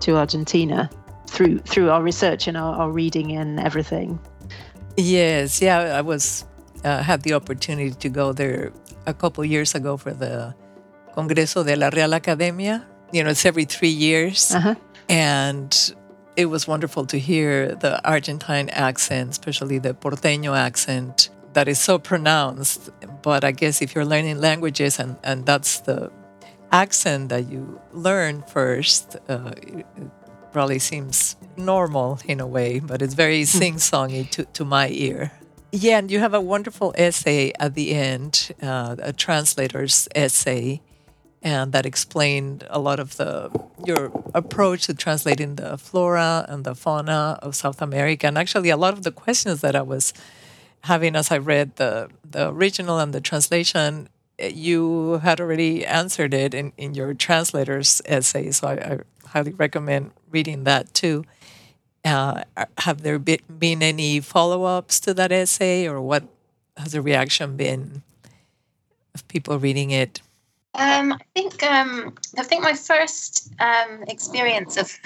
to 0.00 0.16
Argentina. 0.16 0.90
through 1.28 1.58
through 1.60 1.88
our 1.88 2.02
research 2.02 2.46
and 2.46 2.56
our, 2.56 2.74
our 2.74 2.90
reading 2.90 3.32
and 3.32 3.58
everything. 3.58 4.18
Yes, 4.96 5.62
yeah, 5.62 5.96
I 5.96 6.02
was 6.02 6.44
uh, 6.84 7.02
had 7.02 7.22
the 7.22 7.34
opportunity 7.34 7.90
to 7.90 8.08
go 8.08 8.32
there 8.32 8.72
a 9.06 9.14
couple 9.14 9.44
years 9.44 9.74
ago 9.74 9.96
for 9.96 10.12
the 10.12 10.54
Congreso 11.14 11.64
de 11.64 11.76
la 11.76 11.88
Real 11.88 12.14
Academia. 12.14 12.86
You 13.12 13.24
know, 13.24 13.30
it's 13.30 13.44
every 13.44 13.64
three 13.66 13.88
years, 13.92 14.54
Uh-huh. 14.54 14.74
and 15.08 15.70
it 16.36 16.46
was 16.46 16.66
wonderful 16.66 17.04
to 17.06 17.18
hear 17.18 17.74
the 17.74 18.00
Argentine 18.08 18.70
accent, 18.70 19.30
especially 19.32 19.78
the 19.78 19.92
porteño 19.94 20.56
accent, 20.56 21.28
that 21.52 21.68
is 21.68 21.78
so 21.78 21.98
pronounced. 21.98 22.88
But 23.22 23.44
I 23.44 23.52
guess 23.52 23.82
if 23.82 23.94
you're 23.94 24.06
learning 24.06 24.40
languages 24.40 24.98
and, 24.98 25.16
and 25.22 25.44
that's 25.44 25.80
the 25.80 26.10
accent 26.70 27.28
that 27.28 27.50
you 27.50 27.78
learn 27.92 28.42
first, 28.48 29.16
uh, 29.28 29.50
it 29.56 29.84
probably 30.52 30.78
seems 30.78 31.36
normal 31.58 32.18
in 32.24 32.40
a 32.40 32.46
way, 32.46 32.80
but 32.80 33.02
it's 33.02 33.12
very 33.14 33.44
sing 33.44 33.74
songy 33.76 34.28
to, 34.30 34.44
to 34.54 34.64
my 34.64 34.88
ear. 34.88 35.32
Yeah, 35.72 35.98
and 35.98 36.10
you 36.10 36.18
have 36.18 36.34
a 36.34 36.40
wonderful 36.40 36.94
essay 36.96 37.52
at 37.58 37.74
the 37.74 37.92
end, 37.92 38.52
uh, 38.62 38.96
a 38.98 39.12
translator's 39.12 40.06
essay 40.14 40.82
and 41.42 41.72
that 41.72 41.84
explained 41.84 42.64
a 42.70 42.78
lot 42.78 43.00
of 43.00 43.16
the 43.16 43.50
your 43.84 44.12
approach 44.34 44.86
to 44.86 44.94
translating 44.94 45.56
the 45.56 45.76
flora 45.76 46.46
and 46.48 46.64
the 46.64 46.74
fauna 46.74 47.38
of 47.42 47.56
South 47.56 47.82
America, 47.82 48.26
and 48.26 48.38
actually 48.38 48.70
a 48.70 48.76
lot 48.76 48.94
of 48.94 49.02
the 49.02 49.10
questions 49.10 49.60
that 49.60 49.74
I 49.74 49.82
was 49.82 50.14
having 50.82 51.16
as 51.16 51.30
I 51.30 51.38
read 51.38 51.76
the 51.76 52.08
the 52.28 52.48
original 52.48 52.98
and 52.98 53.12
the 53.12 53.20
translation, 53.20 54.08
eh, 54.38 54.52
you 54.54 55.18
had 55.22 55.40
already 55.40 55.84
answered 55.84 56.32
it 56.32 56.54
in, 56.54 56.72
in 56.76 56.94
your 56.94 57.14
translator's 57.14 58.00
essay. 58.04 58.50
So 58.52 58.68
I, 58.68 58.72
I 58.74 58.98
highly 59.26 59.52
recommend 59.52 60.12
reading 60.30 60.64
that 60.64 60.94
too. 60.94 61.24
Uh, 62.04 62.42
have 62.78 63.02
there 63.02 63.18
been, 63.18 63.38
been 63.58 63.82
any 63.82 64.20
follow 64.20 64.64
ups 64.64 64.98
to 65.00 65.14
that 65.14 65.30
essay, 65.30 65.86
or 65.86 66.00
what 66.00 66.24
has 66.76 66.92
the 66.92 67.02
reaction 67.02 67.56
been 67.56 68.02
of 69.14 69.26
people 69.28 69.58
reading 69.58 69.90
it? 69.90 70.20
Um, 70.74 71.12
I 71.12 71.18
think 71.34 71.62
um, 71.62 72.14
I 72.38 72.42
think 72.42 72.64
my 72.64 72.74
first 72.74 73.52
um, 73.60 74.04
experience 74.08 74.76
of 74.76 74.98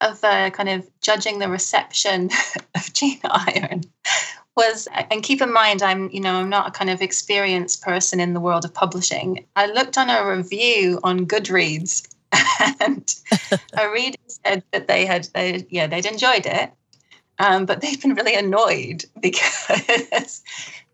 of 0.00 0.22
uh, 0.22 0.50
kind 0.50 0.68
of 0.68 0.88
judging 1.00 1.38
the 1.38 1.48
reception 1.48 2.30
of 2.74 2.92
China 2.92 3.20
Iron 3.24 3.82
was, 4.56 4.86
and 5.10 5.22
keep 5.22 5.42
in 5.42 5.52
mind, 5.52 5.82
I'm 5.82 6.10
you 6.10 6.20
know 6.20 6.36
I'm 6.36 6.48
not 6.48 6.68
a 6.68 6.70
kind 6.70 6.90
of 6.90 7.02
experienced 7.02 7.82
person 7.82 8.20
in 8.20 8.34
the 8.34 8.40
world 8.40 8.64
of 8.64 8.72
publishing. 8.72 9.44
I 9.56 9.66
looked 9.66 9.98
on 9.98 10.10
a 10.10 10.24
review 10.24 11.00
on 11.02 11.26
Goodreads, 11.26 12.06
and 12.80 13.14
a 13.76 13.90
reader 13.90 14.18
said 14.46 14.62
that 14.72 14.88
they 14.88 15.06
had 15.06 15.28
they 15.34 15.66
yeah 15.70 15.86
they'd 15.86 16.06
enjoyed 16.06 16.46
it, 16.46 16.72
um, 17.38 17.66
but 17.66 17.80
they'd 17.82 18.00
been 18.00 18.14
really 18.14 18.34
annoyed 18.34 19.04
because 19.20 20.42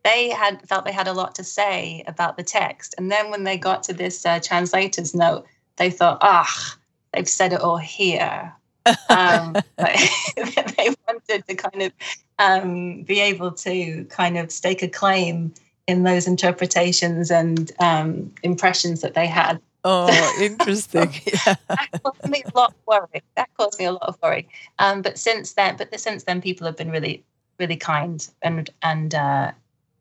they 0.05 0.31
had 0.31 0.67
felt 0.69 0.85
they 0.85 0.93
had 0.93 1.09
a 1.09 1.13
lot 1.13 1.35
to 1.37 1.45
say 1.45 2.03
about 2.07 2.37
the 2.37 2.43
text. 2.43 2.95
And 2.97 3.11
then 3.11 3.31
when 3.31 3.45
they 3.45 3.59
got 3.59 3.83
to 3.85 3.93
this 3.93 4.25
uh, 4.25 4.41
translator's 4.43 5.15
note, 5.15 5.47
they 5.77 5.91
thought, 5.91 6.19
ah, 6.23 6.77
they've 7.13 7.29
said 7.29 7.53
it 7.53 7.61
all 7.61 7.77
here. 7.77 8.55
um, 9.11 9.55
they 9.77 10.95
wanted 11.07 11.47
to 11.47 11.55
kind 11.55 11.83
of 11.83 11.93
um, 12.39 13.03
be 13.03 13.21
able 13.21 13.53
to 13.53 14.05
kind 14.07 14.39
of 14.39 14.51
stake 14.51 14.83
a 14.83 14.89
claim 14.89 15.53
in 15.87 16.03
those 16.03 16.27
interpretations 16.27 17.31
and 17.31 17.73
um, 17.79 18.33
impressions 18.43 19.03
that 19.03 19.15
they 19.15 19.27
had. 19.27 19.61
Oh, 19.85 20.37
interesting. 20.41 21.13
yeah. 21.25 21.55
That 21.69 21.89
caused 22.03 22.29
me 22.29 22.43
a 22.45 22.59
lot 22.59 22.71
of 22.71 22.77
worry. 22.87 23.23
That 23.37 23.49
caused 23.57 23.79
me 23.79 23.87
a 23.87 23.93
lot 23.93 24.03
of 24.03 24.19
worry. 24.23 24.49
Um, 24.79 25.03
but 25.03 25.19
since 25.19 25.55
then, 25.55 25.77
but 25.77 25.99
since 25.99 26.25
then, 26.25 26.41
people 26.41 26.67
have 26.67 26.77
been 26.77 26.91
really, 26.91 27.25
really 27.59 27.77
kind 27.77 28.27
and 28.43 28.69
and 28.83 29.15
uh, 29.15 29.53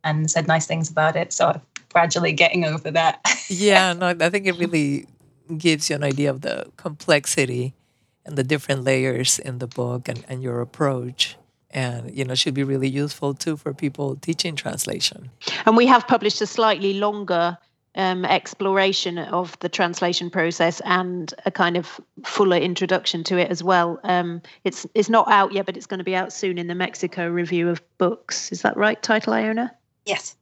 and 0.03 0.30
said 0.30 0.47
nice 0.47 0.67
things 0.67 0.89
about 0.89 1.15
it. 1.15 1.32
So 1.32 1.47
I'm 1.47 1.61
gradually 1.91 2.34
getting 2.34 2.65
over 2.65 2.91
that. 2.91 3.21
yeah, 3.47 3.93
no, 3.97 4.15
I 4.19 4.30
think 4.30 4.47
it 4.47 4.57
really 4.57 5.07
gives 5.57 5.89
you 5.89 5.95
an 5.95 6.03
idea 6.03 6.30
of 6.30 6.41
the 6.41 6.71
complexity 6.77 7.73
and 8.25 8.38
the 8.38 8.43
different 8.43 8.84
layers 8.84 9.39
in 9.39 9.59
the 9.59 9.67
book 9.67 10.07
and, 10.07 10.23
and 10.30 10.43
your 10.43 10.61
approach. 10.61 11.36
And, 11.71 12.17
you 12.17 12.25
know, 12.25 12.34
should 12.34 12.55
be 12.55 12.63
really 12.63 12.89
useful 12.89 13.36
too 13.36 13.55
for 13.55 13.75
people 13.75 14.15
teaching 14.15 14.55
translation. 14.55 15.30
And 15.67 15.77
we 15.77 15.86
have 15.86 16.07
published 16.07 16.41
a 16.41 16.47
slightly 16.47 16.95
longer 16.95 17.59
um, 17.95 18.25
exploration 18.25 19.17
of 19.17 19.57
the 19.59 19.69
translation 19.69 20.29
process 20.29 20.81
and 20.85 21.33
a 21.45 21.51
kind 21.51 21.77
of 21.77 21.99
fuller 22.23 22.57
introduction 22.57 23.23
to 23.25 23.37
it 23.37 23.49
as 23.49 23.63
well. 23.63 23.99
Um, 24.03 24.41
it's 24.63 24.85
it's 24.93 25.09
not 25.09 25.29
out 25.29 25.51
yet, 25.51 25.65
but 25.65 25.77
it's 25.77 25.85
going 25.85 25.99
to 25.99 26.03
be 26.03 26.15
out 26.15 26.31
soon 26.31 26.57
in 26.57 26.67
the 26.67 26.75
Mexico 26.75 27.27
Review 27.27 27.69
of 27.69 27.81
Books. 27.97 28.51
Is 28.51 28.61
that 28.61 28.77
right, 28.77 29.01
title 29.01 29.33
Iona? 29.33 29.75
Yes. 30.05 30.35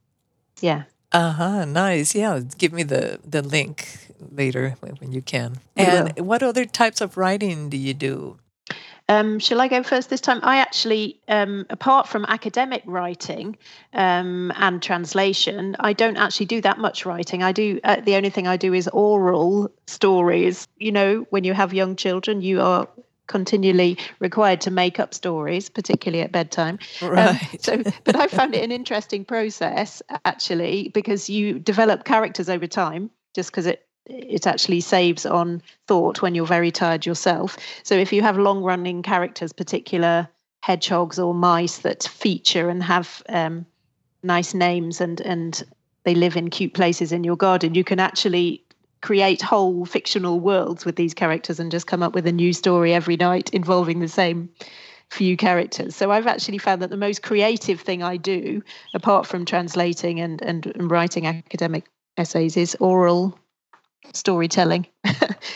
Yeah. 0.60 0.84
Uh 1.12 1.32
huh. 1.32 1.64
Nice. 1.64 2.14
Yeah. 2.14 2.40
Give 2.58 2.72
me 2.72 2.82
the 2.82 3.18
the 3.24 3.42
link 3.42 4.08
later 4.30 4.76
when, 4.80 4.96
when 4.96 5.12
you 5.12 5.22
can. 5.22 5.58
And 5.76 6.18
what 6.18 6.42
other 6.42 6.64
types 6.64 7.00
of 7.00 7.16
writing 7.16 7.70
do 7.70 7.76
you 7.76 7.94
do? 7.94 8.38
Um, 9.08 9.38
shall 9.38 9.60
I 9.60 9.68
go 9.68 9.82
first 9.82 10.10
this 10.10 10.20
time? 10.20 10.40
I 10.42 10.58
actually, 10.58 11.20
um, 11.28 11.64
apart 11.70 12.08
from 12.08 12.26
academic 12.26 12.82
writing 12.84 13.56
um, 13.94 14.52
and 14.56 14.82
translation, 14.82 15.76
I 15.80 15.94
don't 15.94 16.18
actually 16.18 16.46
do 16.46 16.60
that 16.60 16.78
much 16.78 17.06
writing. 17.06 17.42
I 17.42 17.52
do 17.52 17.80
uh, 17.84 18.00
the 18.00 18.16
only 18.16 18.30
thing 18.30 18.46
I 18.46 18.58
do 18.58 18.74
is 18.74 18.86
oral 18.88 19.70
stories. 19.86 20.68
You 20.76 20.92
know, 20.92 21.26
when 21.30 21.44
you 21.44 21.54
have 21.54 21.72
young 21.72 21.96
children, 21.96 22.42
you 22.42 22.60
are 22.60 22.86
continually 23.28 23.96
required 24.20 24.60
to 24.62 24.70
make 24.70 25.00
up 25.00 25.14
stories, 25.14 25.70
particularly 25.70 26.22
at 26.22 26.32
bedtime. 26.32 26.78
Um, 27.00 27.08
Right. 27.10 27.38
so, 27.60 27.82
but 28.04 28.16
I 28.16 28.26
found 28.26 28.54
it 28.54 28.62
an 28.62 28.72
interesting 28.72 29.24
process 29.24 30.02
actually 30.24 30.90
because 30.92 31.30
you 31.30 31.58
develop 31.58 32.04
characters 32.04 32.48
over 32.50 32.66
time, 32.66 33.10
just 33.34 33.50
because 33.50 33.66
it 33.66 33.87
it 34.08 34.46
actually 34.46 34.80
saves 34.80 35.26
on 35.26 35.62
thought 35.86 36.22
when 36.22 36.34
you're 36.34 36.46
very 36.46 36.70
tired 36.70 37.06
yourself. 37.06 37.56
So 37.82 37.94
if 37.94 38.12
you 38.12 38.22
have 38.22 38.38
long 38.38 38.62
running 38.62 39.02
characters, 39.02 39.52
particular 39.52 40.28
hedgehogs 40.60 41.18
or 41.18 41.34
mice 41.34 41.78
that 41.78 42.02
feature 42.04 42.68
and 42.68 42.82
have 42.82 43.22
um, 43.28 43.66
nice 44.22 44.54
names 44.54 45.00
and 45.00 45.20
and 45.20 45.62
they 46.04 46.14
live 46.14 46.36
in 46.36 46.50
cute 46.50 46.74
places 46.74 47.12
in 47.12 47.24
your 47.24 47.36
garden, 47.36 47.74
you 47.74 47.84
can 47.84 48.00
actually 48.00 48.64
create 49.00 49.42
whole 49.42 49.84
fictional 49.84 50.40
worlds 50.40 50.84
with 50.84 50.96
these 50.96 51.14
characters 51.14 51.60
and 51.60 51.70
just 51.70 51.86
come 51.86 52.02
up 52.02 52.14
with 52.14 52.26
a 52.26 52.32
new 52.32 52.52
story 52.52 52.94
every 52.94 53.16
night 53.16 53.50
involving 53.50 54.00
the 54.00 54.08
same 54.08 54.48
few 55.10 55.36
characters. 55.36 55.94
So 55.94 56.10
I've 56.10 56.26
actually 56.26 56.58
found 56.58 56.82
that 56.82 56.90
the 56.90 56.96
most 56.96 57.22
creative 57.22 57.80
thing 57.80 58.02
I 58.02 58.16
do, 58.16 58.62
apart 58.94 59.26
from 59.26 59.44
translating 59.44 60.20
and, 60.20 60.42
and, 60.42 60.66
and 60.66 60.90
writing 60.90 61.26
academic 61.26 61.84
essays, 62.16 62.56
is 62.56 62.76
oral 62.80 63.38
storytelling 64.12 64.86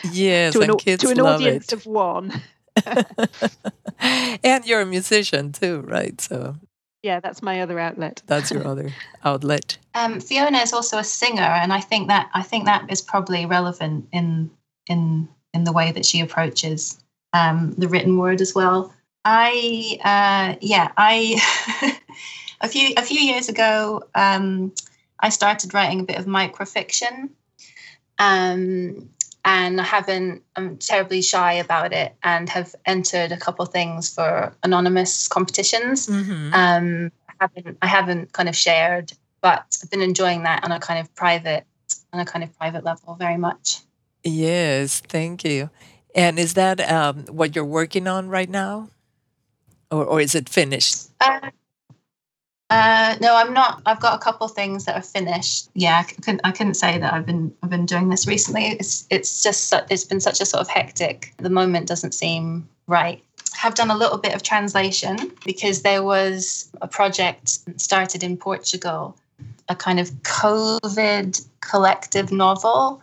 Yes, 0.05 0.55
to 0.55 0.61
an, 0.61 0.71
and 0.71 0.79
kids 0.79 1.03
to 1.05 1.11
an 1.11 1.19
love 1.19 1.41
audience 1.41 1.67
it. 1.67 1.73
of 1.75 1.87
one. 1.87 2.33
and 3.99 4.65
you're 4.67 4.81
a 4.81 4.87
musician 4.87 5.53
too, 5.53 5.81
right? 5.87 6.21
So 6.21 6.57
Yeah, 7.03 7.21
that's 7.21 7.43
my 7.43 7.61
other 7.63 7.79
outlet. 7.79 8.23
that's 8.27 8.51
your 8.51 8.67
other 8.67 8.91
outlet. 9.25 9.79
Um, 9.95 10.21
Fiona 10.21 10.59
is 10.59 10.73
also 10.73 10.99
a 10.99 11.05
singer, 11.05 11.43
and 11.43 11.73
I 11.73 11.81
think 11.81 12.09
that 12.09 12.31
I 12.35 12.43
think 12.43 12.65
that 12.65 12.91
is 12.91 13.01
probably 13.03 13.47
relevant 13.47 14.09
in 14.13 14.51
in 14.87 15.29
in 15.55 15.65
the 15.65 15.73
way 15.73 15.93
that 15.93 16.07
she 16.07 16.21
approaches 16.21 16.99
um, 17.35 17.75
the 17.77 17.89
written 17.89 18.17
word 18.17 18.41
as 18.41 18.55
well. 18.55 18.93
I 19.25 19.99
uh, 20.03 20.57
yeah 20.61 20.91
I 20.97 21.41
a 22.61 22.69
few 22.69 22.95
a 22.97 23.03
few 23.03 23.21
years 23.21 23.49
ago 23.49 24.03
um, 24.15 24.73
I 25.21 25.29
started 25.29 25.75
writing 25.75 26.01
a 26.01 26.05
bit 26.05 26.19
of 26.19 26.25
microfiction, 26.25 27.29
um, 28.19 29.09
and 29.45 29.81
I 29.81 29.85
haven't 29.85 30.43
I'm 30.55 30.77
terribly 30.79 31.23
shy 31.23 31.55
about 31.55 31.93
it 31.93 32.15
and 32.23 32.49
have 32.49 32.75
entered 32.87 33.33
a 33.33 33.37
couple 33.37 33.65
things 33.67 34.13
for 34.13 34.55
anonymous 34.63 35.29
competitions. 35.29 36.07
Mhm. 36.07 36.55
Um, 36.55 37.13
I 37.29 37.33
haven't 37.41 37.79
I 37.83 37.87
haven't 37.87 38.33
kind 38.33 38.49
of 38.49 38.57
shared, 38.57 39.13
but 39.41 39.77
I've 39.83 39.91
been 39.91 40.03
enjoying 40.03 40.45
that 40.45 40.65
on 40.65 40.73
a 40.73 40.79
kind 40.79 41.01
of 41.01 41.13
private 41.15 41.67
on 42.13 42.21
a 42.21 42.25
kind 42.25 42.45
of 42.45 42.57
private 42.57 42.85
level 42.85 43.17
very 43.17 43.37
much. 43.37 43.81
Yes, 44.23 45.01
thank 45.01 45.45
you. 45.45 45.71
And 46.15 46.39
is 46.39 46.55
that 46.55 46.81
um, 46.81 47.25
what 47.27 47.57
you're 47.57 47.65
working 47.65 48.07
on 48.07 48.29
right 48.29 48.49
now, 48.49 48.91
or 49.91 50.05
or 50.05 50.21
is 50.21 50.35
it 50.35 50.49
finished? 50.49 51.09
Uh, 51.21 51.51
uh, 52.73 53.17
no, 53.21 53.37
I'm 53.37 53.53
not. 53.53 53.83
I've 53.87 54.01
got 54.01 54.15
a 54.15 54.19
couple 54.19 54.49
things 54.49 54.85
that 54.85 54.97
are 54.97 55.03
finished. 55.03 55.69
Yeah, 55.75 55.99
I 55.99 56.03
couldn't. 56.05 56.41
I 56.45 56.53
couldn't 56.53 56.75
say 56.75 56.99
that 56.99 57.13
I've 57.13 57.27
been. 57.27 57.55
I've 57.63 57.71
been 57.71 57.87
doing 57.87 58.09
this 58.09 58.27
recently. 58.27 58.67
It's. 58.67 59.07
It's 59.11 59.43
just. 59.43 59.73
It's 59.91 60.05
been 60.05 60.21
such 60.21 60.41
a 60.41 60.47
sort 60.47 60.63
of 60.63 60.69
hectic. 60.69 61.35
The 61.39 61.51
moment 61.51 61.87
doesn't 61.89 62.13
seem 62.15 62.69
right. 62.87 63.23
Have 63.55 63.75
done 63.75 63.91
a 63.91 63.97
little 63.97 64.19
bit 64.19 64.35
of 64.35 64.43
translation 64.43 65.33
because 65.45 65.83
there 65.83 66.03
was 66.03 66.71
a 66.81 66.89
project 66.89 67.59
started 67.81 68.23
in 68.23 68.37
Portugal, 68.37 69.17
a 69.69 69.77
kind 69.77 70.01
of 70.01 70.11
COVID 70.23 71.45
collective 71.61 72.33
novel. 72.33 73.03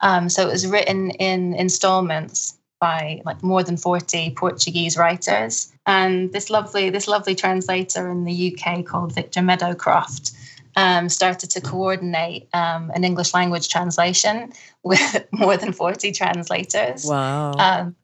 Um, 0.00 0.30
so 0.30 0.48
it 0.48 0.52
was 0.52 0.66
written 0.66 1.10
in 1.10 1.54
installments 1.54 2.54
by 2.80 3.20
like 3.24 3.42
more 3.42 3.62
than 3.62 3.76
40 3.76 4.30
Portuguese 4.30 4.96
writers. 4.96 5.70
And 5.86 6.32
this 6.32 6.50
lovely, 6.50 6.90
this 6.90 7.06
lovely 7.06 7.34
translator 7.34 8.10
in 8.10 8.24
the 8.24 8.56
UK 8.56 8.84
called 8.84 9.14
Victor 9.14 9.40
Meadowcroft 9.40 10.32
um, 10.76 11.08
started 11.08 11.50
to 11.50 11.60
coordinate 11.60 12.48
um, 12.54 12.90
an 12.94 13.04
English 13.04 13.34
language 13.34 13.68
translation 13.68 14.52
with 14.82 15.26
more 15.32 15.56
than 15.56 15.72
40 15.72 16.12
translators. 16.12 17.04
Wow. 17.04 17.52
Um, 17.52 17.96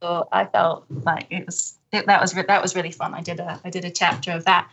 so 0.00 0.26
I 0.32 0.46
felt 0.46 0.84
like 0.88 1.26
it 1.30 1.46
was 1.46 1.78
it, 1.92 2.06
that 2.06 2.20
was 2.20 2.32
that 2.32 2.62
was 2.62 2.74
really 2.74 2.90
fun. 2.90 3.14
I 3.14 3.20
did 3.20 3.38
a 3.38 3.60
I 3.64 3.70
did 3.70 3.84
a 3.84 3.90
chapter 3.90 4.32
of 4.32 4.44
that. 4.46 4.68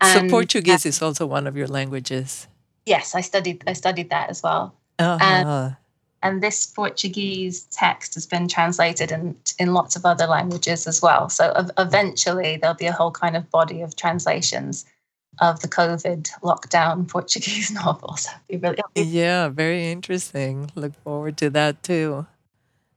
And, 0.00 0.28
so 0.28 0.36
Portuguese 0.36 0.84
uh, 0.84 0.90
is 0.90 1.00
also 1.00 1.24
one 1.24 1.46
of 1.46 1.56
your 1.56 1.68
languages. 1.68 2.46
Yes, 2.84 3.14
I 3.14 3.22
studied 3.22 3.64
I 3.66 3.72
studied 3.72 4.10
that 4.10 4.28
as 4.28 4.42
well. 4.42 4.74
Uh-huh. 4.98 5.18
And, 5.22 5.76
and 6.22 6.42
this 6.42 6.66
Portuguese 6.66 7.64
text 7.70 8.14
has 8.14 8.26
been 8.26 8.48
translated 8.48 9.12
in 9.12 9.36
in 9.58 9.74
lots 9.74 9.96
of 9.96 10.04
other 10.04 10.26
languages 10.26 10.86
as 10.86 11.02
well. 11.02 11.28
So 11.28 11.52
eventually 11.78 12.56
there'll 12.56 12.76
be 12.76 12.86
a 12.86 12.92
whole 12.92 13.10
kind 13.10 13.36
of 13.36 13.50
body 13.50 13.82
of 13.82 13.96
translations 13.96 14.84
of 15.40 15.60
the 15.60 15.68
COVID 15.68 16.28
lockdown 16.42 17.08
Portuguese 17.16 17.70
novels. 17.70 18.26
Really, 18.50 18.78
yeah, 18.94 19.48
very 19.48 19.90
interesting. 19.90 20.70
Look 20.74 20.94
forward 21.02 21.36
to 21.38 21.50
that 21.50 21.82
too. 21.82 22.26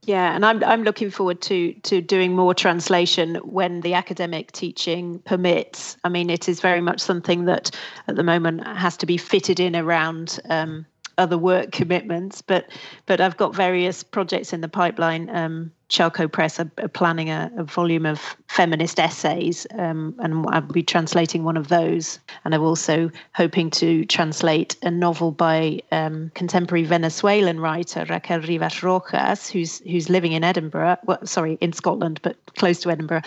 Yeah, 0.04 0.34
and 0.34 0.46
I'm 0.46 0.64
I'm 0.64 0.84
looking 0.84 1.12
forward 1.12 1.42
to 1.42 1.74
to 1.74 2.02
doing 2.02 2.36
more 2.36 2.54
translation 2.54 3.36
when 3.44 3.82
the 3.82 3.94
academic 3.94 4.54
teaching 4.54 5.20
permits. 5.20 5.98
I 6.04 6.10
mean, 6.10 6.30
it 6.30 6.48
is 6.48 6.62
very 6.62 6.82
much 6.82 7.00
something 7.02 7.46
that 7.46 7.70
at 8.08 8.16
the 8.16 8.24
moment 8.24 8.66
has 8.66 8.96
to 8.98 9.06
be 9.06 9.18
fitted 9.18 9.60
in 9.60 9.76
around 9.76 10.40
um, 10.50 10.86
other 11.20 11.38
work 11.38 11.72
commitments. 11.72 12.42
But 12.42 12.70
but 13.06 13.22
I've 13.22 13.38
got 13.38 13.54
various 13.54 14.04
projects 14.04 14.54
in 14.54 14.62
the 14.62 14.68
pipeline. 14.68 15.30
Um, 15.30 15.72
Charco 15.90 16.32
Press 16.32 16.60
are, 16.60 16.72
are 16.78 16.88
planning 16.88 17.30
a, 17.30 17.52
a, 17.58 17.64
volume 17.64 18.06
of 18.06 18.38
feminist 18.48 19.00
essays, 19.00 19.66
um, 19.78 20.16
and 20.20 20.46
I'll 20.50 20.62
be 20.62 20.84
translating 20.84 21.44
one 21.44 21.58
of 21.58 21.68
those. 21.68 22.20
And 22.46 22.54
I'm 22.54 22.62
also 22.62 23.10
hoping 23.34 23.72
to 23.72 24.06
translate 24.06 24.76
a 24.84 24.92
novel 24.92 25.32
by 25.32 25.82
um, 25.92 26.32
contemporary 26.36 26.86
Venezuelan 26.86 27.60
writer 27.60 28.06
Raquel 28.08 28.42
Rivas 28.42 28.84
Rojas, 28.84 29.50
who's 29.50 29.80
who's 29.80 30.10
living 30.10 30.32
in 30.32 30.44
Edinburgh. 30.44 30.98
Well, 31.06 31.26
sorry, 31.26 31.58
in 31.60 31.74
Scotland, 31.74 32.20
but 32.22 32.38
close 32.56 32.80
to 32.82 32.92
Edinburgh. 32.92 33.24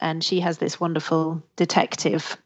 And 0.00 0.24
she 0.24 0.40
has 0.40 0.58
this 0.58 0.80
wonderful 0.80 1.42
detective 1.56 2.36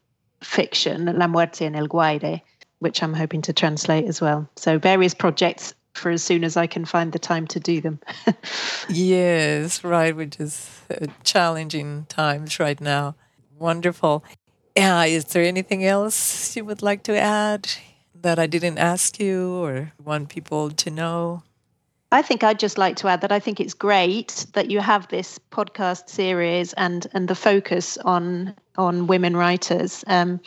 fiction, 0.41 1.05
La 1.17 1.27
Muerte 1.27 1.65
en 1.65 1.75
el 1.75 1.87
Guaire, 1.87 2.41
which 2.85 3.01
I'm 3.01 3.15
hoping 3.15 3.41
to 3.41 3.51
translate 3.51 4.05
as 4.05 4.21
well. 4.21 4.47
So 4.57 4.77
various 4.77 5.15
projects 5.15 5.73
for 5.95 6.11
as 6.11 6.21
soon 6.21 6.43
as 6.43 6.55
I 6.55 6.67
can 6.67 6.85
find 6.85 7.11
the 7.11 7.17
time 7.17 7.47
to 7.47 7.59
do 7.59 7.81
them. 7.81 7.99
yes, 8.89 9.83
right, 9.83 10.15
which 10.15 10.39
is 10.39 10.69
uh, 10.91 11.07
challenging 11.23 12.05
times 12.09 12.59
right 12.59 12.79
now. 12.79 13.15
Wonderful. 13.57 14.23
Yeah, 14.75 15.03
is 15.05 15.25
there 15.25 15.43
anything 15.43 15.83
else 15.83 16.55
you 16.55 16.63
would 16.63 16.83
like 16.83 17.01
to 17.05 17.17
add 17.17 17.69
that 18.21 18.37
I 18.37 18.45
didn't 18.45 18.77
ask 18.77 19.19
you 19.19 19.55
or 19.55 19.93
want 20.03 20.29
people 20.29 20.69
to 20.69 20.91
know? 20.91 21.41
I 22.11 22.21
think 22.21 22.43
I'd 22.43 22.59
just 22.59 22.77
like 22.77 22.97
to 22.97 23.07
add 23.07 23.21
that 23.21 23.31
I 23.31 23.39
think 23.39 23.59
it's 23.59 23.73
great 23.73 24.45
that 24.53 24.69
you 24.69 24.79
have 24.79 25.07
this 25.07 25.39
podcast 25.49 26.07
series 26.07 26.73
and 26.73 27.07
and 27.13 27.27
the 27.27 27.35
focus 27.49 27.97
on 27.97 28.53
on 28.77 29.07
women 29.07 29.35
writers. 29.35 30.03
Um, 30.07 30.39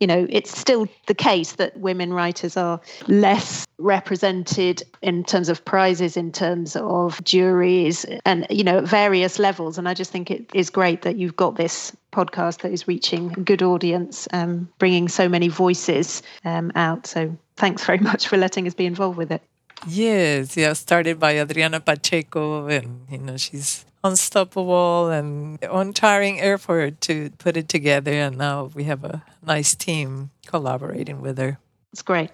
you 0.00 0.06
know, 0.06 0.26
it's 0.28 0.56
still 0.56 0.86
the 1.06 1.14
case 1.14 1.52
that 1.52 1.78
women 1.78 2.12
writers 2.12 2.56
are 2.56 2.80
less 3.08 3.66
represented 3.78 4.82
in 5.02 5.24
terms 5.24 5.48
of 5.48 5.64
prizes, 5.64 6.16
in 6.16 6.32
terms 6.32 6.76
of 6.76 7.22
juries, 7.24 8.04
and 8.24 8.46
you 8.50 8.64
know, 8.64 8.78
at 8.78 8.84
various 8.84 9.38
levels. 9.38 9.78
And 9.78 9.88
I 9.88 9.94
just 9.94 10.10
think 10.10 10.30
it 10.30 10.50
is 10.52 10.68
great 10.68 11.02
that 11.02 11.16
you've 11.16 11.36
got 11.36 11.56
this 11.56 11.96
podcast 12.12 12.60
that 12.60 12.72
is 12.72 12.86
reaching 12.86 13.32
a 13.36 13.40
good 13.40 13.62
audience, 13.62 14.28
um, 14.32 14.68
bringing 14.78 15.08
so 15.08 15.28
many 15.28 15.48
voices 15.48 16.22
um, 16.44 16.72
out. 16.74 17.06
So 17.06 17.36
thanks 17.56 17.84
very 17.84 17.98
much 17.98 18.28
for 18.28 18.36
letting 18.36 18.66
us 18.66 18.74
be 18.74 18.86
involved 18.86 19.16
with 19.16 19.32
it. 19.32 19.42
Yes, 19.86 20.56
yeah, 20.56 20.72
started 20.72 21.20
by 21.20 21.38
Adriana 21.38 21.80
Pacheco, 21.80 22.66
and 22.66 23.06
you 23.10 23.18
know 23.18 23.36
she's 23.36 23.85
unstoppable 24.04 25.08
and 25.08 25.58
untiring 25.62 26.40
effort 26.40 27.00
to 27.02 27.30
put 27.38 27.56
it 27.56 27.68
together, 27.68 28.12
and 28.12 28.38
now 28.38 28.70
we 28.74 28.84
have 28.84 29.04
a 29.04 29.22
nice 29.44 29.74
team 29.74 30.30
collaborating 30.46 31.20
with 31.20 31.38
her. 31.38 31.58
It's 31.92 32.02
great. 32.02 32.30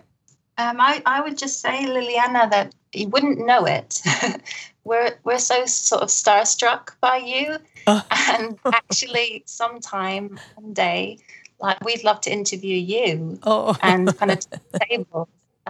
Um, 0.58 0.80
I, 0.80 1.02
I 1.06 1.22
would 1.22 1.38
just 1.38 1.60
say, 1.60 1.84
Liliana, 1.86 2.50
that 2.50 2.74
you 2.92 3.08
wouldn't 3.08 3.44
know 3.44 3.64
it. 3.64 4.00
we're 4.84 5.16
we're 5.24 5.38
so 5.38 5.64
sort 5.66 6.02
of 6.02 6.08
starstruck 6.08 6.90
by 7.00 7.16
you, 7.16 7.56
oh. 7.86 8.04
and 8.10 8.58
actually, 8.66 9.42
sometime 9.46 10.38
one 10.56 10.74
day, 10.74 11.18
like 11.60 11.82
we'd 11.84 12.04
love 12.04 12.20
to 12.22 12.32
interview 12.32 12.76
you 12.76 13.38
oh. 13.44 13.76
and 13.82 14.16
kind 14.18 14.32
of 14.32 14.40
table 14.88 15.28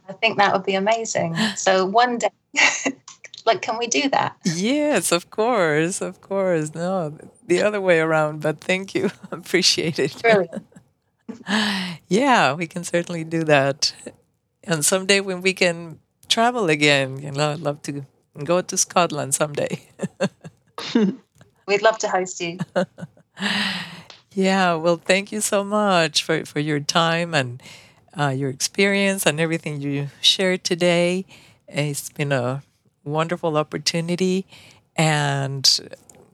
I 0.08 0.12
think 0.14 0.38
that 0.38 0.52
would 0.52 0.64
be 0.64 0.74
amazing. 0.74 1.36
So 1.56 1.84
one 1.86 2.18
day, 2.18 2.30
like, 3.46 3.62
can 3.62 3.78
we 3.78 3.86
do 3.86 4.08
that? 4.10 4.36
Yes, 4.44 5.12
of 5.12 5.30
course, 5.30 6.00
of 6.00 6.20
course. 6.20 6.74
No, 6.74 7.16
the 7.46 7.62
other 7.62 7.80
way 7.80 8.00
around, 8.00 8.40
but 8.40 8.60
thank 8.60 8.94
you. 8.94 9.10
Appreciate 9.30 9.98
it. 9.98 10.20
Brilliant. 10.22 10.66
yeah, 12.08 12.52
we 12.54 12.66
can 12.66 12.84
certainly 12.84 13.24
do 13.24 13.44
that. 13.44 13.94
And 14.64 14.84
someday 14.84 15.20
when 15.20 15.40
we 15.40 15.54
can 15.54 15.98
travel 16.28 16.68
again, 16.68 17.18
you 17.18 17.30
know, 17.30 17.52
I'd 17.52 17.60
love 17.60 17.82
to 17.82 18.06
go 18.44 18.60
to 18.62 18.76
Scotland 18.76 19.34
someday. 19.34 19.82
We'd 21.66 21.82
love 21.82 21.98
to 21.98 22.08
host 22.08 22.40
you. 22.40 22.58
yeah, 24.32 24.74
well, 24.74 24.96
thank 24.96 25.32
you 25.32 25.40
so 25.40 25.64
much 25.64 26.22
for, 26.24 26.44
for 26.44 26.60
your 26.60 26.80
time 26.80 27.34
and 27.34 27.62
uh, 28.18 28.28
your 28.28 28.50
experience 28.50 29.26
and 29.26 29.40
everything 29.40 29.80
you 29.80 30.08
shared 30.20 30.64
today. 30.64 31.24
It's 31.68 32.10
been 32.10 32.32
a 32.32 32.62
wonderful 33.04 33.56
opportunity. 33.56 34.46
And, 34.96 35.68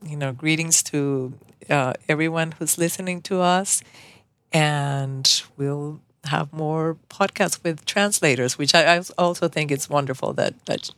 you 0.03 0.17
know, 0.17 0.31
greetings 0.33 0.83
to 0.83 1.33
uh, 1.69 1.93
everyone 2.07 2.53
who's 2.53 2.77
listening 2.77 3.21
to 3.23 3.41
us. 3.41 3.81
And 4.51 5.43
we'll 5.57 6.01
have 6.25 6.51
more 6.51 6.97
podcasts 7.09 7.63
with 7.63 7.85
translators, 7.85 8.57
which 8.57 8.75
I, 8.75 8.97
I 8.97 9.01
also 9.17 9.47
think 9.47 9.71
it's 9.71 9.89
wonderful 9.89 10.33
that, 10.33 10.53
that 10.65 10.89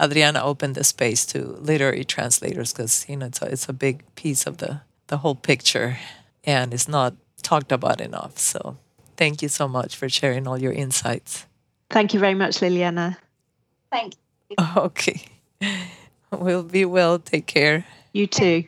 Adriana 0.00 0.42
opened 0.42 0.74
the 0.74 0.84
space 0.84 1.26
to 1.26 1.38
literary 1.60 2.04
translators 2.04 2.72
because, 2.72 3.04
you 3.08 3.16
know, 3.16 3.26
it's 3.26 3.42
a, 3.42 3.46
it's 3.46 3.68
a 3.68 3.72
big 3.72 4.02
piece 4.14 4.46
of 4.46 4.58
the, 4.58 4.80
the 5.08 5.18
whole 5.18 5.34
picture 5.34 5.98
and 6.44 6.72
it's 6.72 6.88
not 6.88 7.14
talked 7.42 7.72
about 7.72 8.00
enough. 8.00 8.38
So 8.38 8.76
Thank 9.20 9.42
you 9.42 9.50
so 9.50 9.68
much 9.68 9.96
for 9.96 10.08
sharing 10.08 10.46
all 10.48 10.56
your 10.56 10.72
insights. 10.72 11.44
Thank 11.90 12.14
you 12.14 12.20
very 12.20 12.32
much, 12.32 12.60
Liliana. 12.60 13.18
Thank 13.92 14.14
you. 14.14 14.29
Okay. 14.76 15.22
We'll 16.32 16.62
be 16.62 16.84
well. 16.84 17.18
Take 17.18 17.46
care. 17.46 17.84
You 18.12 18.26
too. 18.26 18.64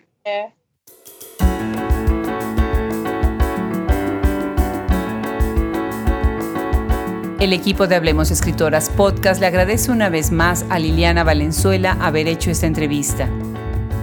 El 7.41 7.53
equipo 7.53 7.89
de 7.89 7.97
Hablemos 7.97 8.31
Escritoras 8.31 8.89
Podcast 8.91 9.41
le 9.41 9.47
agradece 9.47 9.91
una 9.91 10.09
vez 10.09 10.31
más 10.31 10.65
a 10.71 10.79
Liliana 10.79 11.25
Valenzuela 11.25 11.97
haber 12.01 12.29
hecho 12.29 12.53
esta 12.53 12.67
entrevista. 12.67 13.29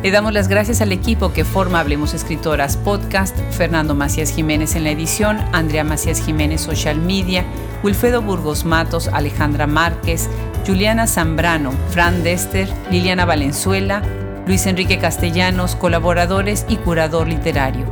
Le 0.03 0.11
damos 0.11 0.33
las 0.33 0.49
gracias 0.49 0.81
al 0.81 0.91
equipo 0.91 1.31
que 1.31 1.45
forma 1.45 1.79
Hablemos 1.79 2.13
Escritoras 2.13 2.75
Podcast, 2.75 3.37
Fernando 3.51 3.95
Macías 3.95 4.33
Jiménez 4.33 4.75
en 4.75 4.85
la 4.85 4.91
edición, 4.91 5.37
Andrea 5.53 5.85
Macías 5.85 6.21
Jiménez 6.21 6.59
Social 6.61 6.97
Media, 6.97 7.45
Wilfredo 7.83 8.21
Burgos 8.21 8.65
Matos, 8.65 9.07
Alejandra 9.09 9.67
Márquez, 9.67 10.29
Juliana 10.65 11.07
Zambrano, 11.07 11.71
Fran 11.89 12.23
Dester, 12.23 12.67
Liliana 12.91 13.25
Valenzuela, 13.25 14.01
Luis 14.45 14.65
Enrique 14.65 14.97
Castellanos, 14.97 15.75
colaboradores 15.75 16.65
y 16.69 16.77
curador 16.77 17.27
literario. 17.27 17.85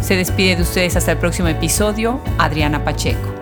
Se 0.00 0.16
despide 0.16 0.56
de 0.56 0.62
ustedes 0.62 0.96
hasta 0.96 1.12
el 1.12 1.18
próximo 1.18 1.48
episodio, 1.48 2.20
Adriana 2.38 2.84
Pacheco. 2.84 3.35